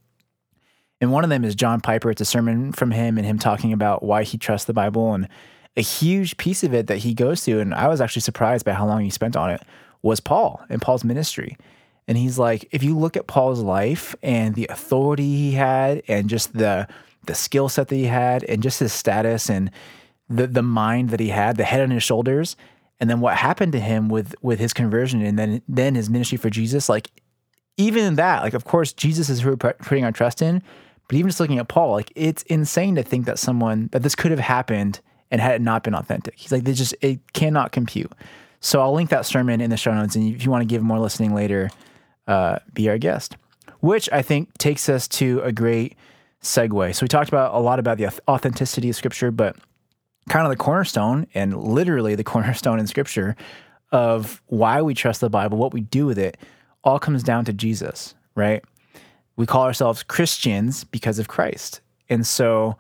And 1.00 1.12
one 1.12 1.24
of 1.24 1.30
them 1.30 1.46
is 1.46 1.54
John 1.54 1.80
Piper. 1.80 2.10
It's 2.10 2.22
a 2.22 2.26
sermon 2.26 2.72
from 2.72 2.90
him 2.90 3.20
and 3.20 3.26
him 3.26 3.38
talking 3.38 3.72
about 3.72 4.02
why 4.02 4.24
he 4.24 4.40
trusts 4.40 4.66
the 4.66 4.74
Bible 4.74 5.14
and 5.14 5.28
a 5.78 5.82
huge 5.82 6.38
piece 6.38 6.64
of 6.64 6.74
it 6.74 6.88
that 6.88 7.00
he 7.00 7.14
goes 7.14 7.44
to, 7.44 7.60
and 7.60 7.76
I 7.76 7.88
was 7.88 8.02
actually 8.02 8.24
surprised 8.24 8.66
by 8.66 8.74
how 8.74 8.88
long 8.88 9.02
he 9.04 9.12
spent 9.12 9.36
on 9.36 9.52
it, 9.52 9.62
was 10.02 10.20
Paul 10.20 10.60
and 10.70 10.82
Paul's 10.82 11.04
ministry. 11.04 11.56
And 12.08 12.18
he's 12.18 12.40
like, 12.40 12.68
if 12.72 12.82
you 12.82 12.98
look 12.98 13.16
at 13.16 13.28
Paul's 13.28 13.60
life 13.60 14.16
and 14.24 14.56
the 14.56 14.66
authority 14.72 15.36
he 15.36 15.52
had, 15.52 16.02
and 16.08 16.30
just 16.30 16.54
the 16.54 16.88
the 17.28 17.36
skill 17.36 17.70
set 17.70 17.90
that 17.90 17.96
he 17.96 18.06
had, 18.06 18.44
and 18.46 18.64
just 18.64 18.80
his 18.80 18.92
status 18.92 19.52
and 19.52 19.70
the 20.30 20.48
the 20.48 20.64
mind 20.64 21.10
that 21.10 21.20
he 21.20 21.30
had, 21.30 21.58
the 21.58 21.64
head 21.64 21.82
on 21.82 21.92
his 21.92 22.04
shoulders, 22.04 22.56
and 23.00 23.10
then 23.10 23.20
what 23.20 23.38
happened 23.38 23.72
to 23.74 23.80
him 23.80 24.10
with 24.10 24.36
with 24.42 24.60
his 24.60 24.74
conversion, 24.74 25.22
and 25.22 25.38
then 25.38 25.62
then 25.68 25.96
his 25.96 26.10
ministry 26.10 26.38
for 26.38 26.50
Jesus, 26.50 26.90
like 26.90 27.12
even 27.78 28.16
that, 28.16 28.42
like 28.42 28.54
of 28.54 28.66
course 28.66 28.94
Jesus 28.94 29.30
is 29.30 29.42
who 29.42 29.50
we're 29.50 29.74
putting 29.74 30.04
our 30.04 30.12
trust 30.12 30.42
in, 30.42 30.64
but 31.08 31.18
even 31.18 31.30
just 31.30 31.40
looking 31.40 31.60
at 31.60 31.68
Paul, 31.68 31.92
like 31.92 32.12
it's 32.16 32.44
insane 32.44 32.96
to 32.96 33.04
think 33.04 33.26
that 33.26 33.40
someone 33.40 33.90
that 33.92 34.04
this 34.04 34.16
could 34.16 34.32
have 34.32 34.40
happened 34.40 35.02
and 35.32 35.42
had 35.42 35.56
it 35.56 35.62
not 35.62 35.84
been 35.84 35.96
authentic. 35.96 36.36
He's 36.38 36.52
like, 36.52 36.64
they 36.64 36.74
just, 36.74 36.96
it 37.02 37.20
cannot 37.34 37.72
compute. 37.72 38.12
So 38.62 38.82
I'll 38.82 38.94
link 38.94 39.10
that 39.10 39.26
sermon 39.26 39.62
in 39.62 39.70
the 39.70 39.78
show 39.78 39.94
notes. 39.94 40.16
And 40.16 40.34
if 40.34 40.44
you 40.44 40.52
want 40.52 40.62
to 40.62 40.66
give 40.66 40.82
more 40.82 41.00
listening 41.00 41.34
later, 41.34 41.70
uh, 42.28 42.60
be 42.74 42.90
our 42.90 42.98
guest, 42.98 43.36
which 43.80 44.10
I 44.12 44.22
think 44.22 44.58
takes 44.58 44.88
us 44.90 45.08
to 45.10 45.42
a 45.42 45.52
great 45.52 45.96
segue. 46.42 46.96
So 46.96 47.04
we 47.04 47.08
talked 47.08 47.30
about 47.30 47.54
a 47.54 47.60
lot 47.60 47.80
about 47.80 47.98
the 47.98 48.10
authenticity 48.28 48.90
of 48.90 48.96
scripture, 48.96 49.32
but 49.32 49.56
kind 50.30 50.46
of 50.46 50.50
the 50.50 50.58
cornerstone 50.58 51.28
and 51.34 51.56
literally 51.56 52.16
the 52.16 52.24
cornerstone 52.34 52.80
in 52.80 52.88
scripture 52.88 53.36
of 53.92 54.42
why 54.48 54.82
we 54.82 54.94
trust 54.94 55.22
the 55.22 55.30
Bible, 55.30 55.58
what 55.58 55.74
we 55.74 55.82
do 55.82 56.06
with 56.06 56.18
it, 56.18 56.38
all 56.84 57.00
comes 57.00 57.24
down 57.24 57.46
to 57.46 57.54
Jesus, 57.54 58.16
right? 58.36 58.64
We 59.36 59.46
call 59.46 59.64
ourselves 59.64 60.04
Christians 60.04 60.84
because 60.84 61.20
of 61.20 61.28
Christ. 61.28 61.82
And 62.10 62.26
so 62.26 62.78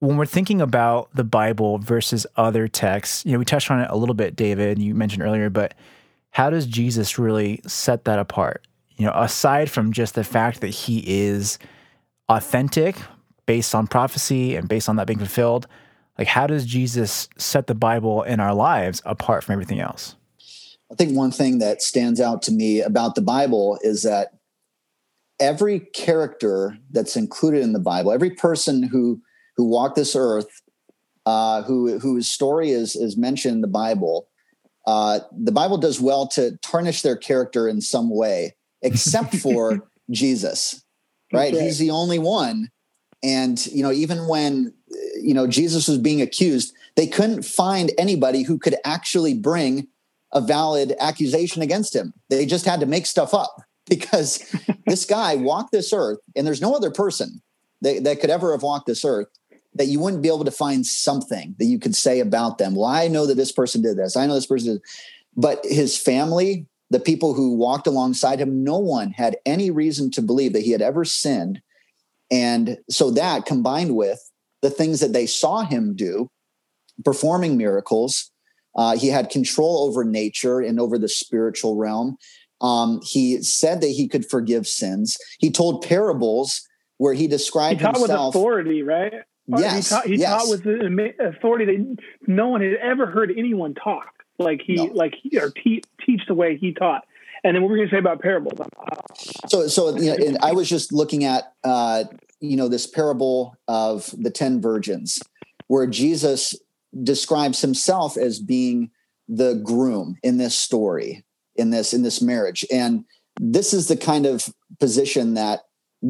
when 0.00 0.16
we're 0.16 0.26
thinking 0.26 0.60
about 0.60 1.08
the 1.14 1.24
Bible 1.24 1.78
versus 1.78 2.26
other 2.36 2.68
texts, 2.68 3.24
you 3.24 3.32
know, 3.32 3.38
we 3.38 3.44
touched 3.44 3.70
on 3.70 3.80
it 3.80 3.88
a 3.90 3.96
little 3.96 4.14
bit, 4.14 4.36
David, 4.36 4.78
you 4.78 4.94
mentioned 4.94 5.22
earlier, 5.22 5.50
but 5.50 5.74
how 6.30 6.50
does 6.50 6.66
Jesus 6.66 7.18
really 7.18 7.60
set 7.66 8.04
that 8.04 8.18
apart? 8.18 8.66
You 8.96 9.06
know, 9.06 9.12
aside 9.14 9.70
from 9.70 9.92
just 9.92 10.14
the 10.14 10.24
fact 10.24 10.60
that 10.60 10.68
he 10.68 11.02
is 11.06 11.58
authentic 12.28 12.96
based 13.46 13.74
on 13.74 13.86
prophecy 13.86 14.56
and 14.56 14.68
based 14.68 14.88
on 14.88 14.96
that 14.96 15.06
being 15.06 15.18
fulfilled, 15.18 15.66
like 16.18 16.28
how 16.28 16.46
does 16.46 16.66
Jesus 16.66 17.28
set 17.36 17.66
the 17.66 17.74
Bible 17.74 18.22
in 18.22 18.40
our 18.40 18.54
lives 18.54 19.02
apart 19.04 19.44
from 19.44 19.54
everything 19.54 19.80
else? 19.80 20.16
I 20.90 20.94
think 20.94 21.16
one 21.16 21.30
thing 21.30 21.58
that 21.58 21.82
stands 21.82 22.20
out 22.20 22.42
to 22.42 22.52
me 22.52 22.80
about 22.80 23.16
the 23.16 23.22
Bible 23.22 23.78
is 23.82 24.02
that 24.04 24.34
every 25.40 25.80
character 25.80 26.78
that's 26.90 27.16
included 27.16 27.62
in 27.62 27.72
the 27.72 27.80
Bible, 27.80 28.12
every 28.12 28.30
person 28.30 28.82
who 28.82 29.20
who 29.56 29.64
walked 29.64 29.96
this 29.96 30.14
earth, 30.14 30.62
uh, 31.24 31.62
who 31.62 31.98
whose 31.98 32.28
story 32.28 32.70
is 32.70 32.94
is 32.94 33.16
mentioned 33.16 33.56
in 33.56 33.60
the 33.60 33.68
Bible. 33.68 34.28
Uh, 34.86 35.18
the 35.36 35.52
Bible 35.52 35.78
does 35.78 36.00
well 36.00 36.28
to 36.28 36.56
tarnish 36.58 37.02
their 37.02 37.16
character 37.16 37.66
in 37.68 37.80
some 37.80 38.08
way, 38.08 38.54
except 38.82 39.34
for 39.38 39.88
Jesus, 40.10 40.84
right? 41.32 41.52
right? 41.52 41.62
He's 41.62 41.78
the 41.78 41.90
only 41.90 42.20
one. 42.20 42.70
And 43.24 43.64
you 43.66 43.82
know, 43.82 43.90
even 43.90 44.28
when 44.28 44.72
you 45.22 45.34
know 45.34 45.46
Jesus 45.46 45.88
was 45.88 45.98
being 45.98 46.22
accused, 46.22 46.74
they 46.96 47.06
couldn't 47.06 47.42
find 47.44 47.92
anybody 47.98 48.42
who 48.42 48.58
could 48.58 48.76
actually 48.84 49.34
bring 49.34 49.88
a 50.32 50.40
valid 50.40 50.94
accusation 51.00 51.62
against 51.62 51.94
him. 51.94 52.12
They 52.30 52.46
just 52.46 52.66
had 52.66 52.80
to 52.80 52.86
make 52.86 53.06
stuff 53.06 53.32
up 53.34 53.56
because 53.88 54.44
this 54.86 55.04
guy 55.04 55.36
walked 55.36 55.72
this 55.72 55.92
earth, 55.92 56.18
and 56.34 56.46
there's 56.46 56.62
no 56.62 56.74
other 56.74 56.90
person 56.90 57.42
that, 57.82 58.04
that 58.04 58.20
could 58.20 58.30
ever 58.30 58.52
have 58.52 58.62
walked 58.62 58.86
this 58.86 59.04
earth 59.04 59.28
that 59.74 59.86
you 59.86 60.00
wouldn't 60.00 60.22
be 60.22 60.28
able 60.28 60.44
to 60.44 60.50
find 60.50 60.86
something 60.86 61.54
that 61.58 61.66
you 61.66 61.78
could 61.78 61.94
say 61.94 62.20
about 62.20 62.58
them. 62.58 62.74
Well, 62.74 62.86
I 62.86 63.08
know 63.08 63.26
that 63.26 63.36
this 63.36 63.52
person 63.52 63.82
did 63.82 63.98
this. 63.98 64.16
I 64.16 64.26
know 64.26 64.34
this 64.34 64.46
person 64.46 64.74
did. 64.74 64.82
But 65.36 65.60
his 65.64 65.98
family, 65.98 66.66
the 66.88 67.00
people 67.00 67.34
who 67.34 67.54
walked 67.54 67.86
alongside 67.86 68.40
him, 68.40 68.64
no 68.64 68.78
one 68.78 69.10
had 69.10 69.36
any 69.44 69.70
reason 69.70 70.10
to 70.12 70.22
believe 70.22 70.54
that 70.54 70.62
he 70.62 70.70
had 70.70 70.80
ever 70.80 71.04
sinned. 71.04 71.60
And 72.30 72.78
so 72.88 73.10
that 73.12 73.44
combined 73.44 73.94
with 73.94 74.18
the 74.62 74.70
things 74.70 75.00
that 75.00 75.12
they 75.12 75.26
saw 75.26 75.62
him 75.62 75.94
do, 75.94 76.28
performing 77.04 77.56
miracles, 77.56 78.30
uh, 78.76 78.96
he 78.96 79.08
had 79.08 79.30
control 79.30 79.88
over 79.88 80.04
nature 80.04 80.60
and 80.60 80.80
over 80.80 80.98
the 80.98 81.08
spiritual 81.08 81.76
realm. 81.76 82.16
Um, 82.60 83.00
he 83.02 83.42
said 83.42 83.80
that 83.82 83.88
he 83.88 84.08
could 84.08 84.28
forgive 84.28 84.66
sins. 84.66 85.18
He 85.38 85.50
told 85.50 85.82
parables 85.82 86.66
where 86.98 87.14
he 87.14 87.26
described 87.26 87.80
he 87.80 87.84
taught 87.84 87.96
himself 87.96 88.34
with 88.34 88.40
authority, 88.42 88.82
right? 88.82 89.12
Yes, 89.46 89.88
he 89.88 89.94
taught, 89.94 90.06
he 90.06 90.16
yes. 90.16 90.30
taught 90.30 90.50
with 90.50 90.64
the 90.64 91.14
authority 91.20 91.64
that 91.66 91.96
no 92.26 92.48
one 92.48 92.62
had 92.62 92.74
ever 92.82 93.06
heard 93.06 93.32
anyone 93.36 93.74
talk 93.74 94.08
like 94.38 94.60
he, 94.64 94.76
No. 94.76 94.84
like 94.86 95.14
he, 95.22 95.38
or 95.38 95.50
te- 95.50 95.84
teach 96.04 96.22
the 96.26 96.34
way 96.34 96.56
he 96.56 96.72
taught. 96.72 97.04
And 97.44 97.54
then 97.54 97.62
what 97.62 97.68
were 97.68 97.74
we 97.74 97.80
going 97.80 97.90
to 97.90 97.94
say 97.94 97.98
about 97.98 98.20
parables? 98.20 98.58
So, 99.48 99.68
so 99.68 99.96
you 99.96 100.10
know, 100.10 100.26
and 100.26 100.38
I 100.42 100.52
was 100.52 100.68
just 100.68 100.92
looking 100.92 101.24
at 101.24 101.52
uh, 101.62 102.04
you 102.40 102.56
know 102.56 102.68
this 102.68 102.86
parable 102.86 103.56
of 103.68 104.14
the 104.16 104.30
ten 104.30 104.60
virgins, 104.60 105.18
where 105.68 105.86
Jesus 105.86 106.54
describes 107.02 107.60
himself 107.60 108.16
as 108.16 108.40
being 108.40 108.90
the 109.28 109.60
groom 109.64 110.16
in 110.22 110.38
this 110.38 110.56
story, 110.56 111.24
in 111.56 111.70
this 111.70 111.92
in 111.92 112.02
this 112.02 112.22
marriage, 112.22 112.64
and 112.72 113.04
this 113.40 113.74
is 113.74 113.88
the 113.88 113.96
kind 113.96 114.26
of 114.26 114.48
position 114.80 115.34
that 115.34 115.60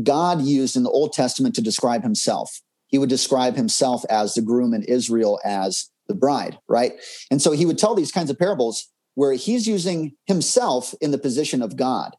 God 0.03 0.43
used 0.43 0.77
in 0.77 0.83
the 0.83 0.91
Old 0.91 1.12
Testament 1.12 1.55
to 1.55 1.62
describe 1.62 2.03
Himself. 2.03 2.61
He 2.89 2.99
would 2.99 3.09
describe 3.09 3.57
Himself 3.57 4.05
as 4.11 4.35
the 4.35 4.43
groom 4.43 4.72
and 4.72 4.85
Israel 4.85 5.41
as 5.45 5.91
the 6.09 6.14
bride, 6.14 6.59
right? 6.68 6.93
And 7.31 7.41
so 7.43 7.53
He 7.53 7.66
would 7.66 7.79
tell 7.79 7.95
these 7.95 8.12
kinds 8.12 8.31
of 8.31 8.39
parables 8.39 8.89
where 9.14 9.33
He's 9.33 9.66
using 9.66 10.12
Himself 10.27 10.95
in 11.01 11.11
the 11.11 11.18
position 11.18 11.62
of 11.62 11.77
God. 11.77 12.16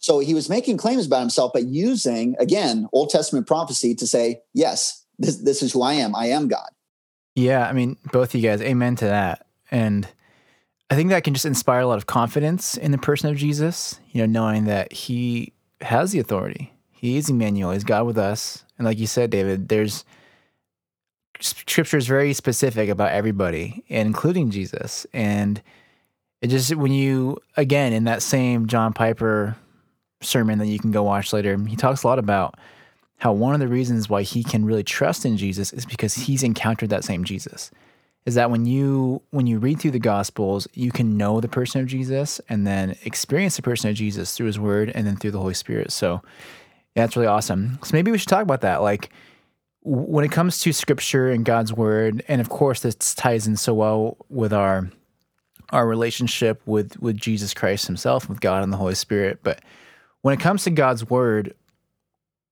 So 0.00 0.18
he 0.20 0.34
was 0.34 0.48
making 0.48 0.76
claims 0.76 1.06
about 1.06 1.20
himself, 1.20 1.52
but 1.52 1.64
using 1.64 2.36
again 2.38 2.88
Old 2.92 3.10
Testament 3.10 3.46
prophecy 3.46 3.94
to 3.96 4.06
say, 4.06 4.42
"Yes, 4.54 5.04
this 5.18 5.36
this 5.36 5.62
is 5.62 5.72
who 5.72 5.82
I 5.82 5.94
am. 5.94 6.14
I 6.14 6.26
am 6.26 6.48
God." 6.48 6.68
Yeah, 7.34 7.68
I 7.68 7.72
mean, 7.72 7.96
both 8.12 8.34
of 8.34 8.40
you 8.40 8.48
guys, 8.48 8.60
amen 8.60 8.96
to 8.96 9.04
that. 9.06 9.46
And 9.70 10.08
I 10.90 10.96
think 10.96 11.10
that 11.10 11.22
can 11.22 11.34
just 11.34 11.46
inspire 11.46 11.80
a 11.80 11.86
lot 11.86 11.98
of 11.98 12.06
confidence 12.06 12.76
in 12.76 12.90
the 12.90 12.98
person 12.98 13.30
of 13.30 13.36
Jesus, 13.36 14.00
you 14.10 14.20
know, 14.20 14.26
knowing 14.26 14.64
that 14.64 14.92
he 14.92 15.52
has 15.80 16.12
the 16.12 16.18
authority. 16.18 16.72
He 16.90 17.16
is 17.16 17.28
Emmanuel, 17.28 17.72
he's 17.72 17.84
God 17.84 18.06
with 18.06 18.18
us. 18.18 18.64
And 18.76 18.86
like 18.86 18.98
you 18.98 19.06
said, 19.06 19.30
David, 19.30 19.68
there's 19.68 20.04
scripture 21.40 21.96
is 21.96 22.06
very 22.08 22.32
specific 22.32 22.88
about 22.88 23.12
everybody, 23.12 23.84
including 23.86 24.50
Jesus. 24.50 25.06
And 25.12 25.62
it 26.40 26.48
just, 26.48 26.74
when 26.74 26.92
you, 26.92 27.38
again, 27.56 27.92
in 27.92 28.04
that 28.04 28.22
same 28.22 28.66
John 28.66 28.92
Piper 28.92 29.56
sermon 30.20 30.58
that 30.58 30.66
you 30.66 30.78
can 30.78 30.90
go 30.90 31.02
watch 31.02 31.32
later, 31.32 31.56
he 31.66 31.76
talks 31.76 32.02
a 32.02 32.06
lot 32.06 32.18
about 32.18 32.54
how 33.18 33.32
one 33.32 33.54
of 33.54 33.60
the 33.60 33.68
reasons 33.68 34.08
why 34.08 34.22
he 34.22 34.44
can 34.44 34.64
really 34.64 34.84
trust 34.84 35.24
in 35.24 35.36
Jesus 35.36 35.72
is 35.72 35.84
because 35.84 36.14
he's 36.14 36.42
encountered 36.42 36.90
that 36.90 37.04
same 37.04 37.24
Jesus. 37.24 37.70
Is 38.26 38.34
that 38.34 38.50
when 38.50 38.66
you 38.66 39.22
when 39.30 39.46
you 39.46 39.58
read 39.58 39.80
through 39.80 39.92
the 39.92 39.98
gospels, 39.98 40.68
you 40.74 40.92
can 40.92 41.16
know 41.16 41.40
the 41.40 41.48
person 41.48 41.80
of 41.80 41.86
Jesus 41.86 42.40
and 42.48 42.66
then 42.66 42.96
experience 43.04 43.56
the 43.56 43.62
person 43.62 43.88
of 43.88 43.96
Jesus 43.96 44.36
through 44.36 44.46
his 44.46 44.58
word 44.58 44.92
and 44.94 45.06
then 45.06 45.16
through 45.16 45.30
the 45.30 45.40
Holy 45.40 45.54
Spirit. 45.54 45.92
So 45.92 46.20
yeah, 46.94 47.04
that's 47.04 47.16
really 47.16 47.28
awesome. 47.28 47.78
So 47.82 47.90
maybe 47.92 48.10
we 48.10 48.18
should 48.18 48.28
talk 48.28 48.42
about 48.42 48.60
that. 48.60 48.82
Like 48.82 49.10
when 49.82 50.24
it 50.24 50.32
comes 50.32 50.58
to 50.60 50.72
scripture 50.72 51.30
and 51.30 51.44
God's 51.44 51.72
word, 51.72 52.22
and 52.28 52.40
of 52.40 52.50
course 52.50 52.80
this 52.80 53.14
ties 53.14 53.46
in 53.46 53.56
so 53.56 53.72
well 53.72 54.18
with 54.28 54.52
our 54.52 54.90
our 55.70 55.86
relationship 55.86 56.60
with 56.66 57.00
with 57.00 57.16
Jesus 57.16 57.54
Christ 57.54 57.86
himself, 57.86 58.28
with 58.28 58.40
God 58.40 58.62
and 58.62 58.72
the 58.72 58.76
Holy 58.76 58.94
Spirit. 58.94 59.40
But 59.42 59.62
when 60.22 60.34
it 60.34 60.40
comes 60.40 60.64
to 60.64 60.70
God's 60.70 61.08
word, 61.08 61.54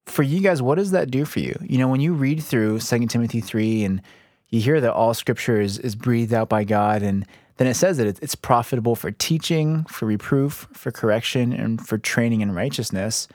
for 0.07 0.23
you 0.23 0.41
guys, 0.41 0.63
what 0.63 0.77
does 0.77 0.93
that 0.93 1.11
do 1.11 1.25
for 1.25 1.41
you? 1.41 1.59
You 1.63 1.79
know, 1.79 1.89
when 1.89 2.01
you 2.01 2.15
read 2.15 2.43
through 2.43 2.79
2 2.81 3.07
Timothy 3.07 3.41
3 3.41 3.85
and 3.85 4.03
you 4.49 4.61
hear 4.61 4.81
that 4.81 4.93
all 4.93 5.15
scripture 5.15 5.61
is, 5.61 5.79
is 5.79 5.97
breathed 5.97 6.33
out 6.33 6.49
by 6.49 6.65
God, 6.65 7.03
and 7.03 7.27
then 7.57 7.67
it 7.67 7.75
says 7.75 7.97
that 7.99 8.07
it's 8.23 8.35
profitable 8.35 8.95
for 8.95 9.11
teaching, 9.11 9.85
for 9.85 10.07
reproof, 10.07 10.69
for 10.73 10.93
correction, 10.93 11.53
and 11.53 11.85
for 11.85 11.99
training 11.99 12.41
in 12.41 12.53
righteousness, 12.53 13.27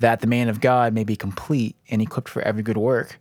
that 0.00 0.20
the 0.20 0.26
man 0.26 0.48
of 0.48 0.60
God 0.60 0.92
may 0.92 1.04
be 1.04 1.14
complete 1.14 1.76
and 1.90 2.02
equipped 2.02 2.28
for 2.28 2.42
every 2.42 2.62
good 2.62 2.78
work. 2.78 3.18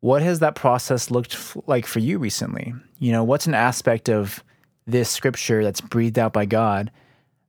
What 0.00 0.22
has 0.22 0.40
that 0.40 0.54
process 0.54 1.10
looked 1.10 1.34
f- 1.34 1.56
like 1.66 1.86
for 1.86 2.00
you 2.00 2.18
recently? 2.18 2.74
You 2.98 3.12
know, 3.12 3.24
what's 3.24 3.46
an 3.46 3.54
aspect 3.54 4.08
of 4.08 4.42
this 4.86 5.08
scripture 5.08 5.62
that's 5.62 5.80
breathed 5.80 6.18
out 6.18 6.32
by 6.32 6.46
God 6.46 6.90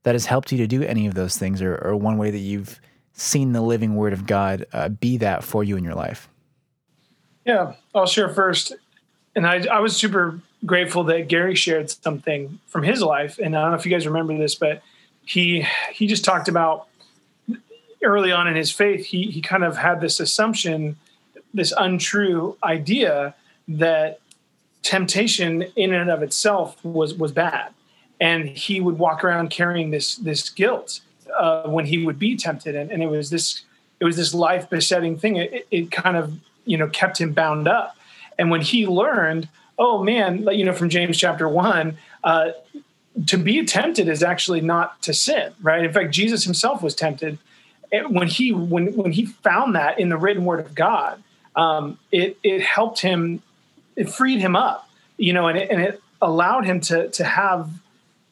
that 0.04 0.16
has 0.16 0.26
helped 0.26 0.52
you 0.52 0.58
to 0.58 0.68
do 0.68 0.84
any 0.84 1.08
of 1.08 1.14
those 1.14 1.38
things, 1.38 1.62
or, 1.62 1.76
or 1.76 1.96
one 1.96 2.18
way 2.18 2.32
that 2.32 2.40
you've 2.40 2.80
seen 3.14 3.52
the 3.52 3.62
living 3.62 3.96
word 3.96 4.14
of 4.14 4.26
God 4.26 4.66
uh, 4.74 4.90
be 4.90 5.18
that 5.18 5.44
for 5.44 5.64
you 5.64 5.78
in 5.78 5.84
your 5.84 5.96
life? 5.96 6.28
Yeah, 7.46 7.74
I'll 7.94 8.06
share 8.06 8.30
first. 8.30 8.74
And 9.36 9.48
I, 9.48 9.66
I 9.72 9.80
was 9.80 9.96
super 9.96 10.40
grateful 10.66 11.04
that 11.06 11.28
Gary 11.28 11.56
shared 11.56 11.90
something 11.90 12.60
from 12.68 12.84
his 12.84 13.02
life. 13.02 13.40
And 13.40 13.56
I 13.56 13.62
don't 13.62 13.72
know 13.72 13.78
if 13.78 13.86
you 13.86 13.92
guys 13.92 14.06
remember 14.06 14.38
this, 14.38 14.56
but 14.56 14.82
he 15.26 15.66
he 15.92 16.08
just 16.08 16.26
talked 16.26 16.48
about 16.48 16.88
early 18.04 18.32
on 18.32 18.48
in 18.48 18.56
his 18.56 18.72
faith, 18.72 19.06
he 19.06 19.24
he 19.32 19.42
kind 19.42 19.64
of 19.64 19.78
had 19.78 20.02
this 20.02 20.20
assumption, 20.20 20.98
this 21.54 21.74
untrue 21.78 22.58
idea 22.64 23.36
that 23.68 24.20
temptation 24.84 25.64
in 25.76 25.94
and 25.94 26.10
of 26.10 26.24
itself 26.24 26.84
was 26.84 27.14
was 27.14 27.32
bad. 27.32 27.72
And 28.22 28.48
he 28.48 28.80
would 28.80 28.98
walk 28.98 29.26
around 29.26 29.50
carrying 29.50 29.92
this 29.92 30.16
this 30.16 30.50
guilt 30.50 31.02
uh, 31.38 31.64
when 31.64 31.86
he 31.86 32.06
would 32.06 32.20
be 32.20 32.38
tempted. 32.38 32.76
And, 32.76 32.92
and 32.92 33.04
it 33.04 33.08
was 33.08 33.30
this 33.30 33.66
it 34.00 34.06
was 34.06 34.16
this 34.16 34.34
life 34.34 34.70
besetting 34.70 35.18
thing. 35.18 35.36
It, 35.36 35.68
it 35.70 35.92
kind 35.92 36.16
of 36.16 36.40
you 36.66 36.78
know 36.78 36.88
kept 36.88 37.20
him 37.20 37.34
bound 37.34 37.68
up. 37.68 37.98
And 38.38 38.50
when 38.50 38.62
he 38.62 38.88
learned, 38.88 39.50
oh 39.78 40.04
man, 40.04 40.48
you 40.52 40.64
know, 40.64 40.74
from 40.74 40.90
James 40.90 41.18
chapter 41.18 41.50
one, 41.50 41.98
uh, 42.24 42.52
to 43.28 43.38
be 43.38 43.66
tempted 43.66 44.08
is 44.08 44.24
actually 44.24 44.62
not 44.62 45.02
to 45.02 45.14
sin, 45.14 45.54
right? 45.62 45.84
In 45.84 45.92
fact, 45.92 46.12
Jesus 46.12 46.44
himself 46.44 46.82
was 46.82 46.96
tempted. 46.96 47.38
When 48.08 48.28
he 48.28 48.54
when 48.54 48.96
when 48.96 49.12
he 49.12 49.26
found 49.26 49.76
that 49.76 50.00
in 50.00 50.10
the 50.10 50.18
written 50.18 50.46
word 50.46 50.62
of 50.62 50.74
God, 50.74 51.22
um, 51.56 52.00
it 52.12 52.38
it 52.42 52.62
helped 52.62 53.02
him, 53.02 53.42
it 53.96 54.10
freed 54.10 54.40
him 54.40 54.56
up, 54.56 54.90
you 55.18 55.34
know, 55.34 55.48
and 55.48 55.58
it, 55.58 55.70
and 55.70 55.82
it 55.82 56.02
allowed 56.22 56.66
him 56.66 56.80
to 56.82 57.10
to 57.10 57.24
have 57.26 57.70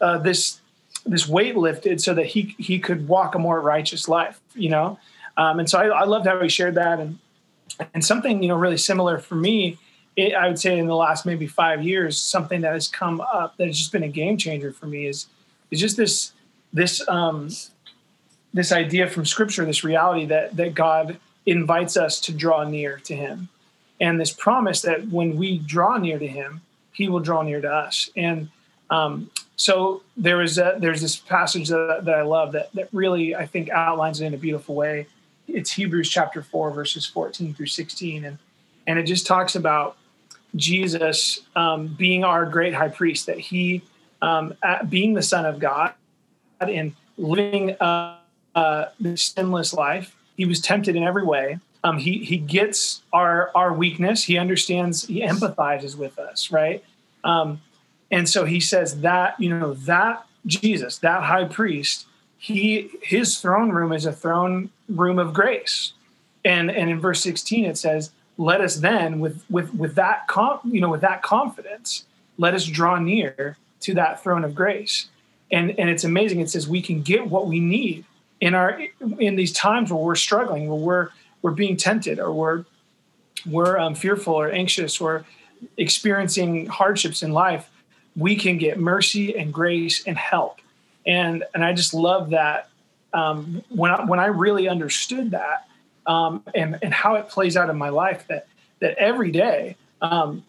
uh, 0.01 0.17
this 0.17 0.61
this 1.05 1.27
weight 1.27 1.55
lifted 1.55 2.01
so 2.01 2.13
that 2.13 2.27
he 2.27 2.55
he 2.57 2.79
could 2.79 3.07
walk 3.07 3.35
a 3.35 3.39
more 3.39 3.59
righteous 3.61 4.07
life, 4.07 4.39
you 4.55 4.69
know. 4.69 4.99
Um, 5.37 5.59
and 5.59 5.69
so 5.69 5.79
I, 5.79 5.87
I 5.87 6.03
loved 6.03 6.25
how 6.25 6.41
he 6.41 6.49
shared 6.49 6.75
that, 6.75 6.99
and 6.99 7.19
and 7.93 8.03
something 8.03 8.41
you 8.41 8.49
know 8.49 8.57
really 8.57 8.77
similar 8.77 9.17
for 9.17 9.35
me 9.35 9.77
it, 10.15 10.33
i 10.33 10.47
would 10.47 10.59
say 10.59 10.77
in 10.77 10.87
the 10.87 10.95
last 10.95 11.25
maybe 11.25 11.47
five 11.47 11.83
years 11.83 12.19
something 12.19 12.61
that 12.61 12.73
has 12.73 12.87
come 12.87 13.21
up 13.21 13.55
that 13.57 13.67
has 13.67 13.77
just 13.77 13.91
been 13.91 14.03
a 14.03 14.09
game 14.09 14.37
changer 14.37 14.73
for 14.73 14.85
me 14.87 15.05
is 15.05 15.27
is 15.71 15.79
just 15.79 15.95
this 15.95 16.33
this 16.73 17.07
um 17.07 17.47
this 18.53 18.71
idea 18.71 19.07
from 19.07 19.25
scripture 19.25 19.63
this 19.65 19.83
reality 19.83 20.25
that 20.25 20.57
that 20.57 20.73
god 20.73 21.19
invites 21.45 21.97
us 21.97 22.19
to 22.21 22.31
draw 22.31 22.63
near 22.63 22.97
to 22.99 23.15
him. 23.15 23.49
And 23.99 24.19
this 24.19 24.31
promise 24.31 24.81
that 24.81 25.07
when 25.07 25.35
we 25.37 25.57
draw 25.57 25.97
near 25.97 26.19
to 26.19 26.27
him 26.27 26.61
he 26.91 27.07
will 27.07 27.21
draw 27.21 27.41
near 27.41 27.61
to 27.61 27.71
us. 27.71 28.09
And 28.15 28.49
um 28.89 29.31
so 29.59 30.01
there 30.15 30.41
is 30.41 30.57
a, 30.57 30.77
there's 30.79 31.01
this 31.01 31.17
passage 31.17 31.67
that, 31.67 32.05
that 32.05 32.15
i 32.15 32.21
love 32.21 32.53
that 32.53 32.71
that 32.73 32.87
really 32.93 33.35
i 33.35 33.45
think 33.45 33.69
outlines 33.69 34.21
it 34.21 34.25
in 34.25 34.33
a 34.33 34.37
beautiful 34.37 34.73
way. 34.73 35.05
It's 35.47 35.71
Hebrews 35.71 36.09
chapter 36.09 36.41
4 36.41 36.71
verses 36.71 37.05
14 37.05 37.53
through 37.53 37.65
16 37.67 38.25
and 38.25 38.37
and 38.87 38.97
it 38.97 39.03
just 39.03 39.27
talks 39.27 39.55
about 39.55 39.97
Jesus 40.55 41.41
um, 41.55 41.87
being 41.87 42.23
our 42.23 42.45
great 42.45 42.73
high 42.73 42.87
priest 42.87 43.25
that 43.25 43.37
he 43.37 43.81
um, 44.21 44.55
being 44.87 45.13
the 45.13 45.21
son 45.21 45.45
of 45.45 45.59
God 45.59 45.93
and 46.59 46.95
living 47.17 47.75
uh, 47.79 48.15
this 48.99 49.23
sinless 49.23 49.73
life 49.73 50.15
he 50.37 50.45
was 50.45 50.61
tempted 50.61 50.95
in 50.95 51.03
every 51.03 51.25
way. 51.25 51.59
Um, 51.83 51.97
he 51.97 52.23
he 52.23 52.37
gets 52.37 53.01
our 53.11 53.51
our 53.55 53.73
weakness. 53.73 54.23
He 54.23 54.37
understands 54.37 55.05
he 55.05 55.21
empathizes 55.21 55.97
with 55.97 56.17
us 56.17 56.49
right? 56.49 56.83
Um, 57.23 57.61
and 58.11 58.27
so 58.27 58.45
he 58.45 58.59
says 58.59 59.01
that 59.01 59.39
you 59.39 59.49
know 59.49 59.73
that 59.73 60.25
Jesus 60.45 60.97
that 60.99 61.23
high 61.23 61.45
priest 61.45 62.05
he 62.39 62.89
his 63.01 63.39
throne 63.39 63.69
room 63.69 63.91
is 63.91 64.05
a 64.05 64.13
throne 64.13 64.69
room 64.87 65.19
of 65.19 65.33
grace. 65.33 65.93
And 66.45 66.71
and 66.71 66.89
in 66.89 66.99
verse 66.99 67.21
16 67.21 67.65
it 67.65 67.77
says 67.77 68.11
let 68.37 68.61
us 68.61 68.77
then 68.77 69.19
with 69.19 69.43
with 69.49 69.75
with 69.75 69.95
that 69.95 70.27
com- 70.27 70.61
you 70.63 70.79
know 70.81 70.89
with 70.89 71.01
that 71.01 71.21
confidence 71.21 72.05
let 72.37 72.53
us 72.53 72.65
draw 72.65 72.97
near 72.97 73.57
to 73.81 73.93
that 73.95 74.23
throne 74.23 74.45
of 74.45 74.55
grace. 74.55 75.09
And 75.51 75.77
and 75.77 75.89
it's 75.89 76.05
amazing. 76.05 76.39
It 76.39 76.49
says 76.49 76.67
we 76.67 76.81
can 76.81 77.01
get 77.01 77.27
what 77.27 77.47
we 77.47 77.59
need 77.59 78.05
in 78.39 78.55
our 78.55 78.81
in 79.19 79.35
these 79.35 79.51
times 79.51 79.91
where 79.91 80.01
we're 80.01 80.15
struggling 80.15 80.69
where 80.69 80.79
we're 80.79 81.09
we're 81.41 81.51
being 81.51 81.75
tempted 81.75 82.19
or 82.19 82.31
we're 82.31 82.63
we're 83.45 83.77
um, 83.77 83.95
fearful 83.95 84.33
or 84.33 84.49
anxious 84.49 85.01
or 85.01 85.25
experiencing 85.75 86.67
hardships 86.67 87.21
in 87.21 87.33
life 87.33 87.69
we 88.19 88.35
can 88.35 88.57
get 88.57 88.77
mercy 88.77 89.35
and 89.35 89.53
grace 89.53 90.05
and 90.05 90.17
help. 90.17 90.59
And 91.05 91.43
and 91.53 91.63
i 91.63 91.73
just 91.73 91.93
love 91.93 92.31
that 92.31 92.69
um, 93.13 93.63
when 93.69 93.91
I, 93.91 94.05
when 94.05 94.19
i 94.19 94.25
really 94.25 94.67
understood 94.67 95.31
that 95.31 95.67
um, 96.05 96.43
and 96.53 96.77
and 96.83 96.93
how 96.93 97.15
it 97.15 97.29
plays 97.29 97.55
out 97.57 97.69
in 97.69 97.77
my 97.77 97.89
life 97.89 98.27
that 98.27 98.47
that 98.79 98.97
every 98.97 99.31
day 99.31 99.77
um, 100.01 100.43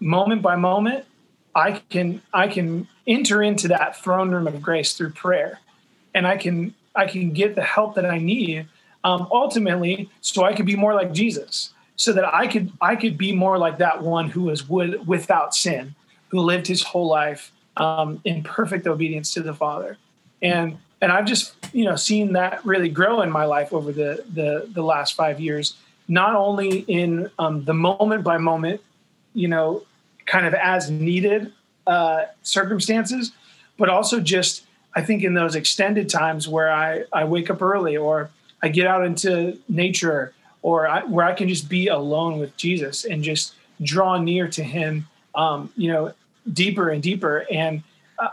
moment 0.00 0.40
by 0.40 0.56
moment 0.56 1.04
i 1.54 1.72
can 1.90 2.22
i 2.32 2.46
can 2.46 2.86
enter 3.06 3.42
into 3.42 3.68
that 3.68 3.96
throne 3.96 4.30
room 4.30 4.46
of 4.46 4.62
grace 4.62 4.92
through 4.94 5.10
prayer. 5.10 5.60
And 6.14 6.26
i 6.26 6.36
can 6.36 6.74
i 6.94 7.06
can 7.06 7.32
get 7.32 7.54
the 7.54 7.62
help 7.62 7.96
that 7.96 8.06
i 8.06 8.18
need 8.18 8.66
um, 9.04 9.28
ultimately 9.30 10.08
so 10.20 10.44
i 10.44 10.54
could 10.54 10.66
be 10.66 10.76
more 10.76 10.94
like 10.94 11.12
jesus 11.12 11.72
so 11.96 12.12
that 12.12 12.24
i 12.32 12.46
could 12.46 12.72
i 12.80 12.96
could 12.96 13.18
be 13.18 13.32
more 13.32 13.58
like 13.58 13.78
that 13.78 14.02
one 14.02 14.30
who 14.30 14.44
was 14.44 14.68
would, 14.68 15.06
without 15.06 15.54
sin 15.54 15.94
who 16.28 16.40
lived 16.40 16.66
his 16.66 16.82
whole 16.82 17.06
life 17.06 17.52
um, 17.76 18.20
in 18.24 18.42
perfect 18.42 18.86
obedience 18.86 19.34
to 19.34 19.42
the 19.42 19.54
father 19.54 19.96
and 20.42 20.78
and 21.00 21.12
I've 21.12 21.26
just 21.26 21.54
you 21.72 21.84
know 21.84 21.96
seen 21.96 22.32
that 22.32 22.64
really 22.64 22.88
grow 22.88 23.22
in 23.22 23.30
my 23.30 23.44
life 23.44 23.72
over 23.72 23.92
the 23.92 24.24
the, 24.32 24.68
the 24.72 24.82
last 24.82 25.14
five 25.14 25.40
years. 25.40 25.76
Not 26.08 26.34
only 26.34 26.80
in 26.80 27.30
um, 27.38 27.64
the 27.64 27.74
moment 27.74 28.24
by 28.24 28.38
moment, 28.38 28.80
you 29.34 29.48
know, 29.48 29.84
kind 30.24 30.46
of 30.46 30.54
as 30.54 30.90
needed 30.90 31.52
uh, 31.86 32.24
circumstances, 32.42 33.32
but 33.76 33.88
also 33.88 34.20
just 34.20 34.64
I 34.94 35.02
think 35.02 35.22
in 35.22 35.34
those 35.34 35.54
extended 35.54 36.08
times 36.08 36.48
where 36.48 36.72
I 36.72 37.04
I 37.12 37.24
wake 37.24 37.50
up 37.50 37.62
early 37.62 37.96
or 37.96 38.30
I 38.62 38.68
get 38.68 38.86
out 38.86 39.04
into 39.04 39.58
nature 39.68 40.32
or 40.62 40.88
I, 40.88 41.04
where 41.04 41.24
I 41.24 41.34
can 41.34 41.48
just 41.48 41.68
be 41.68 41.86
alone 41.86 42.38
with 42.38 42.56
Jesus 42.56 43.04
and 43.04 43.22
just 43.22 43.54
draw 43.80 44.18
near 44.18 44.48
to 44.48 44.64
Him, 44.64 45.06
um, 45.38 45.72
you 45.74 45.90
know, 45.90 46.12
deeper 46.52 46.90
and 46.90 47.02
deeper 47.02 47.46
and 47.50 47.82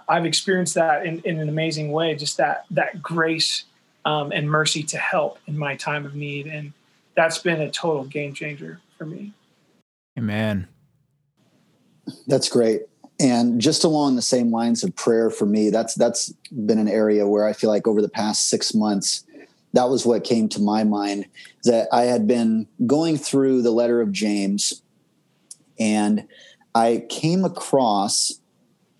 I've 0.07 0.25
experienced 0.25 0.75
that 0.75 1.05
in, 1.05 1.21
in 1.21 1.39
an 1.39 1.49
amazing 1.49 1.91
way, 1.91 2.15
just 2.15 2.37
that 2.37 2.65
that 2.71 3.01
grace 3.01 3.65
um, 4.03 4.31
and 4.31 4.49
mercy 4.49 4.83
to 4.83 4.97
help 4.97 5.39
in 5.47 5.57
my 5.57 5.75
time 5.75 6.05
of 6.05 6.15
need, 6.15 6.47
and 6.47 6.73
that's 7.15 7.37
been 7.37 7.61
a 7.61 7.69
total 7.69 8.03
game 8.03 8.33
changer 8.33 8.79
for 8.97 9.05
me. 9.05 9.33
Amen. 10.17 10.67
That's 12.27 12.49
great. 12.49 12.83
And 13.19 13.61
just 13.61 13.83
along 13.83 14.15
the 14.15 14.21
same 14.21 14.51
lines 14.51 14.83
of 14.83 14.95
prayer 14.95 15.29
for 15.29 15.45
me, 15.45 15.69
that's 15.69 15.95
that's 15.95 16.33
been 16.65 16.79
an 16.79 16.89
area 16.89 17.27
where 17.27 17.47
I 17.47 17.53
feel 17.53 17.69
like 17.69 17.87
over 17.87 18.01
the 18.01 18.09
past 18.09 18.49
six 18.49 18.73
months, 18.73 19.23
that 19.73 19.89
was 19.89 20.05
what 20.05 20.23
came 20.23 20.49
to 20.49 20.61
my 20.61 20.83
mind. 20.83 21.25
That 21.63 21.87
I 21.91 22.03
had 22.03 22.27
been 22.27 22.67
going 22.85 23.17
through 23.17 23.61
the 23.61 23.71
letter 23.71 24.01
of 24.01 24.11
James, 24.11 24.81
and 25.79 26.27
I 26.75 27.05
came 27.09 27.45
across 27.45 28.39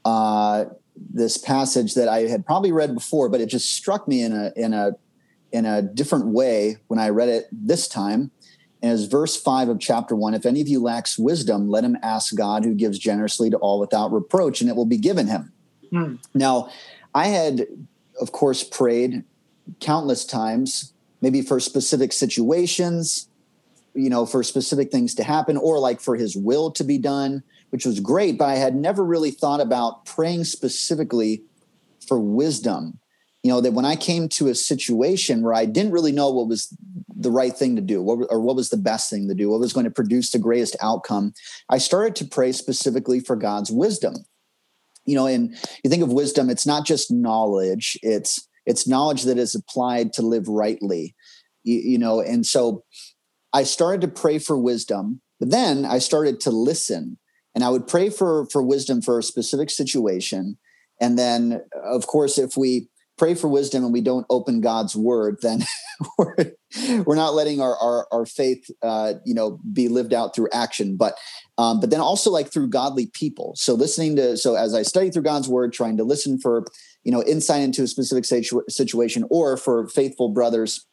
uh, 0.05 0.65
this 0.95 1.37
passage 1.37 1.93
that 1.95 2.07
I 2.07 2.21
had 2.21 2.45
probably 2.45 2.71
read 2.71 2.95
before, 2.95 3.27
but 3.27 3.41
it 3.41 3.47
just 3.47 3.75
struck 3.75 4.07
me 4.07 4.23
in 4.23 4.31
a 4.31 4.53
in 4.55 4.73
a 4.73 4.93
in 5.51 5.65
a 5.65 5.81
different 5.81 6.27
way 6.27 6.77
when 6.87 6.99
I 6.99 7.09
read 7.09 7.29
it 7.29 7.47
this 7.51 7.87
time. 7.87 8.31
As 8.81 9.05
verse 9.05 9.35
five 9.35 9.67
of 9.67 9.79
chapter 9.79 10.15
one, 10.15 10.33
if 10.33 10.45
any 10.45 10.61
of 10.61 10.67
you 10.67 10.81
lacks 10.81 11.17
wisdom, 11.17 11.69
let 11.69 11.83
him 11.83 11.97
ask 12.01 12.35
God, 12.35 12.63
who 12.63 12.73
gives 12.75 12.97
generously 12.97 13.49
to 13.49 13.57
all 13.57 13.79
without 13.79 14.11
reproach, 14.11 14.61
and 14.61 14.69
it 14.69 14.75
will 14.75 14.85
be 14.85 14.97
given 14.97 15.27
him. 15.27 15.51
Hmm. 15.89 16.15
Now, 16.33 16.69
I 17.13 17.27
had, 17.27 17.67
of 18.21 18.31
course, 18.31 18.63
prayed 18.63 19.23
countless 19.79 20.23
times, 20.23 20.93
maybe 21.21 21.41
for 21.41 21.59
specific 21.59 22.13
situations, 22.13 23.27
you 23.95 24.09
know, 24.09 24.25
for 24.25 24.43
specific 24.43 24.91
things 24.91 25.15
to 25.15 25.23
happen, 25.23 25.57
or 25.57 25.79
like 25.79 25.99
for 25.99 26.15
His 26.15 26.35
will 26.35 26.69
to 26.71 26.83
be 26.83 26.97
done 26.97 27.43
which 27.69 27.85
was 27.85 27.99
great, 27.99 28.37
but 28.37 28.45
I 28.45 28.55
had 28.55 28.75
never 28.75 29.03
really 29.03 29.31
thought 29.31 29.61
about 29.61 30.05
praying 30.05 30.45
specifically 30.45 31.43
for 32.07 32.19
wisdom. 32.19 32.99
You 33.43 33.51
know, 33.51 33.61
that 33.61 33.73
when 33.73 33.85
I 33.85 33.95
came 33.95 34.27
to 34.29 34.47
a 34.47 34.55
situation 34.55 35.43
where 35.43 35.53
I 35.53 35.65
didn't 35.65 35.91
really 35.91 36.11
know 36.11 36.31
what 36.31 36.47
was 36.47 36.75
the 37.15 37.31
right 37.31 37.55
thing 37.55 37.75
to 37.75 37.81
do 37.81 38.01
what, 38.01 38.27
or 38.29 38.39
what 38.39 38.55
was 38.55 38.69
the 38.69 38.77
best 38.77 39.09
thing 39.09 39.27
to 39.27 39.35
do, 39.35 39.49
what 39.49 39.59
was 39.59 39.73
going 39.73 39.83
to 39.83 39.91
produce 39.91 40.31
the 40.31 40.39
greatest 40.39 40.75
outcome, 40.81 41.33
I 41.69 41.77
started 41.77 42.15
to 42.17 42.25
pray 42.25 42.51
specifically 42.51 43.19
for 43.19 43.35
God's 43.35 43.71
wisdom. 43.71 44.15
You 45.05 45.15
know, 45.15 45.27
and 45.27 45.55
you 45.83 45.89
think 45.89 46.01
of 46.01 46.11
wisdom, 46.11 46.49
it's 46.49 46.65
not 46.65 46.85
just 46.85 47.11
knowledge, 47.11 47.97
it's 48.01 48.47
it's 48.65 48.87
knowledge 48.87 49.23
that 49.23 49.37
is 49.37 49.53
applied 49.53 50.13
to 50.13 50.23
live 50.23 50.47
rightly. 50.47 51.15
You, 51.63 51.77
you 51.77 51.97
know, 51.99 52.19
and 52.21 52.45
so 52.45 52.83
I 53.53 53.63
started 53.63 54.01
to 54.01 54.07
pray 54.07 54.39
for 54.39 54.57
wisdom, 54.57 55.21
but 55.39 55.51
then 55.51 55.85
I 55.85 55.99
started 55.99 56.39
to 56.41 56.49
listen 56.49 57.19
and 57.55 57.63
I 57.63 57.69
would 57.69 57.87
pray 57.87 58.09
for 58.09 58.45
for 58.51 58.61
wisdom 58.61 59.01
for 59.01 59.17
a 59.17 59.23
specific 59.23 59.69
situation. 59.71 60.57
And 61.01 61.17
then, 61.17 61.61
of 61.83 62.05
course, 62.05 62.37
if 62.37 62.55
we 62.55 62.89
pray 63.17 63.33
for 63.33 63.47
wisdom 63.47 63.83
and 63.83 63.93
we 63.93 64.01
don't 64.01 64.25
open 64.29 64.59
God's 64.59 64.95
word, 64.95 65.37
then 65.41 65.63
we're, 66.17 66.35
we're 67.05 67.15
not 67.15 67.33
letting 67.33 67.61
our 67.61 67.77
our, 67.77 68.07
our 68.11 68.25
faith, 68.25 68.69
uh, 68.83 69.13
you 69.25 69.33
know, 69.33 69.59
be 69.71 69.87
lived 69.87 70.13
out 70.13 70.35
through 70.35 70.49
action. 70.53 70.97
But 70.97 71.15
um, 71.57 71.79
but 71.79 71.89
then 71.89 72.01
also 72.01 72.29
like 72.29 72.51
through 72.51 72.69
godly 72.69 73.07
people. 73.13 73.53
So 73.55 73.73
listening 73.73 74.17
to 74.17 74.37
so 74.37 74.55
as 74.55 74.75
I 74.75 74.81
study 74.81 75.09
through 75.09 75.23
God's 75.23 75.47
word, 75.47 75.71
trying 75.73 75.97
to 75.97 76.03
listen 76.03 76.37
for 76.37 76.65
you 77.03 77.11
know 77.11 77.23
insight 77.23 77.63
into 77.63 77.83
a 77.83 77.87
specific 77.87 78.25
situ- 78.25 78.63
situation, 78.67 79.25
or 79.29 79.57
for 79.57 79.87
faithful 79.87 80.29
brothers. 80.29 80.85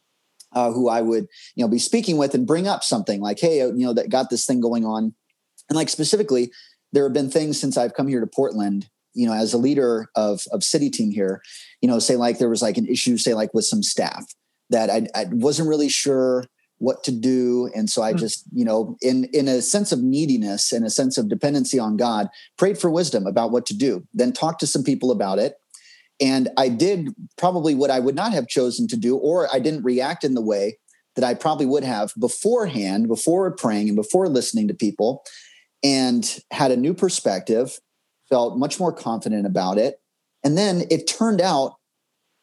Uh, 0.55 0.71
who 0.71 0.87
I 0.87 1.01
would, 1.01 1.29
you 1.55 1.65
know, 1.65 1.69
be 1.69 1.79
speaking 1.79 2.19
with 2.19 2.35
and 2.35 2.47
bring 2.47 2.69
up 2.69 2.85
something 2.85 3.23
like, 3.23 3.41
"Hey, 3.41 3.61
you 3.61 3.73
know, 3.73 3.95
that 3.95 4.11
got 4.11 4.29
this 4.29 4.45
thing 4.45 4.61
going 4.61 4.85
on 4.85 5.15
and 5.73 5.77
like 5.79 5.89
specifically, 5.89 6.53
there 6.93 7.05
have 7.05 7.15
been 7.15 7.31
things 7.31 7.59
since 7.59 7.79
I've 7.79 7.95
come 7.95 8.07
here 8.07 8.21
to 8.21 8.27
Portland, 8.27 8.91
you 9.15 9.27
know, 9.27 9.33
as 9.33 9.55
a 9.55 9.59
leader 9.59 10.11
of 10.15 10.45
of 10.53 10.63
city 10.63 10.91
team 10.91 11.11
here, 11.11 11.41
you 11.81 11.89
know, 11.89 11.99
say 11.99 12.17
like 12.17 12.39
there 12.39 12.51
was 12.51 12.61
like 12.61 12.77
an 12.77 12.87
issue, 12.87 13.17
say 13.17 13.33
like 13.33 13.55
with 13.55 13.65
some 13.65 13.83
staff 13.83 14.27
that 14.69 14.91
I, 14.91 15.07
I 15.15 15.25
wasn't 15.31 15.71
really 15.71 15.89
sure 15.89 16.45
what 16.77 17.03
to 17.05 17.13
do. 17.13 17.71
And 17.75 17.89
so 17.89 18.03
i 18.03 18.13
hmm. 18.13 18.19
just 18.19 18.45
you 18.53 18.67
know 18.67 18.99
in 19.01 19.25
in 19.33 19.49
a 19.49 19.63
sense 19.63 19.93
of 19.93 20.03
neediness 20.03 20.73
and 20.73 20.85
a 20.85 20.91
sense 20.91 21.17
of 21.17 21.31
dependency 21.31 21.79
on 21.79 21.97
god 21.97 22.29
prayed 22.59 22.77
for 22.77 22.91
wisdom 22.91 23.27
about 23.27 23.51
what 23.51 23.65
to 23.67 23.75
do 23.75 24.07
then 24.13 24.31
talked 24.31 24.61
to 24.61 24.67
some 24.67 24.85
people 24.85 25.11
about 25.11 25.39
it. 25.39 25.55
And 26.21 26.51
i 26.59 26.69
did 26.69 27.15
probably 27.39 27.75
what 27.75 27.91
i 27.91 27.99
would 27.99 28.15
not 28.15 28.35
have 28.35 28.47
chosen 28.47 28.89
to 28.89 28.99
do 28.99 29.17
or 29.17 29.49
i 29.55 29.59
didn't 29.59 29.85
react 29.85 30.23
in 30.23 30.35
the 30.35 30.43
way 30.43 30.77
that 31.15 31.25
i 31.25 31.33
probably 31.35 31.67
would 31.67 31.85
have 31.85 32.13
beforehand 32.19 33.09
before 33.09 33.51
praying 33.53 33.89
and 33.89 33.97
before 33.97 34.29
listening 34.29 34.69
to 34.69 34.75
people 34.75 35.25
and 35.83 36.39
had 36.51 36.71
a 36.71 36.77
new 36.77 36.95
perspective, 36.95 37.79
felt 38.29 38.57
much 38.59 38.79
more 38.79 38.93
confident 38.93 39.47
about 39.47 39.79
it. 39.79 40.01
And 40.45 40.57
then 40.57 40.85
it 40.91 41.07
turned 41.07 41.41
out 41.41 41.75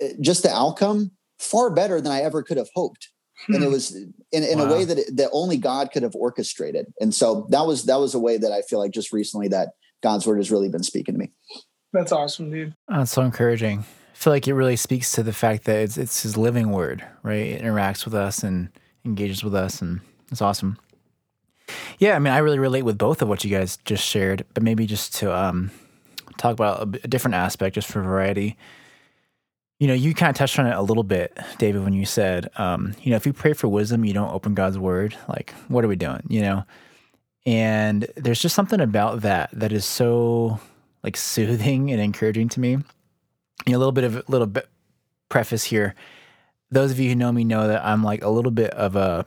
uh, 0.04 0.08
just 0.22 0.44
the 0.44 0.52
outcome 0.52 1.12
far 1.40 1.70
better 1.70 2.02
than 2.02 2.12
I 2.12 2.22
ever 2.22 2.44
could 2.44 2.58
have 2.58 2.70
hoped. 2.76 3.10
Hmm. 3.46 3.56
And 3.56 3.64
it 3.64 3.68
hmm. 3.68 3.74
was 3.74 3.96
in, 3.96 4.44
in 4.44 4.60
wow. 4.60 4.66
a 4.66 4.74
way 4.74 4.86
that 4.86 4.98
it, 4.98 5.18
that 5.18 5.30
only 5.32 5.58
God 5.58 5.92
could 5.92 6.04
have 6.04 6.16
orchestrated. 6.16 6.88
And 7.00 7.14
so 7.14 7.48
that 7.50 7.66
was 7.66 7.86
that 7.86 8.00
was 8.00 8.14
a 8.14 8.20
way 8.20 8.38
that 8.38 8.52
I 8.52 8.62
feel 8.62 8.80
like 8.80 8.92
just 8.92 9.12
recently 9.14 9.48
that 9.50 9.70
God's 10.04 10.28
word 10.28 10.38
has 10.38 10.52
really 10.52 10.70
been 10.70 10.84
speaking 10.84 11.16
to 11.16 11.20
me. 11.20 11.32
That's 11.94 12.12
awesome, 12.12 12.52
dude. 12.52 12.76
That's 12.88 13.12
so 13.12 13.24
encouraging. 13.24 13.80
I 13.80 14.16
feel 14.16 14.34
like 14.34 14.48
it 14.48 14.54
really 14.54 14.76
speaks 14.76 15.14
to 15.14 15.24
the 15.24 15.34
fact 15.34 15.64
that 15.66 15.78
it's 15.78 15.98
it's 15.98 16.22
his 16.22 16.38
living 16.38 16.72
word, 16.72 17.06
right? 17.24 17.48
It 17.48 17.62
interacts 17.64 18.06
with 18.06 18.14
us 18.14 18.44
and 18.44 18.70
engages 19.06 19.44
with 19.44 19.56
us 19.56 19.82
and 19.82 20.02
it's 20.32 20.42
awesome. 20.42 20.78
Yeah, 22.00 22.16
I 22.16 22.20
mean, 22.20 22.34
I 22.34 22.40
really 22.40 22.60
relate 22.60 22.84
with 22.84 22.98
both 22.98 23.22
of 23.22 23.28
what 23.28 23.44
you 23.44 23.50
guys 23.50 23.78
just 23.86 24.06
shared, 24.06 24.46
but 24.54 24.64
maybe 24.64 24.86
just 24.86 25.16
to 25.16 25.36
um, 25.36 25.72
talk 26.38 26.54
about 26.54 26.80
a, 26.80 27.00
a 27.04 27.08
different 27.08 27.36
aspect, 27.36 27.76
just 27.76 27.88
for 27.88 28.02
variety. 28.02 28.58
You 29.80 29.88
know, 29.88 29.94
you 29.94 30.14
kind 30.14 30.30
of 30.30 30.36
touched 30.36 30.60
on 30.60 30.68
it 30.68 30.76
a 30.76 30.82
little 30.82 31.04
bit, 31.04 31.38
David, 31.58 31.84
when 31.84 31.94
you 31.94 32.06
said, 32.06 32.50
um, 32.58 32.94
you 33.02 33.12
know, 33.12 33.16
if 33.16 33.26
you 33.26 33.32
pray 33.32 33.54
for 33.54 33.68
wisdom, 33.68 34.04
you 34.04 34.14
don't 34.14 34.34
open 34.34 34.54
God's 34.54 34.78
word. 34.78 35.16
Like, 35.28 35.54
what 35.70 35.86
are 35.86 35.88
we 35.88 35.96
doing? 35.96 36.22
You 36.28 36.42
know, 36.42 36.64
and 37.46 38.08
there's 38.16 38.42
just 38.42 38.56
something 38.56 38.82
about 38.82 39.22
that 39.22 39.50
that 39.54 39.72
is 39.72 39.86
so 39.86 40.60
like 41.04 41.16
soothing 41.16 41.92
and 41.92 42.02
encouraging 42.02 42.50
to 42.50 42.60
me. 42.60 42.78
Know, 43.68 43.78
a 43.78 43.80
little 43.80 43.92
bit 43.92 44.04
of 44.04 44.18
a 44.18 44.24
little 44.28 44.48
bit 44.48 44.68
preface 45.30 45.64
here. 45.66 45.96
Those 46.72 46.92
of 46.92 47.00
you 47.00 47.10
who 47.10 47.16
know 47.16 47.32
me 47.32 47.44
know 47.44 47.68
that 47.68 47.84
I'm 47.86 48.04
like 48.04 48.24
a 48.24 48.30
little 48.30 48.52
bit 48.52 48.72
of 48.72 48.96
a 48.96 49.26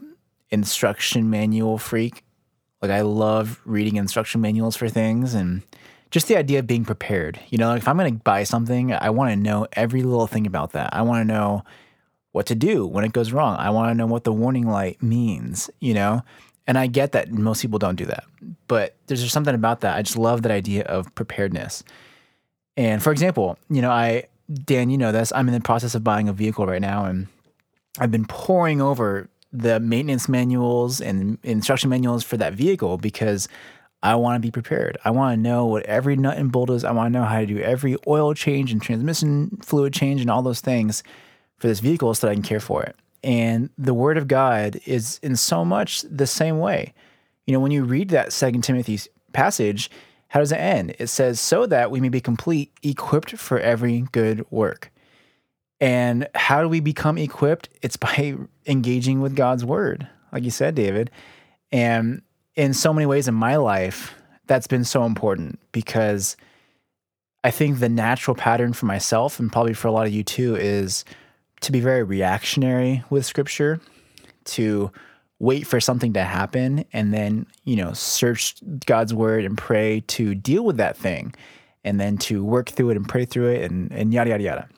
instruction 0.51 1.31
manual 1.31 1.79
freak. 1.79 2.25
Like 2.83 2.91
I 2.91 3.03
love 3.03 3.61
reading 3.65 3.97
instruction 3.97 4.41
manuals 4.41 4.77
for 4.77 4.89
things 4.89 5.35
and 5.35 5.63
just 6.11 6.27
the 6.29 6.37
idea 6.37 6.59
of 6.59 6.67
being 6.67 6.85
prepared. 6.85 7.41
You 7.49 7.59
know, 7.59 7.69
like 7.69 7.79
if 7.83 7.89
I'm 7.89 7.97
going 7.97 8.13
to 8.13 8.23
buy 8.23 8.43
something, 8.43 8.93
I 8.93 9.11
want 9.11 9.31
to 9.31 9.37
know 9.37 9.67
every 9.73 10.03
little 10.03 10.27
thing 10.27 10.47
about 10.47 10.73
that. 10.73 10.91
I 10.93 11.03
want 11.03 11.21
to 11.21 11.33
know 11.33 11.63
what 12.33 12.47
to 12.47 12.55
do 12.55 12.87
when 12.87 13.05
it 13.05 13.13
goes 13.13 13.33
wrong. 13.33 13.57
I 13.59 13.71
want 13.71 13.91
to 13.91 13.95
know 13.95 14.07
what 14.07 14.25
the 14.25 14.33
warning 14.33 14.67
light 14.67 15.03
means, 15.03 15.71
you 15.81 15.95
know? 15.95 16.23
And 16.67 16.77
I 16.79 16.87
get 16.87 17.13
that 17.13 17.31
most 17.31 17.63
people 17.63 17.79
don't 17.79 17.97
do 17.97 18.05
that. 18.07 18.25
But 18.69 18.97
there's 19.07 19.23
just 19.23 19.33
something 19.33 19.55
about 19.55 19.81
that. 19.81 19.97
I 19.97 20.03
just 20.03 20.19
love 20.19 20.43
that 20.43 20.53
idea 20.53 20.85
of 20.85 21.15
preparedness. 21.15 21.85
And 22.77 23.03
for 23.03 23.13
example, 23.13 23.59
you 23.71 23.83
know, 23.83 23.91
I, 23.91 24.25
Dan, 24.53 24.91
you 24.91 24.99
know 24.99 25.13
this, 25.13 25.33
I'm 25.35 25.49
in 25.49 25.55
the 25.55 25.61
process 25.61 25.95
of 25.95 26.05
buying 26.05 26.29
a 26.29 26.33
vehicle 26.33 26.67
right 26.67 26.81
now. 26.81 27.05
And 27.05 27.29
I've 27.99 28.11
been 28.11 28.27
poring 28.27 28.81
over 28.81 29.29
the 29.53 29.81
maintenance 29.81 30.29
manuals 30.29 31.01
and 31.01 31.39
instruction 31.43 31.91
manuals 31.91 32.25
for 32.25 32.37
that 32.39 32.55
vehicle 32.55 32.97
because 32.97 33.49
I 34.03 34.15
want 34.17 34.37
to 34.37 34.47
be 34.47 34.51
prepared. 34.51 34.99
I 35.05 35.11
want 35.11 35.37
to 35.37 35.41
know 35.41 35.67
what 35.67 35.85
every 35.85 36.17
nut 36.17 36.39
and 36.39 36.51
bolt 36.51 36.71
is. 36.71 36.85
I 36.85 36.91
want 36.93 37.13
to 37.13 37.19
know 37.19 37.25
how 37.25 37.41
to 37.41 37.47
do 37.47 37.61
every 37.61 37.97
oil 38.07 38.35
change 38.35 38.73
and 38.73 38.83
transmission 38.83 39.59
fluid 39.63 39.93
change 39.93 40.21
and 40.21 40.31
all 40.31 40.43
those 40.43 40.61
things 40.61 41.03
for 41.59 41.69
this 41.69 41.81
vehicle 41.81 42.13
so 42.15 42.27
that 42.27 42.33
I 42.33 42.35
can 42.35 42.43
care 42.43 42.61
for 42.61 42.83
it. 42.83 42.97
And 43.23 43.71
the 43.79 43.95
word 43.95 44.19
of 44.19 44.27
God 44.27 44.81
is 44.87 45.21
in 45.23 45.37
so 45.37 45.65
much 45.65 46.03
the 46.03 46.27
same 46.27 46.59
way. 46.59 46.93
You 47.47 47.53
know, 47.53 47.61
when 47.61 47.71
you 47.71 47.85
read 47.85 48.09
that 48.09 48.33
Second 48.33 48.63
Timothy 48.63 48.99
passage, 49.33 49.91
how 50.29 50.41
does 50.41 50.51
it 50.51 50.57
end? 50.57 50.97
It 50.99 51.09
says, 51.09 51.39
so 51.39 51.67
that 51.67 51.91
we 51.91 52.01
may 52.01 52.09
be 52.09 52.21
complete, 52.21 52.73
equipped 52.83 53.37
for 53.37 53.61
every 53.61 54.01
good 54.13 54.45
work. 54.51 54.92
And 55.83 56.29
how 56.37 56.63
do 56.63 56.69
we 56.69 56.79
become 56.79 57.19
equipped? 57.19 57.69
It's 57.83 57.97
by 57.97 58.37
engaging 58.67 59.21
with 59.21 59.35
God's 59.35 59.65
word, 59.65 60.07
like 60.33 60.45
you 60.45 60.51
said, 60.53 60.77
David. 60.77 61.11
And 61.73 62.23
in 62.55 62.73
so 62.73 62.93
many 62.93 63.05
ways 63.05 63.27
in 63.27 63.35
my 63.35 63.57
life, 63.57 64.15
that's 64.47 64.69
been 64.69 64.85
so 64.85 65.05
important 65.05 65.59
because 65.73 66.37
I 67.43 67.51
think 67.51 67.81
the 67.81 67.89
natural 67.89 68.37
pattern 68.37 68.75
for 68.75 68.87
myself 68.87 69.41
and 69.41 69.51
probably 69.51 69.75
for 69.75 69.89
a 69.89 69.93
lot 69.93 70.07
of 70.07 70.13
you 70.13 70.23
too 70.23 70.55
is 70.55 71.05
to 71.63 71.73
be 71.73 71.81
very 71.81 72.05
reactionary 72.05 73.03
with 73.11 73.27
scripture, 73.27 73.81
to 74.45 74.93
wait 75.41 75.67
for 75.67 75.81
something 75.81 76.13
to 76.13 76.23
happen 76.23 76.85
and 76.93 77.13
then, 77.13 77.45
you 77.65 77.75
know, 77.75 77.93
search 77.93 78.55
God's 78.87 79.13
word 79.13 79.45
and 79.45 79.59
pray 79.59 80.05
to 80.07 80.37
deal 80.37 80.65
with 80.65 80.77
that 80.77 80.97
thing 80.97 81.35
and 81.83 81.99
then 81.99 82.19
to 82.19 82.45
work 82.45 82.71
through 82.71 82.91
it 82.91 82.97
and 82.97 83.09
pray 83.09 83.25
through 83.25 83.49
it 83.49 83.69
and, 83.69 83.91
and 83.91 84.15
yada, 84.15 84.31
yada, 84.31 84.45
yada. 84.45 84.69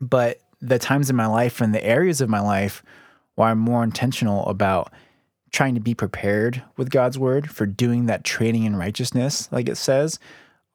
But 0.00 0.40
the 0.60 0.78
times 0.78 1.10
in 1.10 1.16
my 1.16 1.26
life 1.26 1.60
and 1.60 1.74
the 1.74 1.84
areas 1.84 2.20
of 2.20 2.28
my 2.28 2.40
life 2.40 2.82
where 3.34 3.48
I'm 3.48 3.58
more 3.58 3.84
intentional 3.84 4.46
about 4.46 4.92
trying 5.50 5.74
to 5.74 5.80
be 5.80 5.94
prepared 5.94 6.62
with 6.76 6.90
God's 6.90 7.18
word 7.18 7.50
for 7.50 7.66
doing 7.66 8.06
that 8.06 8.24
training 8.24 8.64
in 8.64 8.76
righteousness, 8.76 9.48
like 9.50 9.68
it 9.68 9.76
says, 9.76 10.18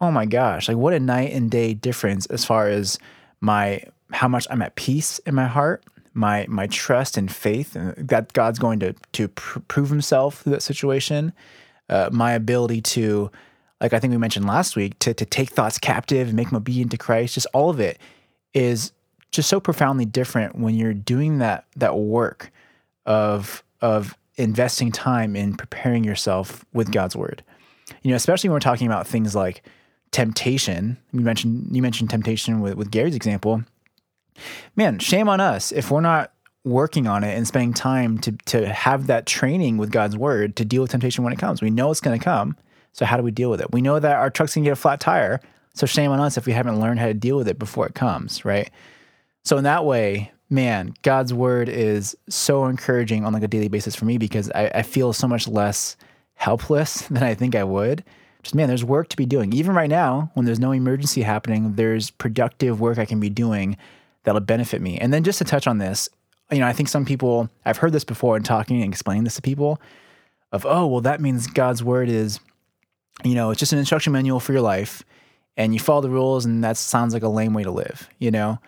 oh 0.01 0.11
my 0.11 0.25
gosh, 0.25 0.67
like 0.67 0.77
what 0.77 0.93
a 0.93 0.99
night 0.99 1.31
and 1.33 1.51
day 1.51 1.73
difference 1.73 2.25
as 2.27 2.45
far 2.45 2.67
as 2.67 2.97
my 3.41 3.83
how 4.11 4.27
much 4.27 4.47
I'm 4.49 4.61
at 4.61 4.75
peace 4.75 5.19
in 5.19 5.35
my 5.35 5.47
heart, 5.47 5.83
my 6.13 6.45
my 6.47 6.67
trust 6.67 7.17
and 7.17 7.31
faith 7.31 7.75
that 7.75 8.33
God's 8.33 8.59
going 8.59 8.79
to 8.79 8.93
to 9.13 9.27
pr- 9.27 9.59
prove 9.59 9.89
Himself 9.89 10.41
through 10.41 10.53
that 10.53 10.61
situation, 10.61 11.33
uh, 11.89 12.09
my 12.11 12.33
ability 12.33 12.81
to, 12.81 13.31
like 13.81 13.93
I 13.93 13.99
think 13.99 14.11
we 14.11 14.17
mentioned 14.17 14.45
last 14.45 14.75
week, 14.75 14.97
to 14.99 15.13
to 15.13 15.25
take 15.25 15.49
thoughts 15.49 15.77
captive 15.77 16.27
and 16.27 16.35
make 16.35 16.49
them 16.49 16.57
obedient 16.57 16.91
to 16.91 16.97
Christ. 16.97 17.35
Just 17.35 17.47
all 17.53 17.69
of 17.69 17.79
it 17.79 17.99
is 18.53 18.91
just 19.33 19.49
so 19.49 19.59
profoundly 19.59 20.05
different 20.05 20.57
when 20.57 20.75
you're 20.75 20.93
doing 20.93 21.39
that 21.39 21.65
that 21.75 21.97
work 21.97 22.51
of 23.05 23.63
of 23.81 24.15
investing 24.37 24.91
time 24.91 25.35
in 25.35 25.55
preparing 25.55 26.03
yourself 26.03 26.63
with 26.73 26.91
God's 26.91 27.15
word. 27.15 27.43
You 28.01 28.11
know, 28.11 28.15
especially 28.15 28.49
when 28.49 28.55
we're 28.55 28.61
talking 28.61 28.87
about 28.87 29.07
things 29.07 29.35
like 29.35 29.63
temptation. 30.11 30.97
You 31.11 31.21
mentioned 31.21 31.75
you 31.75 31.81
mentioned 31.81 32.09
temptation 32.09 32.61
with, 32.61 32.75
with 32.75 32.91
Gary's 32.91 33.15
example. 33.15 33.63
Man, 34.75 34.99
shame 34.99 35.27
on 35.27 35.41
us 35.41 35.71
if 35.71 35.91
we're 35.91 36.01
not 36.01 36.31
working 36.63 37.07
on 37.07 37.23
it 37.23 37.35
and 37.35 37.45
spending 37.45 37.73
time 37.73 38.19
to 38.19 38.31
to 38.45 38.71
have 38.71 39.07
that 39.07 39.25
training 39.25 39.77
with 39.77 39.91
God's 39.91 40.15
word 40.15 40.55
to 40.57 40.65
deal 40.65 40.83
with 40.83 40.91
temptation 40.91 41.23
when 41.23 41.33
it 41.33 41.39
comes. 41.39 41.61
We 41.61 41.71
know 41.71 41.91
it's 41.91 42.01
going 42.01 42.17
to 42.17 42.23
come. 42.23 42.55
So 42.93 43.05
how 43.05 43.17
do 43.17 43.23
we 43.23 43.31
deal 43.31 43.49
with 43.49 43.59
it? 43.59 43.71
We 43.71 43.81
know 43.81 43.99
that 43.99 44.15
our 44.17 44.29
truck's 44.29 44.53
going 44.53 44.63
to 44.63 44.67
get 44.69 44.73
a 44.73 44.75
flat 44.75 44.99
tire. 44.99 45.41
So 45.73 45.87
shame 45.87 46.11
on 46.11 46.19
us 46.19 46.37
if 46.37 46.45
we 46.45 46.53
haven't 46.53 46.79
learned 46.79 46.99
how 46.99 47.07
to 47.07 47.15
deal 47.15 47.35
with 47.35 47.47
it 47.47 47.57
before 47.57 47.87
it 47.87 47.95
comes, 47.95 48.45
right? 48.45 48.69
So 49.43 49.57
in 49.57 49.63
that 49.65 49.85
way, 49.85 50.31
man, 50.49 50.93
God's 51.01 51.33
word 51.33 51.67
is 51.67 52.15
so 52.29 52.65
encouraging 52.65 53.25
on 53.25 53.33
like 53.33 53.43
a 53.43 53.47
daily 53.47 53.67
basis 53.67 53.95
for 53.95 54.05
me 54.05 54.17
because 54.17 54.49
I, 54.51 54.71
I 54.75 54.81
feel 54.83 55.11
so 55.13 55.27
much 55.27 55.47
less 55.47 55.97
helpless 56.35 57.01
than 57.09 57.23
I 57.23 57.33
think 57.33 57.55
I 57.55 57.63
would. 57.63 58.03
Just 58.43 58.55
man, 58.55 58.67
there's 58.67 58.83
work 58.83 59.07
to 59.09 59.17
be 59.17 59.25
doing. 59.25 59.53
Even 59.53 59.73
right 59.73 59.89
now, 59.89 60.31
when 60.33 60.45
there's 60.45 60.59
no 60.59 60.71
emergency 60.71 61.21
happening, 61.21 61.75
there's 61.75 62.11
productive 62.11 62.81
work 62.81 62.97
I 62.97 63.05
can 63.05 63.19
be 63.19 63.29
doing 63.29 63.77
that'll 64.23 64.41
benefit 64.41 64.81
me. 64.81 64.97
And 64.97 65.13
then 65.13 65.23
just 65.23 65.37
to 65.39 65.45
touch 65.45 65.65
on 65.65 65.77
this, 65.77 66.09
you 66.51 66.59
know, 66.59 66.67
I 66.67 66.73
think 66.73 66.89
some 66.89 67.05
people 67.05 67.49
I've 67.65 67.77
heard 67.77 67.93
this 67.93 68.03
before 68.03 68.35
in 68.37 68.43
talking 68.43 68.81
and 68.81 68.91
explaining 68.91 69.23
this 69.23 69.35
to 69.35 69.41
people 69.41 69.81
of, 70.51 70.65
oh, 70.65 70.85
well, 70.87 71.01
that 71.01 71.21
means 71.21 71.47
God's 71.47 71.83
word 71.83 72.09
is, 72.09 72.39
you 73.23 73.33
know, 73.33 73.51
it's 73.51 73.59
just 73.59 73.73
an 73.73 73.79
instruction 73.79 74.13
manual 74.13 74.39
for 74.39 74.51
your 74.51 74.61
life 74.61 75.03
and 75.55 75.73
you 75.73 75.79
follow 75.79 76.01
the 76.01 76.09
rules 76.09 76.45
and 76.45 76.63
that 76.63 76.77
sounds 76.77 77.13
like 77.13 77.23
a 77.23 77.29
lame 77.29 77.53
way 77.53 77.63
to 77.63 77.71
live, 77.71 78.09
you 78.19 78.29
know? 78.29 78.59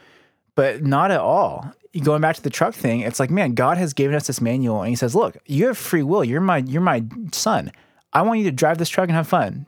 But 0.55 0.83
not 0.83 1.11
at 1.11 1.19
all. 1.19 1.71
Going 2.03 2.21
back 2.21 2.35
to 2.35 2.41
the 2.41 2.49
truck 2.49 2.73
thing, 2.73 3.01
it's 3.01 3.21
like, 3.21 3.29
man, 3.29 3.53
God 3.53 3.77
has 3.77 3.93
given 3.93 4.15
us 4.15 4.27
this 4.27 4.41
manual, 4.41 4.81
and 4.81 4.89
He 4.89 4.95
says, 4.95 5.15
"Look, 5.15 5.37
you 5.45 5.67
have 5.67 5.77
free 5.77 6.03
will. 6.03 6.25
You're 6.25 6.41
my, 6.41 6.57
you're 6.57 6.81
my 6.81 7.03
son. 7.31 7.71
I 8.11 8.21
want 8.21 8.39
you 8.39 8.45
to 8.45 8.51
drive 8.51 8.77
this 8.77 8.89
truck 8.89 9.07
and 9.07 9.15
have 9.15 9.27
fun. 9.27 9.65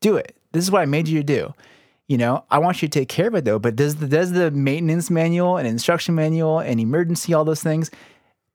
Do 0.00 0.16
it. 0.16 0.36
This 0.52 0.64
is 0.64 0.70
what 0.70 0.82
I 0.82 0.86
made 0.86 1.08
you 1.08 1.20
to 1.20 1.24
do. 1.24 1.54
You 2.08 2.18
know, 2.18 2.44
I 2.50 2.58
want 2.58 2.80
you 2.80 2.88
to 2.88 2.98
take 3.00 3.08
care 3.08 3.26
of 3.26 3.34
it 3.34 3.44
though. 3.44 3.58
But 3.58 3.76
does 3.76 3.96
the 3.96 4.06
does 4.06 4.32
the 4.32 4.50
maintenance 4.50 5.10
manual 5.10 5.56
and 5.56 5.66
instruction 5.66 6.14
manual 6.14 6.60
and 6.60 6.78
emergency 6.78 7.34
all 7.34 7.44
those 7.44 7.62
things 7.62 7.90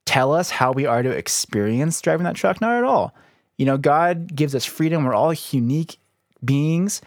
tell 0.05 0.33
us 0.33 0.49
how 0.49 0.71
we 0.71 0.85
are 0.85 1.03
to 1.03 1.09
experience 1.09 1.99
driving 2.01 2.23
that 2.23 2.35
truck? 2.35 2.61
Not 2.61 2.77
at 2.77 2.83
all. 2.83 3.13
You 3.57 3.65
know, 3.65 3.77
God 3.77 4.33
gives 4.35 4.55
us 4.55 4.65
freedom. 4.65 5.03
We're 5.03 5.13
all 5.13 5.33
unique 5.33 5.97
beings 6.43 7.01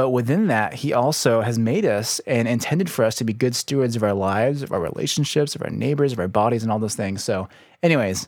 but 0.00 0.12
within 0.12 0.46
that, 0.46 0.72
he 0.72 0.94
also 0.94 1.42
has 1.42 1.58
made 1.58 1.84
us 1.84 2.20
and 2.20 2.48
intended 2.48 2.88
for 2.88 3.04
us 3.04 3.16
to 3.16 3.22
be 3.22 3.34
good 3.34 3.54
stewards 3.54 3.96
of 3.96 4.02
our 4.02 4.14
lives, 4.14 4.62
of 4.62 4.72
our 4.72 4.80
relationships, 4.80 5.54
of 5.54 5.60
our 5.60 5.68
neighbors, 5.68 6.14
of 6.14 6.18
our 6.18 6.26
bodies, 6.26 6.62
and 6.62 6.72
all 6.72 6.78
those 6.78 6.94
things. 6.94 7.22
So, 7.22 7.50
anyways, 7.82 8.26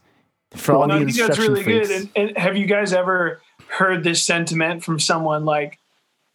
for 0.54 0.72
well, 0.72 0.82
all 0.82 0.88
the 0.88 1.04
instruction 1.04 1.28
that's 1.34 1.48
really 1.48 1.62
freaks, 1.62 1.88
good. 1.88 2.10
And, 2.14 2.28
and 2.28 2.36
have 2.36 2.58
you 2.58 2.66
guys 2.66 2.92
ever 2.92 3.40
heard 3.68 4.04
this 4.04 4.22
sentiment 4.22 4.84
from 4.84 5.00
someone 5.00 5.46
like, 5.46 5.78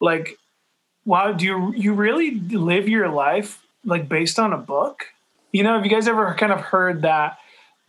like, 0.02 0.40
wow, 1.06 1.34
do 1.34 1.46
you 1.46 1.72
you 1.76 1.94
really 1.94 2.40
live 2.40 2.90
your 2.90 3.08
life 3.08 3.64
like 3.86 4.10
based 4.10 4.40
on 4.40 4.54
a 4.54 4.58
book? 4.58 5.06
You 5.52 5.62
know, 5.62 5.76
have 5.76 5.86
you 5.86 5.92
guys 5.92 6.08
ever 6.08 6.34
kind 6.34 6.52
of 6.52 6.62
heard 6.62 7.04
that 7.04 7.38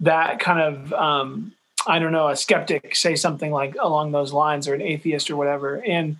that 0.00 0.38
kind 0.38 0.60
of 0.60 0.92
um, 0.92 1.54
I 1.86 1.98
don't 1.98 2.12
know, 2.12 2.28
a 2.28 2.36
skeptic 2.36 2.94
say 2.94 3.16
something 3.16 3.50
like 3.50 3.74
along 3.80 4.12
those 4.12 4.34
lines, 4.34 4.68
or 4.68 4.74
an 4.74 4.82
atheist 4.82 5.30
or 5.30 5.36
whatever, 5.36 5.82
and 5.82 6.18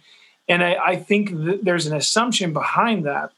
and 0.49 0.63
I, 0.63 0.77
I 0.85 0.97
think 0.97 1.31
there's 1.33 1.87
an 1.87 1.97
assumption 1.97 2.53
behind 2.53 3.05
that 3.07 3.33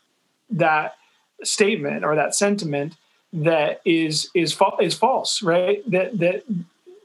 that 0.50 0.96
statement 1.42 2.04
or 2.04 2.14
that 2.14 2.34
sentiment 2.34 2.94
that 3.32 3.80
is 3.84 4.30
is 4.34 4.52
fa- 4.52 4.76
is 4.80 4.94
false, 4.94 5.42
right? 5.42 5.88
That 5.90 6.18
that 6.18 6.44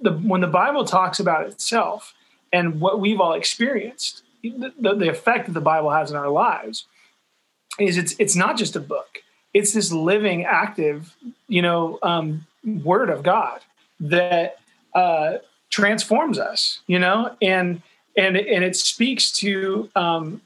the 0.01 0.11
when 0.11 0.41
the 0.41 0.47
Bible 0.47 0.85
talks 0.85 1.19
about 1.19 1.47
itself 1.47 2.13
and 2.51 2.79
what 2.79 2.99
we've 2.99 3.19
all 3.19 3.33
experienced, 3.33 4.23
the, 4.43 4.71
the 4.79 5.09
effect 5.09 5.47
that 5.47 5.53
the 5.53 5.61
Bible 5.61 5.91
has 5.91 6.11
in 6.11 6.17
our 6.17 6.29
lives 6.29 6.85
is 7.79 7.97
it's 7.97 8.15
it's 8.19 8.35
not 8.35 8.57
just 8.57 8.75
a 8.75 8.79
book; 8.79 9.23
it's 9.53 9.73
this 9.73 9.91
living, 9.91 10.45
active, 10.45 11.15
you 11.47 11.61
know, 11.61 11.99
um, 12.03 12.45
Word 12.63 13.09
of 13.09 13.23
God 13.23 13.61
that 13.99 14.59
uh, 14.93 15.37
transforms 15.69 16.39
us, 16.39 16.79
you 16.87 16.99
know, 16.99 17.35
and 17.41 17.81
and 18.17 18.37
and 18.37 18.63
it 18.63 18.75
speaks 18.75 19.31
to 19.33 19.89
um, 19.95 20.41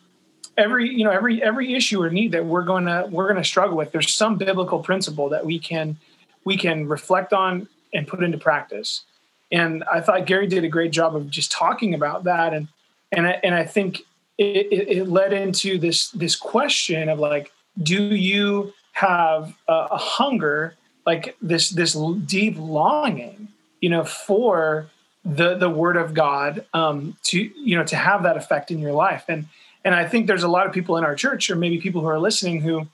every 0.57 0.89
you 0.89 1.03
know 1.03 1.11
every 1.11 1.41
every 1.41 1.73
issue 1.73 2.01
or 2.01 2.09
need 2.09 2.31
that 2.33 2.45
we're 2.45 2.63
going 2.63 2.85
to 2.85 3.07
we're 3.09 3.25
going 3.25 3.41
to 3.41 3.47
struggle 3.47 3.77
with. 3.77 3.91
There's 3.91 4.13
some 4.13 4.37
biblical 4.37 4.79
principle 4.79 5.29
that 5.29 5.45
we 5.45 5.59
can 5.59 5.97
we 6.43 6.57
can 6.57 6.87
reflect 6.87 7.33
on 7.33 7.67
and 7.93 8.07
put 8.07 8.23
into 8.23 8.37
practice. 8.37 9.03
And 9.51 9.83
I 9.91 10.01
thought 10.01 10.25
Gary 10.27 10.47
did 10.47 10.63
a 10.63 10.67
great 10.67 10.91
job 10.91 11.15
of 11.15 11.29
just 11.29 11.51
talking 11.51 11.93
about 11.93 12.25
that, 12.25 12.53
and 12.53 12.67
and 13.11 13.27
I, 13.27 13.39
and 13.43 13.55
I 13.55 13.65
think 13.65 14.01
it, 14.37 14.67
it, 14.71 14.97
it 14.97 15.07
led 15.07 15.33
into 15.33 15.77
this 15.77 16.09
this 16.11 16.35
question 16.35 17.09
of 17.09 17.19
like, 17.19 17.51
do 17.81 18.03
you 18.03 18.73
have 18.93 19.55
a, 19.67 19.87
a 19.91 19.97
hunger 19.97 20.75
like 21.05 21.35
this 21.41 21.69
this 21.69 21.97
deep 22.25 22.55
longing, 22.57 23.47
you 23.81 23.89
know, 23.89 24.03
for 24.03 24.89
the 25.25 25.55
the 25.55 25.69
word 25.69 25.97
of 25.97 26.13
God 26.13 26.65
um, 26.73 27.17
to 27.23 27.39
you 27.39 27.77
know 27.77 27.83
to 27.85 27.95
have 27.95 28.23
that 28.23 28.37
effect 28.37 28.71
in 28.71 28.79
your 28.79 28.93
life. 28.93 29.25
And 29.27 29.47
and 29.83 29.95
I 29.95 30.07
think 30.07 30.27
there's 30.27 30.43
a 30.43 30.47
lot 30.47 30.67
of 30.67 30.73
people 30.73 30.97
in 30.97 31.03
our 31.03 31.15
church, 31.15 31.49
or 31.49 31.55
maybe 31.55 31.79
people 31.79 32.01
who 32.01 32.07
are 32.07 32.19
listening, 32.19 32.61
who 32.61 32.87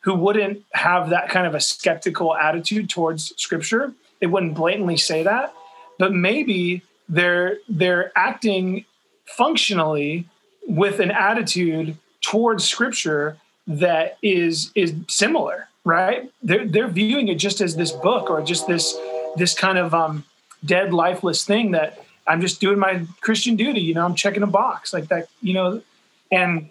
who 0.00 0.14
wouldn't 0.14 0.64
have 0.72 1.10
that 1.10 1.28
kind 1.28 1.46
of 1.46 1.54
a 1.54 1.60
skeptical 1.60 2.34
attitude 2.34 2.88
towards 2.88 3.34
Scripture. 3.36 3.92
They 4.20 4.26
wouldn't 4.26 4.54
blatantly 4.54 4.96
say 4.96 5.22
that, 5.22 5.54
but 5.98 6.12
maybe 6.12 6.82
they're 7.08 7.58
they're 7.68 8.12
acting 8.16 8.84
functionally 9.26 10.26
with 10.66 11.00
an 11.00 11.10
attitude 11.10 11.96
towards 12.20 12.64
Scripture 12.64 13.36
that 13.66 14.18
is 14.22 14.72
is 14.74 14.94
similar, 15.08 15.68
right? 15.84 16.30
They're 16.42 16.66
they're 16.66 16.88
viewing 16.88 17.28
it 17.28 17.36
just 17.36 17.60
as 17.60 17.76
this 17.76 17.92
book 17.92 18.30
or 18.30 18.42
just 18.42 18.66
this 18.66 18.96
this 19.36 19.54
kind 19.54 19.78
of 19.78 19.94
um, 19.94 20.24
dead 20.64 20.92
lifeless 20.92 21.44
thing 21.44 21.72
that 21.72 22.04
I'm 22.26 22.40
just 22.40 22.60
doing 22.60 22.78
my 22.78 23.06
Christian 23.20 23.56
duty. 23.56 23.80
You 23.80 23.94
know, 23.94 24.04
I'm 24.04 24.14
checking 24.14 24.42
a 24.42 24.46
box 24.46 24.92
like 24.92 25.08
that. 25.08 25.28
You 25.40 25.54
know, 25.54 25.82
and 26.30 26.70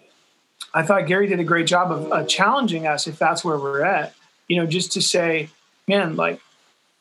I 0.72 0.82
thought 0.82 1.06
Gary 1.06 1.26
did 1.26 1.40
a 1.40 1.44
great 1.44 1.66
job 1.66 1.90
of 1.90 2.12
uh, 2.12 2.24
challenging 2.24 2.86
us 2.86 3.06
if 3.06 3.18
that's 3.18 3.44
where 3.44 3.58
we're 3.58 3.82
at. 3.82 4.14
You 4.48 4.56
know, 4.56 4.66
just 4.66 4.92
to 4.92 5.02
say, 5.02 5.50
man, 5.86 6.16
like, 6.16 6.40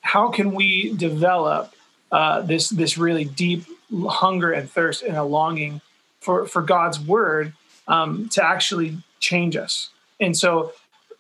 how 0.02 0.30
can 0.30 0.54
we 0.54 0.94
develop 0.94 1.74
uh, 2.12 2.42
this 2.42 2.70
this 2.70 2.98
really 2.98 3.26
deep 3.26 3.66
hunger 3.92 4.52
and 4.52 4.70
thirst 4.70 5.04
and 5.04 5.16
a 5.16 5.24
longing 5.24 5.82
for 6.20 6.46
for 6.46 6.62
God's 6.62 7.00
word 7.00 7.54
um, 7.88 8.30
to 8.30 8.44
actually 8.44 8.98
change 9.20 9.56
us? 9.56 9.90
And 10.20 10.36
so, 10.36 10.74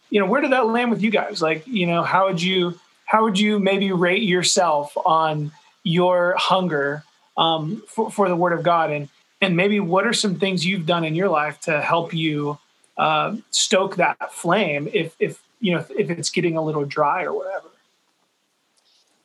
you 0.10 0.20
know, 0.20 0.26
where 0.26 0.42
did 0.42 0.52
that 0.52 0.68
land 0.68 0.92
with 0.92 1.02
you 1.02 1.12
guys? 1.12 1.42
Like, 1.42 1.66
you 1.68 1.86
know, 1.86 2.04
how 2.04 2.28
would 2.28 2.42
you 2.42 2.80
how 3.06 3.24
would 3.24 3.40
you 3.40 3.60
maybe 3.60 3.92
rate 3.92 4.24
yourself 4.24 4.96
on 5.06 5.52
your 5.84 6.36
hunger 6.38 7.04
um, 7.38 7.84
for, 7.88 8.12
for 8.12 8.30
the 8.30 8.36
Word 8.36 8.54
of 8.54 8.64
God, 8.64 8.92
and 8.92 9.10
and 9.42 9.56
maybe 9.56 9.80
what 9.80 10.06
are 10.06 10.14
some 10.14 10.36
things 10.36 10.66
you've 10.66 10.86
done 10.86 11.04
in 11.04 11.16
your 11.16 11.30
life 11.30 11.62
to 11.62 11.82
help 11.82 12.14
you 12.14 12.58
uh, 12.98 13.36
stoke 13.52 13.96
that 13.96 14.34
flame 14.34 14.90
if 14.94 15.16
if 15.20 15.42
you 15.60 15.74
know 15.74 15.86
if 15.98 16.10
it's 16.10 16.30
getting 16.30 16.58
a 16.58 16.62
little 16.62 16.86
dry 16.86 17.24
or 17.24 17.34
whatever. 17.34 17.68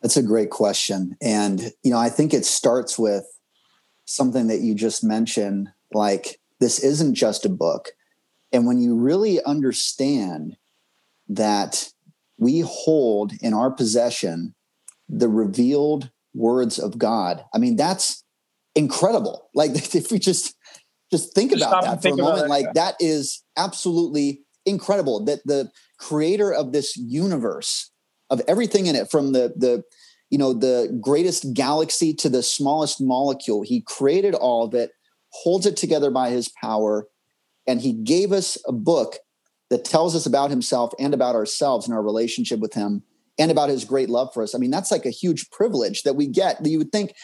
That's 0.00 0.16
a 0.16 0.22
great 0.22 0.50
question, 0.50 1.16
and 1.20 1.72
you 1.82 1.90
know 1.90 1.98
I 1.98 2.08
think 2.08 2.32
it 2.32 2.44
starts 2.44 2.98
with 2.98 3.26
something 4.04 4.46
that 4.48 4.60
you 4.60 4.74
just 4.74 5.02
mentioned, 5.02 5.72
like 5.92 6.40
this 6.60 6.78
isn't 6.78 7.14
just 7.14 7.44
a 7.44 7.50
book, 7.50 7.90
and 8.52 8.66
when 8.66 8.80
you 8.80 8.94
really 8.94 9.42
understand 9.44 10.56
that 11.28 11.90
we 12.38 12.60
hold 12.60 13.32
in 13.40 13.54
our 13.54 13.70
possession 13.70 14.54
the 15.08 15.28
revealed 15.28 16.10
words 16.34 16.78
of 16.78 16.98
God. 16.98 17.44
I 17.54 17.58
mean, 17.58 17.76
that's 17.76 18.24
incredible. 18.74 19.48
Like 19.54 19.70
if 19.94 20.10
we 20.10 20.18
just 20.18 20.54
just 21.10 21.34
think 21.34 21.52
just 21.52 21.62
about 21.62 21.84
that 21.84 22.02
for 22.02 22.08
a 22.08 22.16
moment, 22.16 22.48
like 22.48 22.72
that 22.74 22.96
is 23.00 23.42
absolutely 23.56 24.42
incredible 24.66 25.24
that 25.24 25.40
the 25.44 25.70
creator 25.98 26.52
of 26.52 26.72
this 26.72 26.96
universe 26.96 27.90
of 28.30 28.40
everything 28.48 28.86
in 28.86 28.96
it 28.96 29.10
from 29.10 29.32
the 29.32 29.52
the 29.56 29.82
you 30.30 30.38
know 30.38 30.52
the 30.52 30.96
greatest 31.00 31.52
galaxy 31.54 32.12
to 32.14 32.28
the 32.28 32.42
smallest 32.42 33.00
molecule 33.00 33.62
he 33.62 33.80
created 33.80 34.34
all 34.34 34.64
of 34.64 34.74
it 34.74 34.90
holds 35.30 35.66
it 35.66 35.76
together 35.76 36.10
by 36.10 36.30
his 36.30 36.50
power 36.60 37.06
and 37.66 37.80
he 37.80 37.92
gave 37.92 38.32
us 38.32 38.58
a 38.66 38.72
book 38.72 39.18
that 39.70 39.84
tells 39.84 40.16
us 40.16 40.26
about 40.26 40.50
himself 40.50 40.92
and 40.98 41.14
about 41.14 41.34
ourselves 41.34 41.86
and 41.86 41.94
our 41.94 42.02
relationship 42.02 42.60
with 42.60 42.74
him 42.74 43.02
and 43.38 43.50
about 43.50 43.68
his 43.68 43.84
great 43.84 44.08
love 44.08 44.32
for 44.32 44.42
us. 44.42 44.54
I 44.54 44.58
mean, 44.58 44.70
that's 44.70 44.90
like 44.90 45.06
a 45.06 45.10
huge 45.10 45.50
privilege 45.50 46.02
that 46.02 46.16
we 46.16 46.26
get. 46.26 46.62
That 46.62 46.70
you 46.70 46.78
would 46.78 46.92
think, 46.92 47.14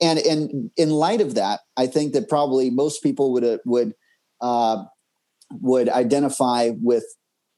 and 0.00 0.18
and 0.18 0.70
in 0.76 0.90
light 0.90 1.20
of 1.20 1.34
that, 1.34 1.60
I 1.76 1.86
think 1.86 2.12
that 2.12 2.28
probably 2.28 2.70
most 2.70 3.02
people 3.02 3.32
would 3.32 3.44
uh, 3.44 3.58
would 3.64 3.94
uh, 4.40 4.84
would 5.50 5.88
identify 5.88 6.70
with 6.80 7.04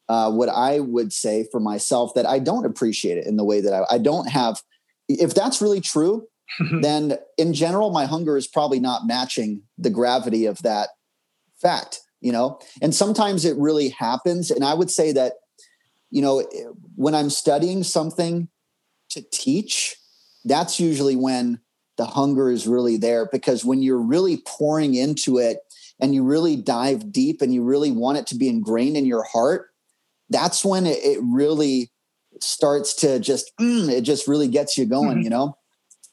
uh, 0.09 0.31
what 0.31 0.49
I 0.49 0.81
would 0.81 1.13
say 1.13 1.47
for 1.51 1.61
myself 1.61 2.15
that 2.15 2.27
I 2.27 2.39
don't 2.39 2.67
appreciate 2.67 3.19
it 3.19 3.27
in 3.27 3.37
the 3.37 3.45
way 3.45 3.61
that 3.61 3.73
I, 3.73 3.95
I 3.95 3.99
don't 3.99 4.29
have. 4.29 4.63
If 5.09 5.35
that's 5.35 5.61
really 5.61 5.81
true, 5.81 6.27
then 6.81 7.19
in 7.37 7.55
general, 7.55 7.91
my 7.91 8.07
hunger 8.07 8.37
is 8.37 8.47
probably 8.47 8.81
not 8.81 9.07
matching 9.07 9.63
the 9.79 9.91
gravity 9.91 10.47
of 10.47 10.63
that 10.63 10.91
fact. 11.61 12.01
You 12.21 12.33
know, 12.33 12.59
and 12.81 12.95
sometimes 12.95 13.45
it 13.45 13.57
really 13.59 13.91
happens. 13.91 14.51
And 14.51 14.65
I 14.65 14.75
would 14.75 14.91
say 14.91 15.13
that 15.13 15.35
you 16.11 16.23
know, 16.23 16.43
when 16.95 17.15
I'm 17.15 17.31
studying 17.31 17.83
something 17.83 18.49
to 19.11 19.23
teach, 19.33 19.97
that's 20.45 20.79
usually 20.79 21.17
when 21.17 21.61
the 21.97 22.07
hunger 22.07 22.51
is 22.51 22.67
really 22.67 22.97
there 22.97 23.29
because 23.31 23.65
when 23.65 23.83
you're 23.83 24.01
really 24.01 24.43
pouring 24.47 24.95
into 24.95 25.39
it 25.39 25.59
and 26.01 26.15
you 26.15 26.23
really 26.23 26.57
dive 26.57 27.11
deep 27.11 27.41
and 27.41 27.53
you 27.53 27.65
really 27.65 27.91
want 27.91 28.19
it 28.19 28.27
to 28.29 28.37
be 28.37 28.49
ingrained 28.49 28.97
in 28.97 29.07
your 29.07 29.25
heart, 29.25 29.69
that's 30.29 30.65
when 30.65 30.87
it, 30.87 30.99
it 31.03 31.19
really 31.23 31.91
starts 32.41 32.95
to 32.95 33.19
just, 33.19 33.51
mm, 33.59 33.91
it 33.91 34.03
just 34.03 34.29
really 34.29 34.49
gets 34.49 34.77
you 34.77 34.85
going, 34.85 35.17
mm-hmm. 35.17 35.23
you 35.23 35.31
know? 35.31 35.57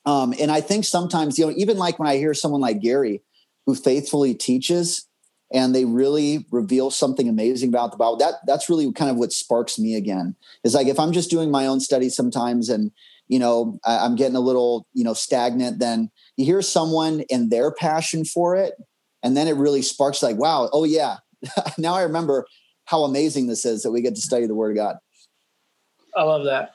Um, 0.05 0.33
and 0.39 0.51
I 0.51 0.61
think 0.61 0.85
sometimes, 0.85 1.37
you 1.37 1.45
know, 1.45 1.53
even 1.57 1.77
like 1.77 1.99
when 1.99 2.07
I 2.07 2.17
hear 2.17 2.33
someone 2.33 2.61
like 2.61 2.81
Gary 2.81 3.21
who 3.65 3.75
faithfully 3.75 4.33
teaches, 4.33 5.07
and 5.53 5.73
they 5.73 5.85
really 5.85 6.45
reveal 6.51 6.89
something 6.89 7.29
amazing 7.29 7.69
about 7.69 7.91
the 7.91 7.97
Bible. 7.97 8.17
That 8.17 8.35
that's 8.45 8.69
really 8.69 8.91
kind 8.91 9.11
of 9.11 9.17
what 9.17 9.31
sparks 9.31 9.77
me 9.77 9.95
again. 9.95 10.35
Is 10.63 10.73
like 10.73 10.87
if 10.87 10.99
I'm 10.99 11.13
just 11.13 11.29
doing 11.29 11.51
my 11.51 11.67
own 11.67 11.79
study 11.79 12.09
sometimes 12.09 12.69
and 12.69 12.91
you 13.27 13.39
know 13.39 13.79
I, 13.85 14.05
am 14.05 14.15
getting 14.15 14.35
a 14.35 14.41
little 14.41 14.87
you 14.93 15.03
know 15.03 15.13
stagnant, 15.13 15.79
then 15.79 16.09
you 16.35 16.45
hear 16.45 16.61
someone 16.61 17.23
and 17.29 17.51
their 17.51 17.71
passion 17.71 18.25
for 18.25 18.55
it, 18.55 18.73
and 19.21 19.37
then 19.37 19.47
it 19.47 19.55
really 19.55 19.83
sparks 19.83 20.23
like, 20.23 20.37
wow, 20.37 20.69
oh 20.73 20.83
yeah, 20.83 21.17
now 21.77 21.93
I 21.93 22.01
remember 22.01 22.45
how 22.85 23.03
amazing 23.03 23.47
this 23.47 23.63
is 23.63 23.83
that 23.83 23.91
we 23.91 24.01
get 24.01 24.15
to 24.15 24.21
study 24.21 24.47
the 24.47 24.55
Word 24.55 24.71
of 24.71 24.77
God. 24.77 24.95
I 26.15 26.23
love 26.23 26.45
that. 26.45 26.71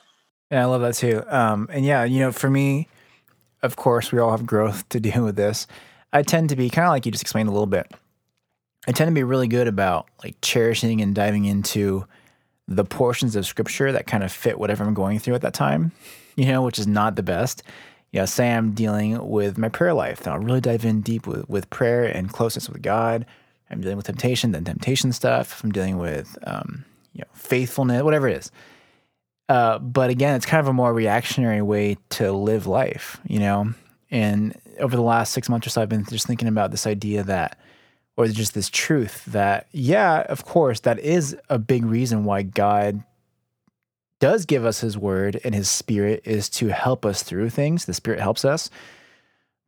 Yeah, 0.51 0.63
I 0.63 0.65
love 0.65 0.81
that 0.81 0.95
too. 0.95 1.23
Um, 1.27 1.69
and 1.71 1.85
yeah, 1.85 2.03
you 2.05 2.19
know, 2.19 2.31
for 2.31 2.49
me, 2.49 2.87
of 3.61 3.75
course, 3.75 4.11
we 4.11 4.19
all 4.19 4.31
have 4.31 4.45
growth 4.45 4.87
to 4.89 4.99
do 5.01 5.23
with 5.23 5.35
this. 5.35 5.67
I 6.11 6.23
tend 6.23 6.49
to 6.49 6.55
be 6.55 6.69
kind 6.69 6.87
of 6.87 6.91
like 6.91 7.05
you 7.05 7.11
just 7.11 7.21
explained 7.21 7.49
a 7.49 7.51
little 7.51 7.67
bit. 7.67 7.91
I 8.87 8.91
tend 8.91 9.09
to 9.09 9.13
be 9.13 9.23
really 9.23 9.47
good 9.47 9.67
about 9.67 10.07
like 10.23 10.35
cherishing 10.41 11.01
and 11.01 11.13
diving 11.13 11.45
into 11.45 12.05
the 12.67 12.85
portions 12.85 13.35
of 13.35 13.45
scripture 13.45 13.91
that 13.91 14.07
kind 14.07 14.23
of 14.23 14.31
fit 14.31 14.59
whatever 14.59 14.83
I'm 14.83 14.93
going 14.93 15.19
through 15.19 15.35
at 15.35 15.41
that 15.41 15.53
time, 15.53 15.91
you 16.35 16.45
know, 16.45 16.61
which 16.61 16.79
is 16.79 16.87
not 16.87 17.15
the 17.15 17.23
best. 17.23 17.63
You 18.11 18.21
know, 18.21 18.25
say 18.25 18.51
I'm 18.51 18.71
dealing 18.71 19.27
with 19.27 19.57
my 19.57 19.69
prayer 19.69 19.93
life, 19.93 20.21
then 20.21 20.33
I'll 20.33 20.39
really 20.39 20.61
dive 20.61 20.85
in 20.85 21.01
deep 21.01 21.27
with, 21.27 21.47
with 21.49 21.69
prayer 21.69 22.05
and 22.05 22.31
closeness 22.31 22.69
with 22.69 22.81
God. 22.81 23.25
I'm 23.69 23.81
dealing 23.81 23.97
with 23.97 24.07
temptation, 24.07 24.51
then 24.51 24.63
temptation 24.63 25.11
stuff. 25.11 25.63
I'm 25.63 25.71
dealing 25.71 25.97
with, 25.97 26.37
um, 26.43 26.85
you 27.13 27.21
know, 27.21 27.27
faithfulness, 27.33 28.01
whatever 28.01 28.27
it 28.27 28.37
is. 28.37 28.51
Uh, 29.47 29.79
but 29.79 30.09
again, 30.09 30.35
it's 30.35 30.45
kind 30.45 30.59
of 30.59 30.67
a 30.67 30.73
more 30.73 30.93
reactionary 30.93 31.61
way 31.61 31.97
to 32.09 32.31
live 32.31 32.67
life, 32.67 33.19
you 33.27 33.39
know. 33.39 33.73
And 34.11 34.55
over 34.79 34.95
the 34.95 35.01
last 35.01 35.33
six 35.33 35.49
months 35.49 35.67
or 35.67 35.69
so, 35.71 35.81
I've 35.81 35.89
been 35.89 36.05
just 36.05 36.27
thinking 36.27 36.47
about 36.47 36.71
this 36.71 36.87
idea 36.87 37.23
that 37.23 37.59
or 38.19 38.27
just 38.27 38.53
this 38.53 38.69
truth 38.69 39.23
that, 39.27 39.65
yeah, 39.71 40.25
of 40.27 40.43
course, 40.43 40.81
that 40.81 40.99
is 40.99 41.37
a 41.47 41.57
big 41.57 41.85
reason 41.85 42.25
why 42.25 42.41
God 42.41 43.01
does 44.19 44.45
give 44.45 44.65
us 44.65 44.81
his 44.81 44.97
word 44.97 45.39
and 45.45 45.55
his 45.55 45.69
spirit 45.69 46.21
is 46.25 46.49
to 46.49 46.67
help 46.67 47.05
us 47.05 47.23
through 47.23 47.49
things. 47.49 47.85
The 47.85 47.93
spirit 47.93 48.19
helps 48.19 48.43
us. 48.43 48.69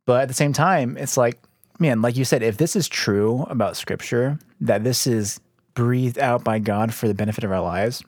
But 0.04 0.20
at 0.20 0.28
the 0.28 0.34
same 0.34 0.52
time, 0.52 0.98
it's 0.98 1.16
like, 1.16 1.40
man, 1.78 2.02
like 2.02 2.14
you 2.14 2.26
said, 2.26 2.42
if 2.42 2.58
this 2.58 2.76
is 2.76 2.88
true 2.88 3.46
about 3.48 3.78
scripture, 3.78 4.38
that 4.60 4.84
this 4.84 5.06
is 5.06 5.40
breathed 5.72 6.18
out 6.18 6.44
by 6.44 6.58
God 6.58 6.92
for 6.92 7.08
the 7.08 7.14
benefit 7.14 7.44
of 7.44 7.52
our 7.52 7.62
lives, 7.62 8.04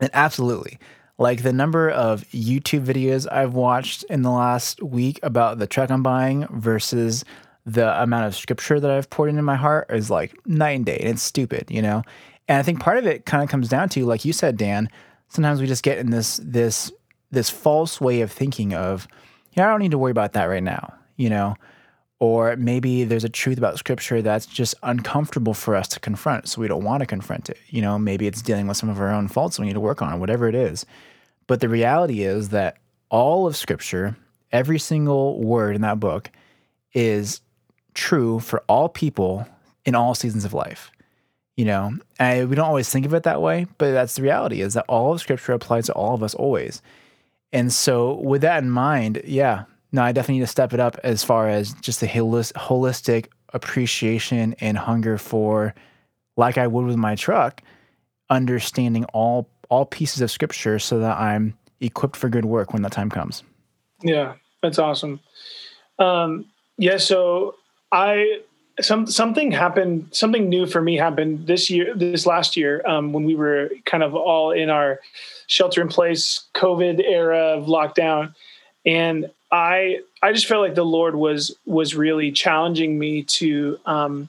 then 0.00 0.08
absolutely. 0.14 0.78
Like 1.18 1.42
the 1.42 1.52
number 1.52 1.90
of 1.90 2.22
YouTube 2.30 2.86
videos 2.86 3.30
I've 3.30 3.52
watched 3.52 4.04
in 4.04 4.22
the 4.22 4.30
last 4.30 4.82
week 4.82 5.20
about 5.22 5.58
the 5.58 5.66
truck 5.66 5.90
I'm 5.90 6.02
buying 6.02 6.46
versus 6.46 7.22
the 7.68 8.02
amount 8.02 8.24
of 8.24 8.34
scripture 8.34 8.80
that 8.80 8.90
I've 8.90 9.10
poured 9.10 9.28
into 9.28 9.42
my 9.42 9.56
heart 9.56 9.90
is 9.90 10.10
like 10.10 10.34
night 10.46 10.70
and 10.70 10.86
day. 10.86 10.96
And 10.98 11.10
it's 11.10 11.22
stupid, 11.22 11.70
you 11.70 11.82
know? 11.82 12.02
And 12.48 12.58
I 12.58 12.62
think 12.62 12.80
part 12.80 12.96
of 12.96 13.06
it 13.06 13.26
kind 13.26 13.42
of 13.42 13.50
comes 13.50 13.68
down 13.68 13.90
to, 13.90 14.06
like 14.06 14.24
you 14.24 14.32
said, 14.32 14.56
Dan, 14.56 14.88
sometimes 15.28 15.60
we 15.60 15.66
just 15.66 15.82
get 15.82 15.98
in 15.98 16.10
this 16.10 16.40
this 16.42 16.90
this 17.30 17.50
false 17.50 18.00
way 18.00 18.22
of 18.22 18.32
thinking 18.32 18.72
of, 18.72 19.06
yeah, 19.52 19.66
I 19.66 19.70
don't 19.70 19.80
need 19.80 19.90
to 19.90 19.98
worry 19.98 20.10
about 20.10 20.32
that 20.32 20.46
right 20.46 20.62
now, 20.62 20.94
you 21.16 21.28
know? 21.28 21.56
Or 22.20 22.56
maybe 22.56 23.04
there's 23.04 23.24
a 23.24 23.28
truth 23.28 23.58
about 23.58 23.78
scripture 23.78 24.22
that's 24.22 24.46
just 24.46 24.74
uncomfortable 24.82 25.52
for 25.52 25.76
us 25.76 25.88
to 25.88 26.00
confront, 26.00 26.48
so 26.48 26.60
we 26.62 26.68
don't 26.68 26.82
want 26.82 27.00
to 27.00 27.06
confront 27.06 27.50
it. 27.50 27.58
You 27.68 27.82
know, 27.82 27.98
maybe 27.98 28.26
it's 28.26 28.40
dealing 28.40 28.66
with 28.66 28.78
some 28.78 28.88
of 28.88 28.98
our 28.98 29.12
own 29.12 29.28
faults 29.28 29.58
we 29.58 29.66
need 29.66 29.74
to 29.74 29.80
work 29.80 30.00
on, 30.00 30.18
whatever 30.18 30.48
it 30.48 30.54
is. 30.54 30.86
But 31.46 31.60
the 31.60 31.68
reality 31.68 32.22
is 32.22 32.48
that 32.48 32.78
all 33.10 33.46
of 33.46 33.56
scripture, 33.56 34.16
every 34.52 34.78
single 34.78 35.38
word 35.42 35.76
in 35.76 35.82
that 35.82 36.00
book, 36.00 36.30
is 36.94 37.42
true 37.98 38.38
for 38.38 38.62
all 38.68 38.88
people 38.88 39.46
in 39.84 39.94
all 39.94 40.14
seasons 40.14 40.44
of 40.44 40.54
life. 40.54 40.90
You 41.56 41.64
know, 41.64 41.92
and 42.20 42.48
we 42.48 42.54
don't 42.54 42.68
always 42.68 42.88
think 42.88 43.04
of 43.04 43.12
it 43.14 43.24
that 43.24 43.42
way, 43.42 43.66
but 43.78 43.90
that's 43.90 44.14
the 44.14 44.22
reality 44.22 44.60
is 44.60 44.74
that 44.74 44.84
all 44.88 45.12
of 45.12 45.20
scripture 45.20 45.52
applies 45.52 45.86
to 45.86 45.92
all 45.92 46.14
of 46.14 46.22
us 46.22 46.32
always. 46.32 46.80
And 47.52 47.72
so, 47.72 48.14
with 48.14 48.42
that 48.42 48.62
in 48.62 48.70
mind, 48.70 49.22
yeah, 49.24 49.64
no, 49.90 50.02
I 50.02 50.12
definitely 50.12 50.36
need 50.36 50.46
to 50.46 50.46
step 50.46 50.72
it 50.72 50.78
up 50.78 50.98
as 51.02 51.24
far 51.24 51.48
as 51.48 51.72
just 51.74 52.00
the 52.00 52.06
holistic 52.06 53.26
appreciation 53.52 54.54
and 54.60 54.78
hunger 54.78 55.18
for, 55.18 55.74
like 56.36 56.58
I 56.58 56.68
would 56.68 56.86
with 56.86 56.96
my 56.96 57.16
truck, 57.16 57.62
understanding 58.30 59.04
all 59.06 59.48
all 59.68 59.84
pieces 59.84 60.20
of 60.20 60.30
scripture 60.30 60.78
so 60.78 61.00
that 61.00 61.18
I'm 61.18 61.58
equipped 61.80 62.16
for 62.16 62.28
good 62.28 62.44
work 62.44 62.72
when 62.72 62.82
that 62.82 62.92
time 62.92 63.10
comes. 63.10 63.42
Yeah, 64.02 64.34
that's 64.62 64.78
awesome. 64.78 65.18
Um, 65.98 66.46
yeah, 66.76 66.98
so 66.98 67.56
I 67.92 68.40
some 68.80 69.06
something 69.06 69.50
happened 69.50 70.08
something 70.12 70.48
new 70.48 70.66
for 70.66 70.80
me 70.80 70.96
happened 70.96 71.46
this 71.46 71.68
year 71.70 71.94
this 71.94 72.26
last 72.26 72.56
year 72.56 72.82
um, 72.86 73.12
when 73.12 73.24
we 73.24 73.34
were 73.34 73.70
kind 73.84 74.02
of 74.02 74.14
all 74.14 74.52
in 74.52 74.70
our 74.70 75.00
shelter 75.46 75.80
in 75.80 75.88
place 75.88 76.44
covid 76.54 77.02
era 77.04 77.56
of 77.56 77.66
lockdown. 77.66 78.34
And 78.86 79.30
i 79.50 80.00
I 80.22 80.32
just 80.32 80.46
felt 80.46 80.62
like 80.62 80.74
the 80.74 80.84
Lord 80.84 81.14
was 81.14 81.56
was 81.64 81.94
really 81.94 82.32
challenging 82.32 82.98
me 82.98 83.22
to 83.24 83.78
um, 83.86 84.28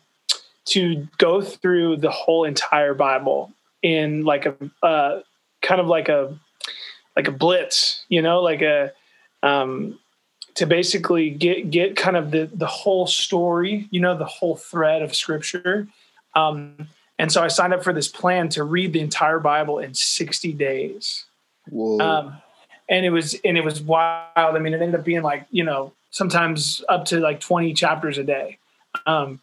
to 0.66 1.08
go 1.18 1.42
through 1.42 1.98
the 1.98 2.12
whole 2.12 2.46
entire 2.46 2.94
Bible 2.94 3.52
in 3.82 4.24
like 4.24 4.46
a 4.46 4.56
uh, 4.86 5.22
kind 5.62 5.82
of 5.82 5.88
like 5.88 6.10
a 6.10 6.38
like 7.16 7.28
a 7.28 7.32
blitz, 7.32 8.06
you 8.08 8.22
know, 8.22 8.42
like 8.42 8.62
a 8.62 8.92
um, 9.44 10.00
to 10.60 10.66
basically 10.66 11.30
get 11.30 11.72
get 11.72 11.96
kind 11.96 12.18
of 12.18 12.32
the 12.32 12.50
the 12.54 12.68
whole 12.68 13.08
story, 13.08 13.88
you 13.92 14.02
know, 14.02 14.18
the 14.18 14.26
whole 14.26 14.58
thread 14.58 15.02
of 15.02 15.16
Scripture. 15.16 15.88
Um, 16.36 16.90
and 17.18 17.32
so 17.32 17.42
I 17.42 17.48
signed 17.48 17.74
up 17.74 17.82
for 17.82 17.94
this 17.94 18.10
plan 18.10 18.50
to 18.50 18.66
read 18.66 18.92
the 18.92 19.00
entire 19.00 19.40
Bible 19.40 19.80
in 19.80 19.94
60 19.94 20.52
days. 20.54 21.24
Um, 22.02 22.42
and 22.90 23.06
it 23.06 23.10
was 23.10 23.40
and 23.46 23.58
it 23.58 23.64
was 23.64 23.82
wild. 23.82 24.36
I 24.36 24.60
mean, 24.60 24.74
it 24.74 24.82
ended 24.82 25.00
up 25.00 25.06
being 25.06 25.22
like 25.22 25.46
you 25.50 25.64
know 25.64 25.94
sometimes 26.12 26.84
up 26.90 27.06
to 27.06 27.22
like 27.22 27.40
20 27.40 27.74
chapters 27.74 28.18
a 28.18 28.24
day. 28.26 28.58
Um, 29.06 29.40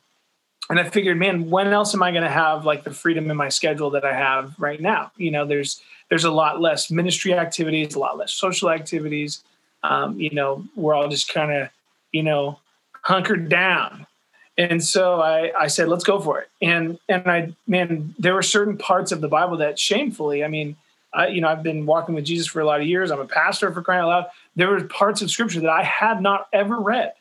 and 0.69 0.79
I 0.79 0.87
figured, 0.87 1.17
man, 1.17 1.49
when 1.49 1.69
else 1.69 1.95
am 1.95 2.03
I 2.03 2.11
going 2.11 2.25
to 2.25 2.29
have 2.29 2.67
like 2.67 2.85
the 2.85 2.91
freedom 2.91 3.31
in 3.31 3.39
my 3.39 3.49
schedule 3.49 3.91
that 3.91 4.05
I 4.05 4.13
have 4.13 4.55
right 4.59 4.81
now? 4.81 5.13
You 5.17 5.31
know, 5.31 5.47
there's 5.47 5.81
there's 6.11 6.25
a 6.25 6.31
lot 6.31 6.61
less 6.61 6.91
ministry 6.91 7.33
activities, 7.33 7.95
a 7.95 8.01
lot 8.01 8.19
less 8.19 8.35
social 8.35 8.69
activities. 8.69 9.43
Um, 9.89 10.19
you 10.21 10.31
know, 10.31 10.65
we're 10.75 10.95
all 10.95 11.09
just 11.09 11.33
kind 11.33 11.53
of, 11.53 11.69
you 12.13 12.23
know, 12.23 12.59
hunkered 13.03 13.49
down. 13.49 14.07
And 14.59 14.83
so 14.83 15.21
I, 15.21 15.53
I 15.59 15.67
said, 15.67 15.89
let's 15.89 16.05
go 16.05 16.19
for 16.19 16.41
it. 16.41 16.49
And 16.63 16.99
and 17.09 17.31
I, 17.31 17.53
man, 17.67 18.15
there 18.19 18.35
were 18.35 18.43
certain 18.43 18.79
parts 18.79 19.13
of 19.13 19.21
the 19.21 19.29
Bible 19.29 19.59
that 19.59 19.79
shamefully, 19.79 20.43
I 20.43 20.49
mean, 20.49 20.77
I, 21.13 21.29
you 21.29 21.41
know, 21.41 21.49
I've 21.49 21.63
been 21.63 21.87
walking 21.87 22.15
with 22.15 22.25
Jesus 22.25 22.47
for 22.47 22.61
a 22.61 22.65
lot 22.65 22.81
of 22.81 22.87
years. 22.87 23.11
I'm 23.11 23.21
a 23.21 23.27
pastor 23.27 23.71
for 23.73 23.83
crying 23.83 24.03
out 24.03 24.09
loud. 24.09 24.27
There 24.55 24.69
were 24.69 24.83
parts 24.85 25.23
of 25.23 25.31
Scripture 25.31 25.61
that 25.61 25.71
I 25.71 25.83
had 25.83 26.21
not 26.21 26.49
ever 26.53 26.79
read, 26.79 27.13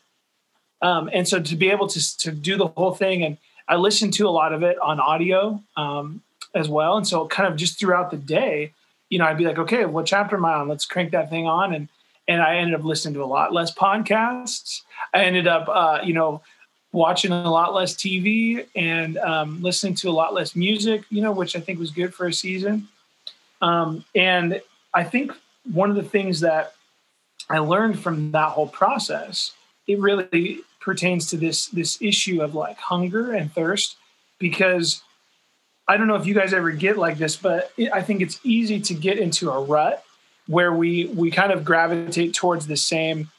um, 0.82 1.10
and 1.14 1.28
so 1.28 1.40
to 1.42 1.56
be 1.56 1.70
able 1.70 1.88
to 1.88 2.18
to 2.20 2.32
do 2.32 2.58
the 2.58 2.68
whole 2.68 2.94
thing, 2.94 3.24
and 3.24 3.38
I 3.68 3.76
listened 3.76 4.14
to 4.14 4.28
a 4.28 4.32
lot 4.32 4.54
of 4.54 4.64
it 4.64 4.78
on 4.80 5.00
audio 5.00 5.62
um, 5.76 6.22
as 6.54 6.70
well, 6.70 6.98
and 6.98 7.08
so 7.08 7.28
kind 7.28 7.48
of 7.52 7.58
just 7.58 7.80
throughout 7.80 8.12
the 8.12 8.18
day, 8.18 8.72
you 9.10 9.20
know, 9.20 9.26
I'd 9.26 9.38
be 9.38 9.46
like, 9.46 9.60
okay, 9.60 9.86
what 9.86 10.06
chapter 10.06 10.38
am 10.38 10.46
I 10.46 10.54
on? 10.54 10.68
Let's 10.68 10.86
crank 10.86 11.12
that 11.12 11.30
thing 11.30 11.48
on, 11.48 11.74
and 11.74 11.90
and 12.28 12.42
I 12.42 12.58
ended 12.58 12.76
up 12.76 12.84
listening 12.84 13.14
to 13.16 13.24
a 13.24 13.26
lot 13.26 13.54
less 13.54 13.74
podcasts. 13.74 14.82
I 15.14 15.24
ended 15.24 15.48
up, 15.48 15.68
uh, 15.70 16.00
you 16.04 16.14
know, 16.14 16.42
watching 16.92 17.32
a 17.32 17.52
lot 17.52 17.74
less 17.74 17.94
TV 17.94 18.66
and 18.76 19.18
um, 19.18 19.62
listening 19.62 19.96
to 19.96 20.10
a 20.10 20.12
lot 20.12 20.34
less 20.34 20.56
music, 20.56 21.04
you 21.10 21.22
know, 21.22 21.32
which 21.32 21.56
I 21.56 21.60
think 21.60 21.78
was 21.78 21.92
good 21.92 22.14
for 22.14 22.26
a 22.28 22.34
season. 22.34 22.88
Um, 23.62 24.06
and 24.16 24.62
I 24.94 25.04
think 25.04 25.34
one 25.72 25.90
of 25.90 25.96
the 25.96 26.04
things 26.04 26.40
that 26.40 26.74
I 27.50 27.60
learned 27.60 28.00
from 28.00 28.32
that 28.32 28.50
whole 28.50 28.68
process, 28.68 29.52
it 29.88 30.00
really 30.00 30.62
pertains 30.80 31.28
to 31.28 31.38
this 31.38 31.68
this 31.68 32.02
issue 32.02 32.42
of 32.42 32.56
like 32.56 32.78
hunger 32.78 33.34
and 33.34 33.52
thirst, 33.52 33.98
because 34.40 35.02
I 35.88 35.98
don't 35.98 36.08
know 36.08 36.16
if 36.16 36.26
you 36.26 36.34
guys 36.34 36.54
ever 36.54 36.72
get 36.72 36.98
like 36.98 37.18
this, 37.18 37.36
but 37.36 37.72
it, 37.78 37.92
I 37.92 38.02
think 38.02 38.22
it's 38.22 38.40
easy 38.44 38.80
to 38.80 38.94
get 38.94 39.20
into 39.20 39.52
a 39.52 39.64
rut 39.64 40.05
where 40.48 40.74
we 40.74 41.06
we 41.08 41.32
kind 41.32 41.52
of 41.52 41.66
gravitate 41.66 42.34
towards 42.34 42.68
the 42.68 42.78
same 42.78 43.32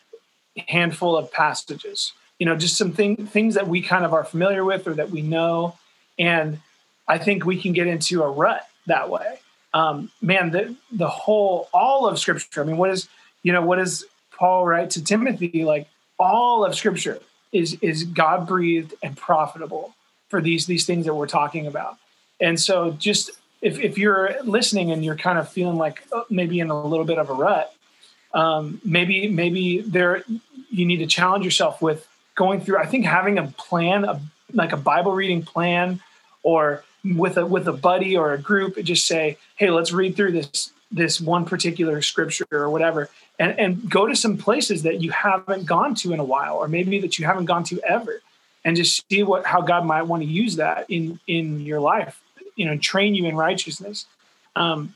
handful 0.69 1.17
of 1.17 1.33
passages. 1.33 2.13
You 2.39 2.47
know, 2.47 2.57
just 2.57 2.77
some 2.77 2.93
thing, 2.93 3.27
things 3.27 3.55
that 3.55 3.69
we 3.69 3.81
kind 3.81 4.05
of 4.05 4.13
are 4.13 4.25
familiar 4.25 4.65
with 4.65 4.87
or 4.87 4.95
that 4.95 5.11
we 5.11 5.23
know, 5.23 5.77
and 6.19 6.61
I 7.09 7.19
think 7.19 7.45
we 7.45 7.61
can 7.61 7.73
get 7.73 7.87
into 7.87 8.23
a 8.23 8.31
rut 8.31 8.67
that 8.87 9.09
way 9.09 9.39
um, 9.77 10.11
man, 10.23 10.51
the 10.51 10.75
the 10.91 11.09
whole 11.09 11.69
all 11.73 12.09
of 12.09 12.19
Scripture. 12.19 12.63
I 12.63 12.65
mean, 12.65 12.79
what 12.79 12.91
is 12.91 13.09
you 13.43 13.53
know 13.53 13.61
what 13.61 13.77
does 13.77 14.07
Paul 14.37 14.67
write 14.67 14.91
to 14.91 15.05
Timothy? 15.05 15.65
Like 15.65 15.87
all 16.19 16.65
of 16.65 16.75
Scripture 16.75 17.21
is 17.53 17.77
is 17.83 18.05
God 18.05 18.47
breathed 18.47 18.95
and 19.03 19.17
profitable 19.17 19.95
for 20.31 20.41
these 20.41 20.67
these 20.67 20.87
things 20.87 21.05
that 21.05 21.15
we're 21.15 21.27
talking 21.27 21.67
about. 21.67 21.99
And 22.41 22.59
so, 22.59 22.93
just 22.93 23.33
if 23.63 23.79
if 23.79 23.99
you're 23.99 24.37
listening 24.45 24.91
and 24.91 25.05
you're 25.05 25.17
kind 25.17 25.39
of 25.39 25.49
feeling 25.49 25.77
like 25.77 26.03
oh, 26.13 26.25
maybe 26.31 26.61
in 26.61 26.71
a 26.71 26.85
little 26.85 27.05
bit 27.05 27.19
of 27.19 27.31
a 27.31 27.35
rut, 27.35 27.75
um, 28.35 28.81
maybe 28.85 29.29
maybe 29.29 29.81
there 29.81 30.23
you 30.71 30.87
need 30.87 30.99
to 30.99 31.07
challenge 31.07 31.45
yourself 31.45 31.81
with 31.81 32.07
going 32.35 32.61
through. 32.61 32.79
I 32.79 32.87
think 32.87 33.07
having 33.07 33.39
a 33.39 33.47
plan, 33.47 34.05
a, 34.05 34.21
like 34.53 34.73
a 34.73 34.77
Bible 34.77 35.13
reading 35.13 35.43
plan, 35.43 36.01
or 36.43 36.85
with 37.15 37.37
a 37.37 37.47
with 37.47 37.69
a 37.69 37.73
buddy 37.73 38.17
or 38.17 38.33
a 38.33 38.39
group 38.39 38.77
just 38.83 39.07
say 39.07 39.37
hey 39.57 39.71
let's 39.71 39.93
read 39.93 40.17
through 40.17 40.33
this 40.33 40.73
this 40.91 41.21
one 41.21 41.45
particular 41.45 42.03
scripture 42.03 42.47
or 42.51 42.71
whatever 42.71 43.09
and 43.39 43.59
and 43.59 43.91
go 43.91 44.07
to 44.07 44.17
some 44.17 44.37
places 44.37 44.83
that 44.83 45.01
you 45.01 45.11
haven't 45.11 45.67
gone 45.67 45.95
to 45.95 46.13
in 46.13 46.21
a 46.21 46.25
while 46.25 46.57
or 46.57 46.69
maybe 46.69 46.99
that 47.01 47.19
you 47.19 47.25
haven't 47.25 47.45
gone 47.45 47.63
to 47.63 47.81
ever 47.83 48.21
and 48.65 48.77
just 48.77 49.05
see 49.09 49.23
what 49.23 49.45
how 49.47 49.61
god 49.61 49.85
might 49.85 50.03
want 50.03 50.23
to 50.23 50.29
use 50.29 50.57
that 50.57 50.89
in 50.89 51.21
in 51.27 51.61
your 51.61 51.81
life 51.81 52.21
you 52.57 52.67
know 52.67 52.77
train 52.77 53.15
you 53.15 53.27
in 53.27 53.37
righteousness. 53.37 54.07
Um 54.55 54.95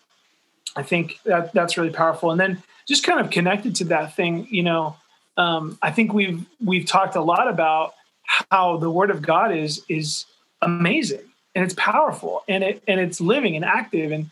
i 0.76 0.82
think 0.82 1.18
that 1.24 1.52
that's 1.52 1.76
really 1.76 1.92
powerful. 1.92 2.30
And 2.30 2.40
then 2.40 2.62
just 2.86 3.04
kind 3.04 3.20
of 3.20 3.30
connected 3.30 3.76
to 3.76 3.84
that 3.84 4.16
thing 4.16 4.48
you 4.50 4.62
know 4.62 4.96
um 5.36 5.78
i 5.80 5.90
think 5.92 6.12
we've 6.12 6.44
we've 6.64 6.86
talked 6.86 7.14
a 7.14 7.20
lot 7.20 7.48
about 7.48 7.94
how 8.24 8.76
the 8.78 8.90
word 8.90 9.10
of 9.10 9.22
god 9.22 9.54
is 9.54 9.84
is 9.88 10.26
amazing 10.62 11.22
and 11.54 11.64
it's 11.64 11.74
powerful 11.74 12.42
and 12.48 12.64
it 12.64 12.82
and 12.86 13.00
it's 13.00 13.20
living 13.20 13.56
and 13.56 13.64
active 13.64 14.12
and 14.12 14.30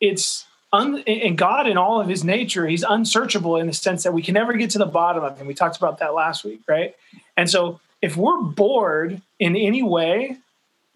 it's 0.00 0.46
un, 0.72 1.02
and 1.06 1.38
God 1.38 1.66
in 1.66 1.76
all 1.76 2.00
of 2.00 2.08
his 2.08 2.24
nature 2.24 2.66
he's 2.66 2.82
unsearchable 2.82 3.56
in 3.56 3.66
the 3.66 3.72
sense 3.72 4.02
that 4.02 4.12
we 4.12 4.22
can 4.22 4.34
never 4.34 4.52
get 4.54 4.70
to 4.70 4.78
the 4.78 4.86
bottom 4.86 5.22
of 5.22 5.38
him. 5.38 5.46
We 5.46 5.54
talked 5.54 5.76
about 5.76 5.98
that 5.98 6.14
last 6.14 6.44
week 6.44 6.60
right? 6.68 6.94
And 7.36 7.48
so 7.48 7.80
if 8.02 8.16
we're 8.16 8.40
bored 8.40 9.20
in 9.38 9.56
any 9.56 9.82
way 9.82 10.36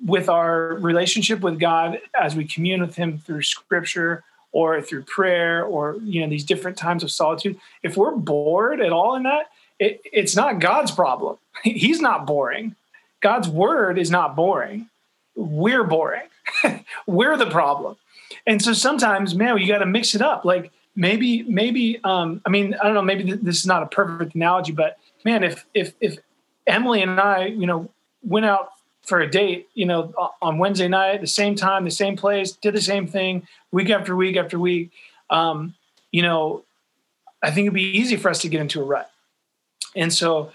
with 0.05 0.29
our 0.29 0.75
relationship 0.75 1.41
with 1.41 1.59
God 1.59 1.99
as 2.19 2.37
we 2.37 2.45
commune 2.45 2.81
with 2.81 2.97
him 2.97 3.19
through 3.19 3.43
scripture 3.43 4.23
or 4.53 4.81
through 4.81 5.03
prayer 5.03 5.65
or 5.65 5.97
you 6.03 6.21
know 6.21 6.29
these 6.29 6.45
different 6.45 6.77
times 6.77 7.03
of 7.03 7.11
solitude 7.11 7.59
if 7.83 7.97
we're 7.97 8.17
bored 8.17 8.81
at 8.81 8.93
all 8.93 9.15
in 9.15 9.25
that 9.25 9.51
it, 9.79 10.01
it's 10.05 10.35
not 10.35 10.59
God's 10.59 10.91
problem 10.91 11.37
he's 11.63 12.01
not 12.01 12.27
boring 12.27 12.75
God's 13.21 13.49
word 13.49 13.99
is 13.99 14.11
not 14.11 14.35
boring 14.35 14.89
we're 15.39 15.85
boring. 15.85 16.25
we're 17.07 17.37
the 17.37 17.49
problem. 17.49 17.97
And 18.47 18.61
so 18.61 18.73
sometimes, 18.73 19.35
man, 19.35 19.57
you 19.59 19.69
got 19.69 19.79
to 19.79 19.87
mix 19.87 20.15
it 20.15 20.21
up. 20.21 20.45
Like 20.45 20.73
maybe, 20.97 21.45
maybe, 21.45 22.01
um, 22.03 22.43
I 22.45 22.51
mean, 22.51 22.75
I 22.75 22.85
don't 22.85 22.95
know, 22.95 23.03
maybe 23.03 23.25
th- 23.25 23.41
this 23.41 23.59
is 23.59 23.67
not 23.67 23.83
a 23.83 23.87
perfect 23.87 24.35
analogy, 24.35 24.73
but 24.73 24.99
man, 25.25 25.45
if, 25.45 25.65
if, 25.73 25.95
if 26.01 26.19
Emily 26.67 27.03
and 27.03 27.21
I, 27.21 27.47
you 27.47 27.67
know, 27.67 27.89
went 28.23 28.47
out 28.47 28.73
for 29.09 29.21
a 29.21 29.31
date, 29.31 29.69
you 29.75 29.87
know, 29.87 30.13
on 30.43 30.59
Wednesday 30.59 30.87
night, 30.87 31.23
the 31.23 31.27
same 31.27 31.55
time, 31.55 31.85
the 31.85 31.91
same 31.91 32.17
place, 32.17 32.53
did 32.53 32.75
the 32.75 32.81
same 32.81 33.07
thing 33.07 33.47
week 33.73 33.89
after 33.89 34.15
week 34.15 34.37
after 34.37 34.59
week, 34.59 34.91
um, 35.31 35.75
you 36.13 36.23
know, 36.23 36.63
I 37.43 37.51
think 37.51 37.67
it'd 37.67 37.75
be 37.75 37.99
easy 37.99 38.17
for 38.17 38.29
us 38.29 38.41
to 38.43 38.49
get 38.49 38.61
into 38.61 38.81
a 38.81 38.85
rut. 38.85 39.11
And 39.97 40.13
so 40.13 40.53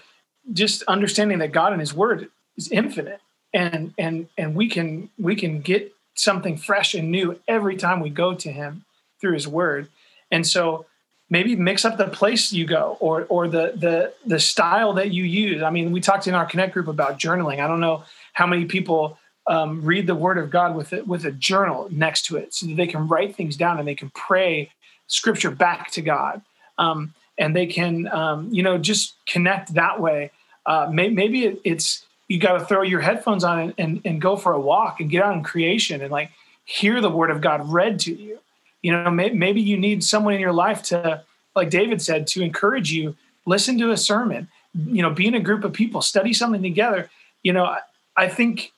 just 0.52 0.82
understanding 0.84 1.38
that 1.38 1.52
God 1.52 1.72
and 1.72 1.80
his 1.80 1.92
word 1.92 2.28
is 2.56 2.70
infinite 2.70 3.20
and 3.52 3.94
and 3.98 4.28
and 4.36 4.54
we 4.54 4.68
can 4.68 5.10
we 5.18 5.34
can 5.34 5.60
get 5.60 5.92
something 6.14 6.56
fresh 6.56 6.94
and 6.94 7.10
new 7.10 7.38
every 7.48 7.76
time 7.76 8.00
we 8.00 8.10
go 8.10 8.34
to 8.34 8.52
him 8.52 8.84
through 9.20 9.34
his 9.34 9.48
word. 9.48 9.88
And 10.30 10.46
so 10.46 10.86
maybe 11.30 11.56
mix 11.56 11.84
up 11.84 11.96
the 11.96 12.08
place 12.08 12.52
you 12.52 12.66
go 12.66 12.96
or 13.00 13.26
or 13.28 13.48
the 13.48 13.72
the 13.76 14.12
the 14.26 14.38
style 14.38 14.92
that 14.94 15.12
you 15.12 15.24
use. 15.24 15.62
I 15.62 15.70
mean 15.70 15.92
we 15.92 16.00
talked 16.00 16.26
in 16.26 16.34
our 16.34 16.46
connect 16.46 16.74
group 16.74 16.88
about 16.88 17.18
journaling. 17.18 17.60
I 17.60 17.66
don't 17.66 17.80
know 17.80 18.04
how 18.34 18.46
many 18.46 18.66
people 18.66 19.18
um, 19.46 19.82
read 19.82 20.06
the 20.06 20.14
word 20.14 20.38
of 20.38 20.50
god 20.50 20.76
with 20.76 20.92
it 20.92 21.06
with 21.06 21.24
a 21.24 21.32
journal 21.32 21.88
next 21.90 22.26
to 22.26 22.36
it 22.36 22.54
so 22.54 22.66
that 22.66 22.76
they 22.76 22.86
can 22.86 23.08
write 23.08 23.34
things 23.34 23.56
down 23.56 23.78
and 23.78 23.88
they 23.88 23.94
can 23.94 24.10
pray 24.10 24.70
scripture 25.06 25.50
back 25.50 25.90
to 25.90 26.02
god 26.02 26.42
um, 26.78 27.14
and 27.38 27.56
they 27.56 27.66
can 27.66 28.06
um, 28.08 28.48
you 28.52 28.62
know 28.62 28.78
just 28.78 29.16
connect 29.26 29.74
that 29.74 30.00
way 30.00 30.30
uh, 30.66 30.88
may, 30.90 31.08
maybe 31.08 31.44
it, 31.44 31.60
it's 31.64 32.04
you 32.28 32.38
got 32.38 32.58
to 32.58 32.64
throw 32.64 32.82
your 32.82 33.00
headphones 33.00 33.44
on 33.44 33.58
and, 33.58 33.74
and, 33.78 34.00
and, 34.04 34.20
go 34.20 34.36
for 34.36 34.52
a 34.52 34.60
walk 34.60 35.00
and 35.00 35.10
get 35.10 35.22
out 35.22 35.34
in 35.34 35.42
creation 35.42 36.00
and 36.00 36.10
like 36.10 36.30
hear 36.64 37.00
the 37.00 37.10
word 37.10 37.30
of 37.30 37.40
God 37.40 37.70
read 37.70 38.00
to 38.00 38.14
you. 38.14 38.38
You 38.82 38.92
know, 38.92 39.10
may, 39.10 39.30
maybe 39.30 39.60
you 39.60 39.76
need 39.76 40.02
someone 40.02 40.34
in 40.34 40.40
your 40.40 40.52
life 40.52 40.82
to, 40.84 41.22
like 41.54 41.70
David 41.70 42.00
said, 42.00 42.26
to 42.28 42.42
encourage 42.42 42.92
you. 42.92 43.16
Listen 43.46 43.78
to 43.78 43.90
a 43.90 43.96
sermon. 43.96 44.48
You 44.74 45.02
know, 45.02 45.10
be 45.10 45.26
in 45.26 45.34
a 45.34 45.40
group 45.40 45.64
of 45.64 45.72
people, 45.72 46.02
study 46.02 46.32
something 46.32 46.62
together. 46.62 47.10
You 47.42 47.52
know, 47.52 47.76
I, 48.16 48.28
think, 48.28 48.72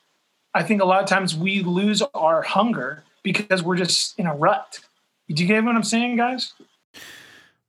I 0.53 0.63
think 0.63 0.81
a 0.81 0.85
lot 0.85 1.01
of 1.01 1.09
times 1.09 1.35
we 1.35 1.61
lose 1.63 2.01
our 2.13 2.41
hunger 2.41 3.03
because 3.23 3.63
we're 3.63 3.77
just 3.77 4.17
in 4.19 4.25
a 4.25 4.35
rut. 4.35 4.79
Do 5.29 5.41
you 5.41 5.47
get 5.47 5.63
what 5.63 5.75
I'm 5.75 5.83
saying, 5.83 6.17
guys? 6.17 6.53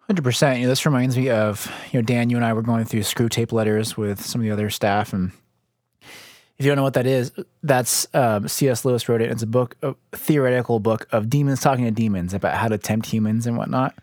Hundred 0.07 0.23
percent. 0.23 0.59
You 0.59 0.65
know, 0.65 0.71
this 0.71 0.87
reminds 0.87 1.19
me 1.19 1.29
of 1.29 1.71
you 1.93 1.99
know 1.99 2.03
Dan. 2.03 2.31
You 2.31 2.37
and 2.37 2.45
I 2.45 2.55
were 2.55 2.63
going 2.63 2.87
through 2.87 3.01
Screwtape 3.01 3.53
letters 3.53 3.95
with 3.95 4.25
some 4.25 4.41
of 4.41 4.45
the 4.45 4.51
other 4.51 4.71
staff, 4.71 5.13
and 5.13 5.33
if 6.57 6.65
you 6.65 6.71
don't 6.71 6.77
know 6.77 6.83
what 6.83 6.95
that 6.95 7.07
is, 7.07 7.31
that's 7.63 8.07
um, 8.15 8.49
C.S. 8.49 8.87
Lewis 8.87 9.09
wrote 9.09 9.21
it. 9.21 9.31
It's 9.31 9.43
a 9.43 9.47
book, 9.47 9.77
a 9.83 9.95
theoretical 10.13 10.81
book 10.81 11.07
of 11.13 11.29
demons 11.29 11.61
talking 11.61 11.85
to 11.85 11.91
demons 11.91 12.33
about 12.33 12.55
how 12.55 12.69
to 12.69 12.79
tempt 12.79 13.07
humans 13.07 13.47
and 13.47 13.59
whatnot. 13.59 13.95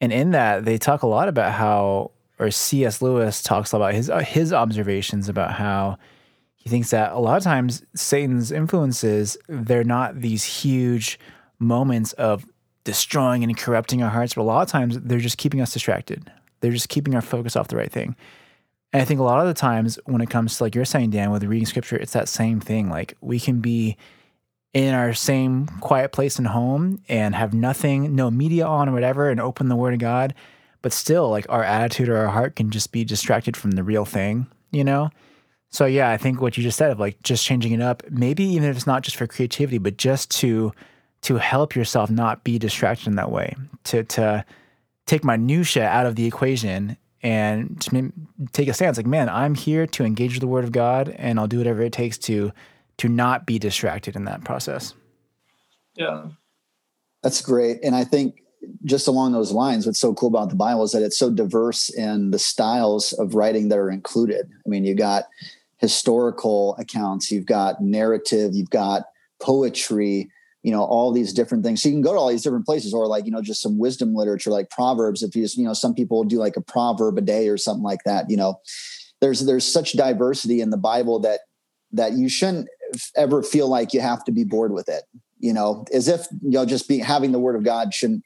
And 0.00 0.12
in 0.12 0.32
that, 0.32 0.64
they 0.64 0.78
talk 0.78 1.02
a 1.02 1.06
lot 1.06 1.28
about 1.28 1.52
how, 1.52 2.10
or 2.38 2.46
or 2.46 2.50
C.S. 2.50 3.00
Lewis 3.00 3.42
talks 3.42 3.72
about 3.72 3.94
his 3.94 4.10
uh, 4.10 4.18
his 4.18 4.52
observations 4.52 5.28
about 5.28 5.52
how 5.52 5.98
he 6.64 6.70
thinks 6.70 6.90
that 6.90 7.12
a 7.12 7.18
lot 7.18 7.36
of 7.36 7.42
times 7.42 7.82
Satan's 7.94 8.50
influences 8.50 9.36
they're 9.48 9.84
not 9.84 10.22
these 10.22 10.44
huge 10.44 11.20
moments 11.58 12.14
of 12.14 12.46
destroying 12.84 13.44
and 13.44 13.56
corrupting 13.56 14.02
our 14.02 14.10
hearts, 14.10 14.34
but 14.34 14.42
a 14.42 14.44
lot 14.44 14.62
of 14.62 14.68
times 14.68 14.98
they're 15.00 15.18
just 15.18 15.38
keeping 15.38 15.60
us 15.60 15.74
distracted. 15.74 16.30
They're 16.60 16.72
just 16.72 16.88
keeping 16.88 17.14
our 17.14 17.20
focus 17.20 17.54
off 17.54 17.68
the 17.68 17.76
right 17.76 17.92
thing. 17.92 18.16
And 18.94 19.02
I 19.02 19.04
think 19.04 19.20
a 19.20 19.24
lot 19.24 19.40
of 19.40 19.46
the 19.46 19.54
times 19.54 19.98
when 20.06 20.22
it 20.22 20.30
comes 20.30 20.56
to 20.56 20.64
like 20.64 20.74
you're 20.74 20.86
saying, 20.86 21.10
Dan, 21.10 21.30
with 21.30 21.44
reading 21.44 21.66
scripture, 21.66 21.96
it's 21.96 22.12
that 22.14 22.28
same 22.28 22.60
thing. 22.60 22.88
Like 22.88 23.14
we 23.20 23.38
can 23.38 23.60
be 23.60 23.98
in 24.72 24.94
our 24.94 25.12
same 25.12 25.66
quiet 25.80 26.12
place 26.12 26.38
and 26.38 26.46
home 26.46 27.02
and 27.08 27.34
have 27.34 27.52
nothing, 27.52 28.14
no 28.14 28.30
media 28.30 28.66
on 28.66 28.88
or 28.88 28.92
whatever, 28.92 29.28
and 29.28 29.40
open 29.40 29.68
the 29.68 29.76
word 29.76 29.94
of 29.94 30.00
God. 30.00 30.32
But 30.80 30.92
still, 30.92 31.28
like 31.28 31.46
our 31.48 31.62
attitude 31.62 32.08
or 32.08 32.16
our 32.16 32.28
heart 32.28 32.56
can 32.56 32.70
just 32.70 32.90
be 32.92 33.04
distracted 33.04 33.56
from 33.56 33.72
the 33.72 33.82
real 33.82 34.04
thing, 34.04 34.46
you 34.70 34.84
know? 34.84 35.10
So 35.74 35.86
yeah, 35.86 36.10
I 36.10 36.16
think 36.18 36.40
what 36.40 36.56
you 36.56 36.62
just 36.62 36.78
said 36.78 36.92
of 36.92 37.00
like 37.00 37.20
just 37.24 37.44
changing 37.44 37.72
it 37.72 37.80
up, 37.80 38.04
maybe 38.08 38.44
even 38.44 38.70
if 38.70 38.76
it's 38.76 38.86
not 38.86 39.02
just 39.02 39.16
for 39.16 39.26
creativity, 39.26 39.78
but 39.78 39.96
just 39.96 40.30
to 40.38 40.72
to 41.22 41.36
help 41.36 41.74
yourself 41.74 42.10
not 42.10 42.44
be 42.44 42.60
distracted 42.60 43.08
in 43.08 43.16
that 43.16 43.32
way, 43.32 43.56
to 43.82 44.04
to 44.04 44.44
take 45.06 45.24
minutia 45.24 45.84
out 45.84 46.06
of 46.06 46.14
the 46.14 46.26
equation 46.26 46.96
and 47.24 47.80
to 47.80 48.12
take 48.52 48.68
a 48.68 48.72
stance 48.72 48.98
like, 48.98 49.06
man, 49.06 49.28
I'm 49.28 49.56
here 49.56 49.84
to 49.88 50.04
engage 50.04 50.34
with 50.34 50.42
the 50.42 50.46
Word 50.46 50.62
of 50.62 50.70
God, 50.70 51.08
and 51.08 51.40
I'll 51.40 51.48
do 51.48 51.58
whatever 51.58 51.82
it 51.82 51.92
takes 51.92 52.18
to 52.18 52.52
to 52.98 53.08
not 53.08 53.44
be 53.44 53.58
distracted 53.58 54.14
in 54.14 54.26
that 54.26 54.44
process. 54.44 54.94
Yeah, 55.96 56.26
that's 57.20 57.40
great, 57.40 57.80
and 57.82 57.96
I 57.96 58.04
think 58.04 58.36
just 58.84 59.08
along 59.08 59.32
those 59.32 59.50
lines, 59.50 59.86
what's 59.86 59.98
so 59.98 60.14
cool 60.14 60.28
about 60.28 60.50
the 60.50 60.54
Bible 60.54 60.84
is 60.84 60.92
that 60.92 61.02
it's 61.02 61.18
so 61.18 61.30
diverse 61.30 61.90
in 61.90 62.30
the 62.30 62.38
styles 62.38 63.12
of 63.14 63.34
writing 63.34 63.70
that 63.70 63.78
are 63.78 63.90
included. 63.90 64.48
I 64.64 64.68
mean, 64.68 64.84
you 64.84 64.94
got 64.94 65.24
historical 65.78 66.76
accounts, 66.78 67.30
you've 67.30 67.46
got 67.46 67.80
narrative, 67.80 68.52
you've 68.54 68.70
got 68.70 69.04
poetry, 69.40 70.30
you 70.62 70.72
know 70.72 70.82
all 70.82 71.12
these 71.12 71.32
different 71.32 71.64
things. 71.64 71.82
So 71.82 71.88
you 71.88 71.94
can 71.94 72.02
go 72.02 72.12
to 72.12 72.18
all 72.18 72.28
these 72.28 72.42
different 72.42 72.66
places 72.66 72.94
or 72.94 73.06
like 73.06 73.26
you 73.26 73.30
know 73.30 73.42
just 73.42 73.62
some 73.62 73.78
wisdom 73.78 74.14
literature 74.14 74.50
like 74.50 74.70
proverbs 74.70 75.22
if 75.22 75.36
you 75.36 75.42
just 75.42 75.58
you 75.58 75.64
know 75.64 75.74
some 75.74 75.94
people 75.94 76.24
do 76.24 76.38
like 76.38 76.56
a 76.56 76.62
proverb 76.62 77.18
a 77.18 77.20
day 77.20 77.48
or 77.48 77.58
something 77.58 77.84
like 77.84 78.00
that 78.04 78.30
you 78.30 78.36
know. 78.36 78.60
There's 79.20 79.40
there's 79.46 79.64
such 79.64 79.92
diversity 79.92 80.60
in 80.60 80.68
the 80.68 80.76
bible 80.76 81.20
that 81.20 81.40
that 81.92 82.12
you 82.12 82.28
shouldn't 82.28 82.68
ever 83.16 83.42
feel 83.42 83.68
like 83.68 83.94
you 83.94 84.00
have 84.00 84.22
to 84.24 84.32
be 84.32 84.44
bored 84.44 84.72
with 84.72 84.88
it 84.88 85.04
you 85.38 85.52
know 85.52 85.84
as 85.92 86.08
if 86.08 86.26
you 86.42 86.50
know 86.50 86.66
just 86.66 86.88
be 86.88 86.98
having 86.98 87.32
the 87.32 87.38
word 87.38 87.56
of 87.56 87.64
god 87.64 87.94
shouldn't 87.94 88.22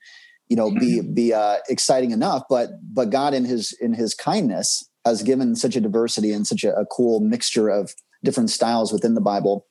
you 0.48 0.56
know 0.56 0.70
be 0.70 1.00
be 1.00 1.32
uh, 1.32 1.56
exciting 1.68 2.10
enough 2.10 2.44
but 2.48 2.70
but 2.94 3.10
god 3.10 3.34
in 3.34 3.44
his 3.44 3.76
in 3.80 3.92
his 3.92 4.14
kindness 4.14 4.87
has 5.08 5.22
given 5.22 5.56
such 5.56 5.76
a 5.76 5.80
diversity 5.80 6.32
and 6.32 6.46
such 6.46 6.64
a, 6.64 6.74
a 6.76 6.86
cool 6.86 7.20
mixture 7.20 7.68
of 7.68 7.94
different 8.24 8.50
styles 8.50 8.92
within 8.92 9.14
the 9.14 9.20
bible 9.20 9.66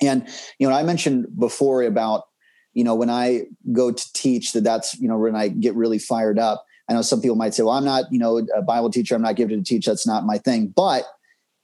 and 0.00 0.26
you 0.58 0.68
know, 0.68 0.74
I 0.74 0.82
mentioned 0.82 1.26
before 1.38 1.82
about 1.82 2.24
you 2.72 2.84
know 2.84 2.94
when 2.94 3.10
I 3.10 3.42
go 3.72 3.92
to 3.92 4.12
teach 4.12 4.52
that 4.52 4.64
that's 4.64 4.98
you 5.00 5.08
know 5.08 5.18
when 5.18 5.36
I 5.36 5.48
get 5.48 5.74
really 5.74 5.98
fired 5.98 6.38
up. 6.38 6.64
I 6.88 6.92
know 6.92 7.02
some 7.02 7.22
people 7.22 7.36
might 7.36 7.54
say, 7.54 7.62
"Well, 7.62 7.74
I'm 7.74 7.84
not 7.84 8.04
you 8.10 8.18
know 8.18 8.46
a 8.54 8.62
Bible 8.62 8.90
teacher. 8.90 9.14
I'm 9.14 9.22
not 9.22 9.36
gifted 9.36 9.64
to 9.64 9.68
teach. 9.68 9.86
That's 9.86 10.06
not 10.06 10.26
my 10.26 10.38
thing." 10.38 10.72
But 10.74 11.04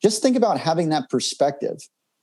just 0.02 0.22
think 0.22 0.36
about 0.36 0.58
having 0.58 0.90
that 0.90 1.10
perspective. 1.10 1.78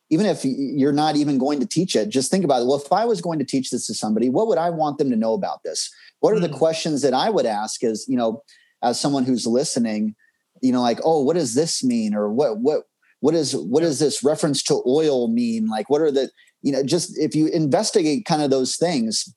Even 0.10 0.26
if 0.26 0.40
you're 0.44 0.94
not 0.94 1.18
even 1.18 1.38
going 1.38 1.60
to 1.60 1.66
teach 1.66 1.94
it, 1.94 2.08
just 2.08 2.32
think 2.32 2.46
about 2.46 2.62
it. 2.62 2.66
Well, 2.66 2.82
if 2.82 2.94
I 2.94 3.04
was 3.04 3.20
going 3.20 3.40
to 3.40 3.46
teach 3.46 3.72
this 3.72 3.88
to 3.88 3.94
somebody, 3.94 4.30
what 4.30 4.48
would 4.48 4.58
I 4.58 4.70
want 4.70 5.00
them 5.00 5.10
to 5.10 5.18
know 5.18 5.34
about 5.34 5.64
this? 5.64 5.94
What 6.22 6.34
are 6.34 6.38
mm. 6.38 6.44
the 6.44 6.48
hmm. 6.48 6.56
questions 6.56 7.02
that 7.02 7.14
I 7.14 7.30
would 7.30 7.46
ask 7.46 7.84
as, 7.84 8.06
you 8.08 8.16
know, 8.16 8.42
as 8.82 8.98
someone 8.98 9.26
who's 9.26 9.46
listening, 9.46 10.16
you 10.62 10.72
know, 10.72 10.82
like, 10.82 11.00
oh, 11.04 11.24
what 11.24 11.36
does 11.36 11.54
this 11.54 11.84
mean? 11.84 12.14
Or 12.14 12.32
what, 12.32 12.60
what, 12.60 12.84
what 13.20 13.34
is 13.34 13.56
what 13.56 13.82
does 13.82 14.00
this 14.00 14.24
reference 14.24 14.62
to 14.64 14.82
oil 14.86 15.28
mean? 15.28 15.68
Like 15.68 15.90
what 15.90 16.02
are 16.02 16.12
the 16.12 16.30
you 16.62 16.72
know 16.72 16.84
just 16.84 17.18
if 17.18 17.36
you 17.36 17.48
investigate 17.48 18.26
kind 18.26 18.42
of 18.42 18.50
those 18.50 18.76
things 18.76 19.34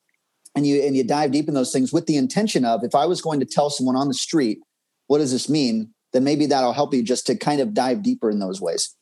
and 0.55 0.67
you 0.67 0.83
and 0.83 0.97
you 0.97 1.05
dive 1.05 1.33
deep 1.33 1.49
in 1.49 1.55
those 1.55 1.73
things 1.73 1.93
with 1.93 2.07
the 2.07 2.17
intention 2.17 2.65
of 2.65 2.83
if 2.83 2.95
i 2.95 3.07
was 3.07 3.23
going 3.23 3.41
to 3.41 3.47
tell 3.47 3.71
someone 3.71 3.97
on 3.97 4.09
the 4.09 4.15
street 4.15 4.59
what 5.07 5.19
does 5.19 5.33
this 5.33 5.49
mean? 5.49 5.93
then 6.13 6.25
maybe 6.25 6.47
that'll 6.47 6.73
help 6.73 6.93
you 6.93 7.05
just 7.05 7.25
to 7.27 7.37
kind 7.37 7.61
of 7.61 7.73
dive 7.73 8.03
deeper 8.03 8.31
in 8.31 8.41
those 8.41 8.61
ways. 8.61 8.97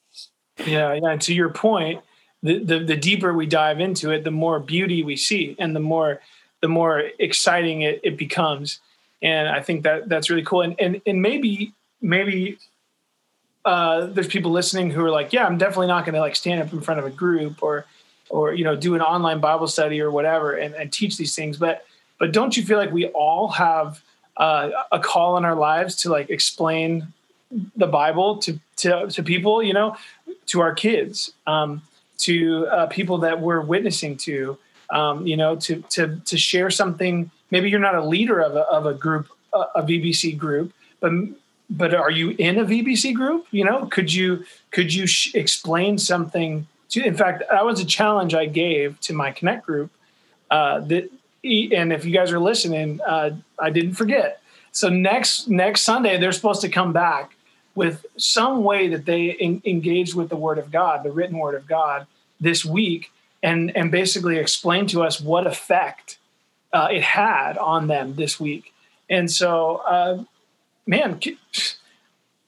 Yeah 0.58 0.92
yeah 0.92 1.10
and 1.12 1.20
to 1.22 1.34
your 1.34 1.48
point 1.48 2.02
the, 2.42 2.62
the 2.62 2.78
the 2.80 2.96
deeper 2.96 3.32
we 3.32 3.46
dive 3.46 3.80
into 3.80 4.10
it 4.10 4.24
the 4.24 4.30
more 4.30 4.60
beauty 4.60 5.02
we 5.02 5.16
see 5.16 5.56
and 5.58 5.74
the 5.74 5.80
more 5.80 6.20
the 6.60 6.68
more 6.68 7.04
exciting 7.18 7.82
it, 7.82 8.00
it 8.02 8.16
becomes. 8.16 8.80
And 9.22 9.48
i 9.48 9.60
think 9.60 9.84
that 9.84 10.08
that's 10.08 10.28
really 10.28 10.44
cool. 10.44 10.62
And 10.62 10.76
and, 10.78 11.00
and 11.06 11.22
maybe 11.22 11.72
maybe 12.01 12.59
uh, 13.64 14.07
there's 14.07 14.28
people 14.28 14.51
listening 14.51 14.90
who 14.90 15.05
are 15.05 15.11
like, 15.11 15.32
yeah, 15.32 15.46
I'm 15.46 15.59
definitely 15.59 15.88
not 15.88 16.05
going 16.05 16.14
to 16.14 16.20
like 16.20 16.36
stand 16.36 16.62
up 16.62 16.72
in 16.72 16.80
front 16.80 17.01
of 17.01 17.07
a 17.07 17.11
group 17.11 17.62
or, 17.62 17.84
or 18.30 18.55
you 18.55 18.64
know, 18.64 18.76
do 18.76 18.94
an 18.94 19.03
online 19.03 19.40
Bible 19.40 19.66
study 19.66 20.01
or 20.01 20.11
whatever 20.11 20.55
and, 20.55 20.74
and 20.74 20.92
teach 20.92 21.16
these 21.16 21.34
things. 21.34 21.57
But 21.59 21.84
but 22.18 22.32
don't 22.32 22.57
you 22.57 22.64
feel 22.64 22.78
like 22.78 22.92
we 22.92 23.07
all 23.09 23.49
have 23.49 24.03
uh, 24.36 24.70
a 24.90 24.99
call 24.99 25.36
in 25.36 25.44
our 25.44 25.55
lives 25.55 25.96
to 25.96 26.11
like 26.11 26.30
explain 26.30 27.09
the 27.76 27.86
Bible 27.86 28.38
to 28.38 28.59
to, 28.76 29.09
to 29.09 29.22
people, 29.22 29.62
you 29.62 29.72
know, 29.72 29.96
to 30.46 30.61
our 30.61 30.72
kids, 30.72 31.32
um, 31.46 31.82
to 32.18 32.66
uh, 32.68 32.86
people 32.86 33.18
that 33.18 33.40
we're 33.40 33.61
witnessing 33.61 34.16
to, 34.18 34.57
um, 34.90 35.26
you 35.26 35.36
know, 35.36 35.57
to 35.57 35.82
to 35.90 36.20
to 36.24 36.38
share 36.38 36.70
something. 36.70 37.30
Maybe 37.51 37.70
you're 37.70 37.80
not 37.80 37.94
a 37.94 38.05
leader 38.05 38.40
of 38.40 38.57
a 38.57 38.61
of 38.61 38.86
a 38.86 38.94
group, 38.94 39.28
a 39.53 39.82
VBC 39.82 40.36
group, 40.38 40.72
but 41.01 41.12
but 41.70 41.94
are 41.94 42.10
you 42.10 42.30
in 42.38 42.58
a 42.58 42.64
VBC 42.64 43.14
group? 43.14 43.46
You 43.50 43.64
know, 43.64 43.86
could 43.86 44.12
you 44.12 44.44
could 44.70 44.92
you 44.92 45.06
sh- 45.06 45.34
explain 45.34 45.98
something 45.98 46.66
to? 46.90 47.04
In 47.04 47.16
fact, 47.16 47.42
that 47.50 47.64
was 47.64 47.80
a 47.80 47.84
challenge 47.84 48.34
I 48.34 48.46
gave 48.46 48.98
to 49.00 49.12
my 49.12 49.30
Connect 49.30 49.66
group. 49.66 49.90
Uh, 50.50 50.80
that 50.80 51.10
and 51.44 51.92
if 51.92 52.04
you 52.04 52.12
guys 52.12 52.32
are 52.32 52.40
listening, 52.40 53.00
uh, 53.06 53.30
I 53.58 53.70
didn't 53.70 53.94
forget. 53.94 54.40
So 54.72 54.88
next 54.88 55.48
next 55.48 55.82
Sunday, 55.82 56.18
they're 56.18 56.32
supposed 56.32 56.62
to 56.62 56.68
come 56.68 56.92
back 56.92 57.36
with 57.74 58.06
some 58.16 58.64
way 58.64 58.88
that 58.88 59.04
they 59.04 59.30
in, 59.30 59.62
engage 59.64 60.14
with 60.14 60.30
the 60.30 60.36
Word 60.36 60.58
of 60.58 60.70
God, 60.70 61.04
the 61.04 61.12
written 61.12 61.38
Word 61.38 61.54
of 61.54 61.66
God, 61.66 62.06
this 62.40 62.64
week, 62.64 63.12
and 63.42 63.76
and 63.76 63.90
basically 63.90 64.38
explain 64.38 64.86
to 64.88 65.02
us 65.02 65.20
what 65.20 65.46
effect 65.46 66.18
uh, 66.72 66.88
it 66.90 67.02
had 67.02 67.58
on 67.58 67.86
them 67.86 68.14
this 68.16 68.40
week. 68.40 68.72
And 69.10 69.30
so 69.30 69.76
uh, 69.86 70.24
man, 70.89 71.20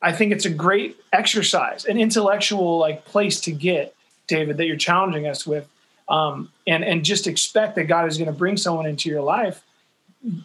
I 0.03 0.13
think 0.13 0.33
it's 0.33 0.47
a 0.47 0.51
great 0.51 0.97
exercise, 1.13 1.85
an 1.85 2.01
intellectual 2.01 2.79
like 2.79 3.05
place 3.05 3.41
to 3.43 3.53
get, 3.53 3.95
David, 4.27 4.57
that 4.57 4.67
you're 4.67 4.77
challenging 4.77 5.29
us 5.29 5.47
with. 5.47 5.69
Um, 6.09 6.51
and 6.67 6.83
and 6.83 7.05
just 7.05 7.29
expect 7.29 7.77
that 7.77 7.85
God 7.85 8.09
is 8.09 8.19
going 8.19 8.27
to 8.27 8.37
bring 8.37 8.57
someone 8.57 8.87
into 8.87 9.09
your 9.09 9.23
life 9.23 9.63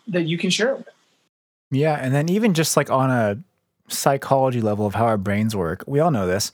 that 0.08 0.24
you 0.24 0.38
can 0.38 0.52
share 0.52 0.74
it 0.74 0.78
with. 0.78 0.90
Yeah, 1.72 1.96
and 2.00 2.14
then 2.14 2.30
even 2.30 2.54
just 2.54 2.78
like 2.78 2.92
on 2.92 3.10
a 3.10 3.40
psychology 3.88 4.62
level 4.62 4.86
of 4.86 4.94
how 4.94 5.06
our 5.06 5.18
brains 5.18 5.56
work, 5.56 5.84
we 5.88 6.00
all 6.00 6.12
know 6.12 6.28
this. 6.28 6.52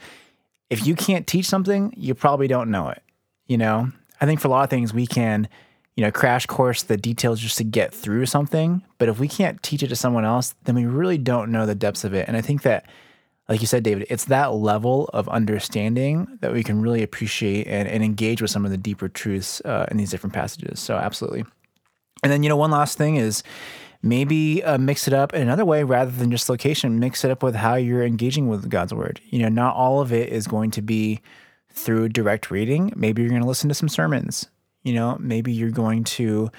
If 0.70 0.88
you 0.88 0.96
can't 0.96 1.28
teach 1.28 1.46
something, 1.46 1.94
you 1.98 2.16
probably 2.16 2.48
don't 2.48 2.72
know 2.72 2.88
it. 2.88 3.04
You 3.48 3.58
know, 3.58 3.92
I 4.22 4.26
think 4.26 4.39
for 4.39 4.48
a 4.48 4.52
lot 4.52 4.64
of 4.64 4.70
things 4.70 4.94
we 4.94 5.06
can 5.06 5.50
you 5.96 6.04
know, 6.04 6.12
crash 6.12 6.46
course 6.46 6.84
the 6.84 6.98
details 6.98 7.39
just 7.39 7.58
to 7.58 7.64
get 7.64 7.94
through 7.94 8.26
something. 8.26 8.82
But 8.98 9.10
if 9.10 9.20
we 9.20 9.28
can't 9.28 9.62
teach 9.62 9.84
it 9.84 9.89
to 9.89 9.96
someone 9.96 10.26
else, 10.26 10.56
then 10.64 10.76
we 10.76 10.86
really 10.86 11.18
don't 11.18 11.52
know 11.52 11.66
the 11.66 11.76
depths 11.76 12.04
of 12.04 12.14
it. 12.14 12.28
And 12.28 12.38
I 12.38 12.42
think 12.42 12.62
that, 12.64 12.86
like 13.50 13.60
you 13.60 13.68
said, 13.68 13.84
David, 13.84 14.08
it's 14.10 14.26
that 14.26 14.54
level 14.54 15.10
of 15.14 15.28
understanding 15.28 16.38
that 16.39 16.54
we 16.54 16.64
can 16.64 16.82
really 16.82 17.04
appreciate 17.04 17.68
and, 17.68 17.88
and 17.88 18.04
engage 18.04 18.42
with 18.42 18.52
some 18.52 18.64
of 18.64 18.72
the 18.72 18.78
deeper 18.78 19.10
truths 19.10 19.62
uh, 19.66 19.86
in 19.92 19.98
these 19.98 20.12
different 20.12 20.34
passages. 20.34 20.80
So, 20.80 20.96
absolutely. 20.96 21.44
And 22.24 22.32
then, 22.32 22.44
you 22.44 22.50
know, 22.50 22.56
one 22.56 22.72
last 22.72 22.98
thing 22.98 23.18
is 23.18 23.44
maybe 24.02 24.64
uh, 24.64 24.78
mix 24.78 25.08
it 25.08 25.14
up 25.14 25.34
in 25.34 25.42
another 25.42 25.66
way 25.66 25.84
rather 25.84 26.12
than 26.12 26.32
just 26.32 26.50
location. 26.50 27.00
Mix 27.00 27.26
it 27.26 27.32
up 27.32 27.44
with 27.44 27.56
how 27.56 27.76
you're 27.76 28.06
engaging 28.06 28.48
with 28.48 28.70
God's 28.70 28.94
word. 28.94 29.20
You 29.26 29.39
know, 29.39 29.50
not 29.50 29.76
all 29.76 30.00
of 30.00 30.14
it 30.14 30.30
is 30.30 30.48
going 30.48 30.72
to 30.72 30.82
be 30.82 31.20
through 31.70 32.10
direct 32.10 32.52
reading. 32.52 32.94
Maybe 32.96 33.22
you're 33.22 33.30
going 33.30 33.42
to 33.42 33.48
listen 33.48 33.70
to 33.70 33.76
some 33.76 33.89
sermons. 33.89 34.48
You 34.84 34.93
know, 34.93 35.17
maybe 35.19 35.51
you're 35.53 35.71
going 35.71 36.03
to 36.05 36.51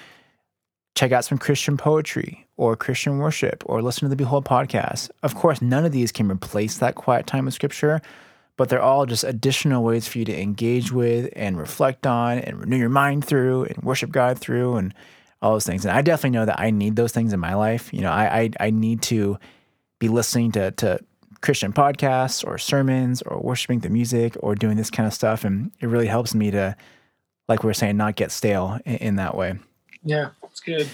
check 0.95 1.11
out 1.11 1.25
some 1.25 1.37
Christian 1.37 1.77
poetry 1.77 2.45
or 2.55 2.75
Christian 2.75 3.17
worship 3.17 3.63
or 3.65 3.81
listen 3.81 4.01
to 4.01 4.09
the 4.09 4.15
Behold 4.15 4.45
podcast. 4.45 5.09
Of 5.23 5.35
course, 5.35 5.61
none 5.61 5.85
of 5.85 5.91
these 5.91 6.11
can 6.11 6.29
replace 6.29 6.77
that 6.77 6.95
quiet 6.95 7.25
time 7.25 7.47
of 7.47 7.53
scripture, 7.53 8.01
but 8.57 8.69
they're 8.69 8.81
all 8.81 9.05
just 9.05 9.23
additional 9.23 9.83
ways 9.83 10.07
for 10.07 10.19
you 10.19 10.25
to 10.25 10.41
engage 10.41 10.91
with 10.91 11.29
and 11.35 11.57
reflect 11.57 12.05
on 12.05 12.37
and 12.37 12.59
renew 12.59 12.77
your 12.77 12.89
mind 12.89 13.25
through 13.25 13.65
and 13.65 13.83
worship 13.83 14.11
God 14.11 14.37
through 14.37 14.75
and 14.75 14.93
all 15.41 15.53
those 15.53 15.65
things. 15.65 15.83
And 15.83 15.95
I 15.95 16.01
definitely 16.01 16.37
know 16.37 16.45
that 16.45 16.59
I 16.59 16.69
need 16.69 16.95
those 16.95 17.11
things 17.11 17.33
in 17.33 17.39
my 17.39 17.55
life. 17.55 17.93
You 17.93 18.01
know, 18.01 18.11
I 18.11 18.39
I, 18.39 18.49
I 18.67 18.69
need 18.69 19.01
to 19.03 19.37
be 19.99 20.07
listening 20.07 20.51
to 20.53 20.71
to 20.71 20.99
Christian 21.41 21.73
podcasts 21.73 22.47
or 22.47 22.57
sermons 22.57 23.21
or 23.23 23.37
worshiping 23.41 23.79
the 23.79 23.89
music 23.89 24.37
or 24.39 24.55
doing 24.55 24.77
this 24.77 24.89
kind 24.89 25.05
of 25.05 25.13
stuff. 25.13 25.43
And 25.43 25.71
it 25.81 25.87
really 25.87 26.07
helps 26.07 26.33
me 26.33 26.51
to 26.51 26.75
like 27.47 27.63
we 27.63 27.69
are 27.69 27.73
saying, 27.73 27.97
not 27.97 28.15
get 28.15 28.31
stale 28.31 28.79
in, 28.85 28.95
in 28.95 29.15
that 29.17 29.35
way. 29.35 29.57
Yeah, 30.03 30.29
it's 30.43 30.59
good. 30.59 30.89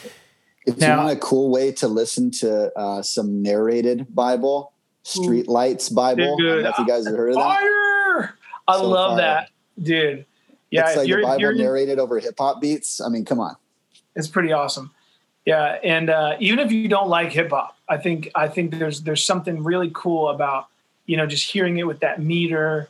If 0.65 0.77
now, 0.77 0.95
you 0.95 1.05
want 1.05 1.17
a 1.17 1.19
cool 1.19 1.49
way 1.49 1.71
to 1.73 1.87
listen 1.87 2.31
to 2.31 2.71
uh, 2.77 3.01
some 3.01 3.41
narrated 3.41 4.13
Bible, 4.13 4.73
Streetlights 5.03 5.93
Bible. 5.93 6.37
Dude, 6.37 6.49
I 6.49 6.53
don't 6.53 6.63
know 6.63 6.69
if 6.69 6.77
you 6.79 6.87
guys 6.87 7.07
have 7.07 7.15
heard 7.15 7.29
of 7.29 7.35
that. 7.35 7.59
Fire! 7.59 8.37
I 8.67 8.77
so 8.77 8.87
love 8.87 9.11
fire. 9.11 9.17
that, 9.17 9.49
dude. 9.81 10.25
Yeah, 10.69 10.87
it's 10.87 10.97
like 10.97 11.07
the 11.07 11.21
Bible 11.23 11.53
narrated 11.53 11.97
over 11.97 12.19
hip 12.19 12.35
hop 12.37 12.61
beats. 12.61 13.01
I 13.01 13.09
mean, 13.09 13.25
come 13.25 13.39
on. 13.39 13.55
It's 14.15 14.27
pretty 14.27 14.51
awesome. 14.51 14.91
Yeah, 15.45 15.79
and 15.83 16.09
uh, 16.09 16.35
even 16.39 16.59
if 16.59 16.71
you 16.71 16.87
don't 16.87 17.09
like 17.09 17.31
hip 17.31 17.49
hop, 17.49 17.77
I 17.87 17.97
think 17.97 18.29
I 18.35 18.47
think 18.47 18.77
there's 18.77 19.01
there's 19.01 19.23
something 19.23 19.63
really 19.63 19.89
cool 19.93 20.29
about 20.29 20.67
you 21.07 21.17
know 21.17 21.25
just 21.25 21.49
hearing 21.49 21.77
it 21.77 21.87
with 21.87 22.01
that 22.01 22.21
meter 22.21 22.89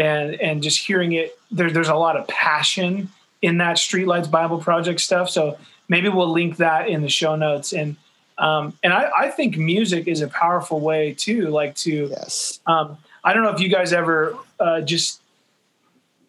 and 0.00 0.40
and 0.40 0.62
just 0.62 0.78
hearing 0.86 1.12
it. 1.12 1.38
There's 1.50 1.72
there's 1.72 1.88
a 1.88 1.94
lot 1.94 2.16
of 2.16 2.26
passion 2.26 3.10
in 3.42 3.58
that 3.58 3.76
Streetlights 3.76 4.30
Bible 4.30 4.58
Project 4.58 5.00
stuff. 5.00 5.30
So 5.30 5.58
maybe 5.88 6.08
we'll 6.08 6.32
link 6.32 6.56
that 6.56 6.88
in 6.88 7.02
the 7.02 7.10
show 7.10 7.36
notes 7.36 7.72
and. 7.72 7.96
Um, 8.38 8.72
and 8.82 8.94
I, 8.94 9.10
I, 9.18 9.28
think 9.28 9.58
music 9.58 10.08
is 10.08 10.22
a 10.22 10.28
powerful 10.28 10.80
way 10.80 11.12
too. 11.12 11.48
Like 11.48 11.74
to, 11.74 12.08
yes. 12.10 12.58
Um, 12.66 12.96
I 13.22 13.34
don't 13.34 13.42
know 13.42 13.50
if 13.50 13.60
you 13.60 13.68
guys 13.68 13.92
ever 13.92 14.34
uh, 14.58 14.80
just 14.80 15.20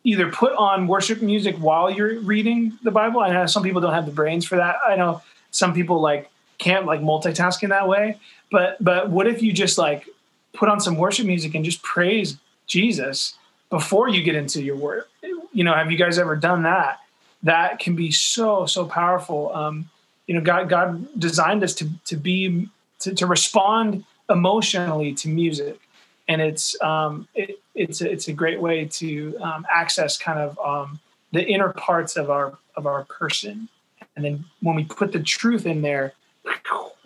either 0.04 0.30
put 0.30 0.52
on 0.52 0.88
worship 0.88 1.22
music 1.22 1.56
while 1.56 1.90
you're 1.90 2.20
reading 2.20 2.78
the 2.84 2.92
Bible. 2.92 3.22
I 3.22 3.32
know 3.32 3.46
some 3.46 3.64
people 3.64 3.80
don't 3.80 3.94
have 3.94 4.06
the 4.06 4.12
brains 4.12 4.46
for 4.46 4.58
that. 4.58 4.76
I 4.86 4.98
know 4.98 5.22
some 5.52 5.74
people 5.74 6.02
like 6.02 6.30
can't 6.58 6.86
like 6.86 7.00
multitask 7.00 7.64
in 7.64 7.70
that 7.70 7.88
way. 7.88 8.20
But 8.52 8.84
but 8.84 9.10
what 9.10 9.28
if 9.28 9.42
you 9.42 9.54
just 9.54 9.78
like 9.78 10.06
put 10.52 10.68
on 10.68 10.82
some 10.82 10.98
worship 10.98 11.26
music 11.26 11.56
and 11.56 11.64
just 11.64 11.82
praise 11.82 12.36
Jesus 12.68 13.38
before 13.72 14.08
you 14.08 14.22
get 14.22 14.36
into 14.36 14.62
your 14.62 14.76
work? 14.76 15.10
You 15.52 15.64
know, 15.64 15.74
have 15.74 15.92
you 15.92 15.98
guys 15.98 16.20
ever 16.20 16.36
done 16.36 16.64
that? 16.64 17.00
That 17.42 17.80
can 17.80 17.96
be 17.96 18.12
so 18.12 18.68
so 18.68 18.86
powerful. 18.86 19.52
Um, 19.56 19.90
you 20.28 20.36
know, 20.36 20.42
God 20.42 20.70
God 20.70 21.20
designed 21.20 21.64
us 21.64 21.74
to 21.76 21.90
to 22.06 22.16
be 22.16 22.70
to, 23.00 23.16
to 23.16 23.26
respond 23.26 24.06
emotionally 24.30 25.16
to 25.16 25.30
music, 25.30 25.80
and 26.28 26.40
it's 26.40 26.80
um, 26.84 27.28
it, 27.34 27.60
it's 27.74 28.02
a, 28.02 28.12
it's 28.12 28.28
a 28.28 28.34
great 28.34 28.62
way 28.62 28.86
to 28.86 29.36
um, 29.40 29.66
access 29.74 30.20
kind 30.20 30.38
of 30.38 30.60
um, 30.60 31.00
the 31.32 31.44
inner 31.44 31.74
parts 31.74 32.16
of 32.16 32.30
our 32.30 32.60
of 32.76 32.86
our 32.86 33.06
person 33.06 33.68
and 34.16 34.26
then 34.26 34.46
when 34.62 34.76
we 34.76 34.84
put 34.84 35.12
the 35.12 35.20
truth 35.20 35.66
in 35.66 35.82
there 35.82 36.14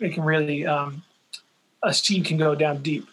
it 0.00 0.12
can 0.12 0.24
really 0.24 0.66
um, 0.66 1.02
a 1.82 1.92
seed 1.92 2.24
can 2.24 2.36
go 2.36 2.54
down 2.54 2.82
deep 2.82 3.08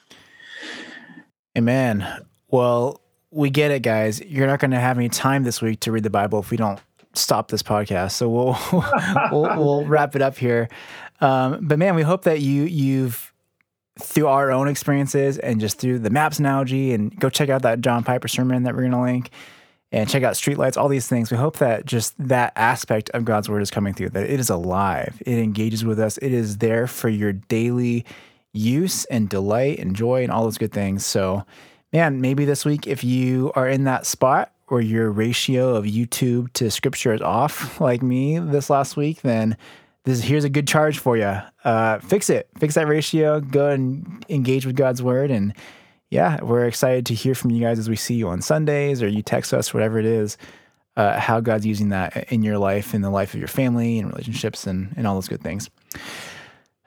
amen 1.57 2.25
well 2.49 2.99
we 3.33 3.49
get 3.49 3.71
it 3.71 3.81
guys. 3.81 4.21
You're 4.21 4.47
not 4.47 4.59
going 4.59 4.71
to 4.71 4.79
have 4.79 4.97
any 4.97 5.09
time 5.09 5.43
this 5.43 5.61
week 5.61 5.79
to 5.81 5.91
read 5.91 6.03
the 6.03 6.09
bible 6.09 6.39
if 6.39 6.51
we 6.51 6.57
don't 6.57 6.79
stop 7.13 7.49
this 7.49 7.63
podcast. 7.63 8.11
So 8.11 8.29
we'll 8.29 8.57
we'll, 9.31 9.57
we'll, 9.57 9.85
wrap 9.87 10.15
it 10.15 10.21
up 10.21 10.37
here. 10.37 10.69
Um, 11.21 11.59
but 11.61 11.79
man 11.79 11.95
we 11.95 12.03
hope 12.03 12.23
that 12.23 12.41
you 12.41 12.63
you've 12.63 13.33
through 13.99 14.27
our 14.27 14.51
own 14.51 14.67
experiences 14.67 15.37
and 15.37 15.59
just 15.59 15.79
through 15.79 15.99
the 15.99 16.09
maps 16.09 16.39
analogy 16.39 16.93
and 16.93 17.15
go 17.19 17.29
check 17.29 17.49
out 17.49 17.61
that 17.61 17.79
john 17.79 18.03
piper 18.03 18.27
sermon 18.27 18.63
that 18.63 18.73
we're 18.73 18.81
going 18.81 18.91
to 18.91 18.99
link 18.99 19.29
and 19.93 20.09
check 20.09 20.23
out 20.23 20.33
streetlights, 20.33 20.75
all 20.75 20.89
these 20.89 21.07
things. 21.07 21.29
We 21.29 21.37
hope 21.37 21.57
that 21.57 21.85
just 21.85 22.15
that 22.17 22.51
aspect 22.55 23.11
of 23.11 23.23
God's 23.23 23.47
word 23.47 23.61
is 23.61 23.69
coming 23.69 23.93
through, 23.93 24.09
that 24.09 24.27
it 24.27 24.39
is 24.39 24.49
alive, 24.49 25.21
it 25.25 25.37
engages 25.37 25.85
with 25.85 25.99
us, 25.99 26.17
it 26.17 26.33
is 26.33 26.57
there 26.57 26.87
for 26.87 27.09
your 27.09 27.31
daily 27.31 28.03
use 28.53 29.05
and 29.05 29.29
delight 29.29 29.77
and 29.79 29.95
joy 29.95 30.23
and 30.23 30.31
all 30.31 30.43
those 30.43 30.57
good 30.57 30.73
things. 30.73 31.05
So, 31.05 31.45
man, 31.93 32.19
maybe 32.19 32.43
this 32.43 32.65
week, 32.65 32.87
if 32.87 33.03
you 33.03 33.51
are 33.55 33.69
in 33.69 33.83
that 33.85 34.05
spot 34.05 34.51
where 34.67 34.81
your 34.81 35.11
ratio 35.11 35.75
of 35.75 35.85
YouTube 35.85 36.51
to 36.53 36.71
scripture 36.71 37.13
is 37.13 37.21
off, 37.21 37.79
like 37.79 38.01
me 38.01 38.39
this 38.39 38.69
last 38.69 38.97
week, 38.97 39.21
then 39.21 39.55
this 40.03 40.21
here's 40.21 40.43
a 40.43 40.49
good 40.49 40.67
charge 40.67 40.99
for 40.99 41.15
you. 41.15 41.37
Uh, 41.63 41.99
fix 41.99 42.29
it, 42.29 42.49
fix 42.57 42.75
that 42.75 42.87
ratio, 42.87 43.39
go 43.39 43.69
and 43.69 44.25
engage 44.27 44.65
with 44.65 44.75
God's 44.75 45.01
word 45.01 45.31
and 45.31 45.53
yeah, 46.09 46.43
we're 46.43 46.65
excited 46.65 47.07
to 47.07 47.15
hear 47.15 47.33
from 47.33 47.49
you 47.49 47.59
guys 47.59 47.79
as 47.79 47.89
we 47.89 47.95
see 47.95 48.13
you 48.13 48.27
on 48.27 48.39
Sundays 48.39 49.01
or 49.01 49.07
you 49.07 49.23
text 49.23 49.51
us, 49.51 49.73
whatever 49.73 49.97
it 49.97 50.05
is, 50.05 50.37
uh, 50.95 51.19
how 51.19 51.39
God's 51.39 51.65
using 51.65 51.89
that 51.89 52.31
in 52.31 52.43
your 52.43 52.59
life, 52.59 52.93
in 52.93 53.01
the 53.01 53.09
life 53.09 53.33
of 53.33 53.39
your 53.39 53.47
family 53.47 53.97
and 53.97 54.09
relationships 54.09 54.67
and, 54.67 54.93
and 54.95 55.07
all 55.07 55.15
those 55.15 55.27
good 55.27 55.41
things. 55.41 55.71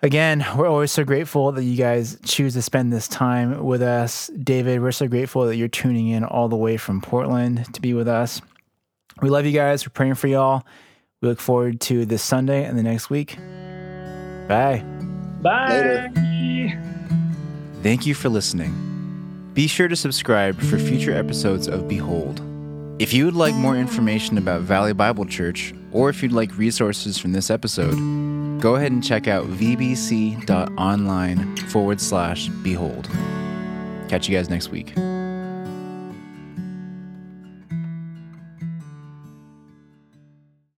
Again, 0.07 0.47
we're 0.57 0.69
always 0.69 0.93
so 0.93 1.03
grateful 1.03 1.51
that 1.51 1.65
you 1.65 1.77
guys 1.77 2.17
choose 2.25 2.55
to 2.55 2.63
spend 2.63 2.93
this 2.93 3.09
time 3.09 3.65
with 3.65 3.83
us. 3.83 4.29
David, 4.29 4.81
we're 4.81 4.93
so 4.93 5.09
grateful 5.09 5.47
that 5.47 5.57
you're 5.57 5.67
tuning 5.67 6.07
in 6.07 6.23
all 6.23 6.49
the 6.49 6.55
way 6.55 6.77
from 6.77 7.01
Portland 7.01 7.75
to 7.75 7.81
be 7.81 7.93
with 7.93 8.07
us. 8.07 8.41
We 9.21 9.31
love 9.31 9.47
you 9.47 9.51
guys. 9.51 9.85
We're 9.85 9.91
praying 9.91 10.15
for 10.15 10.29
y'all. 10.29 10.65
We 11.21 11.27
look 11.27 11.41
forward 11.41 11.81
to 11.81 12.07
this 12.07 12.23
Sunday 12.23 12.65
and 12.65 12.79
the 12.79 12.85
next 12.85 13.11
week. 13.11 13.37
Bye. 14.47 14.85
Bye. 15.43 15.71
Later. 15.71 16.81
Thank 17.83 18.07
you 18.07 18.15
for 18.15 18.29
listening. 18.29 19.51
Be 19.55 19.67
sure 19.67 19.89
to 19.89 19.97
subscribe 19.97 20.61
for 20.61 20.79
future 20.79 21.17
episodes 21.17 21.67
of 21.67 21.89
Behold. 21.89 22.41
If 23.01 23.13
you 23.13 23.25
would 23.25 23.35
like 23.35 23.57
more 23.57 23.77
information 23.77 24.39
about 24.39 24.61
Valley 24.61 24.93
Bible 24.93 25.25
Church, 25.25 25.75
or 25.91 26.11
if 26.11 26.23
you'd 26.23 26.31
like 26.31 26.57
resources 26.57 27.19
from 27.19 27.33
this 27.33 27.51
episode, 27.51 27.99
go 28.61 28.77
ahead 28.77 28.93
and 28.93 29.03
check 29.03 29.27
out 29.29 29.47
vbc.online 29.47 30.47
forward 31.57 32.01
slash 32.01 32.49
behold. 32.49 33.09
Catch 34.09 34.29
you 34.29 34.37
guys 34.37 34.49
next 34.49 34.69
week. 34.69 34.95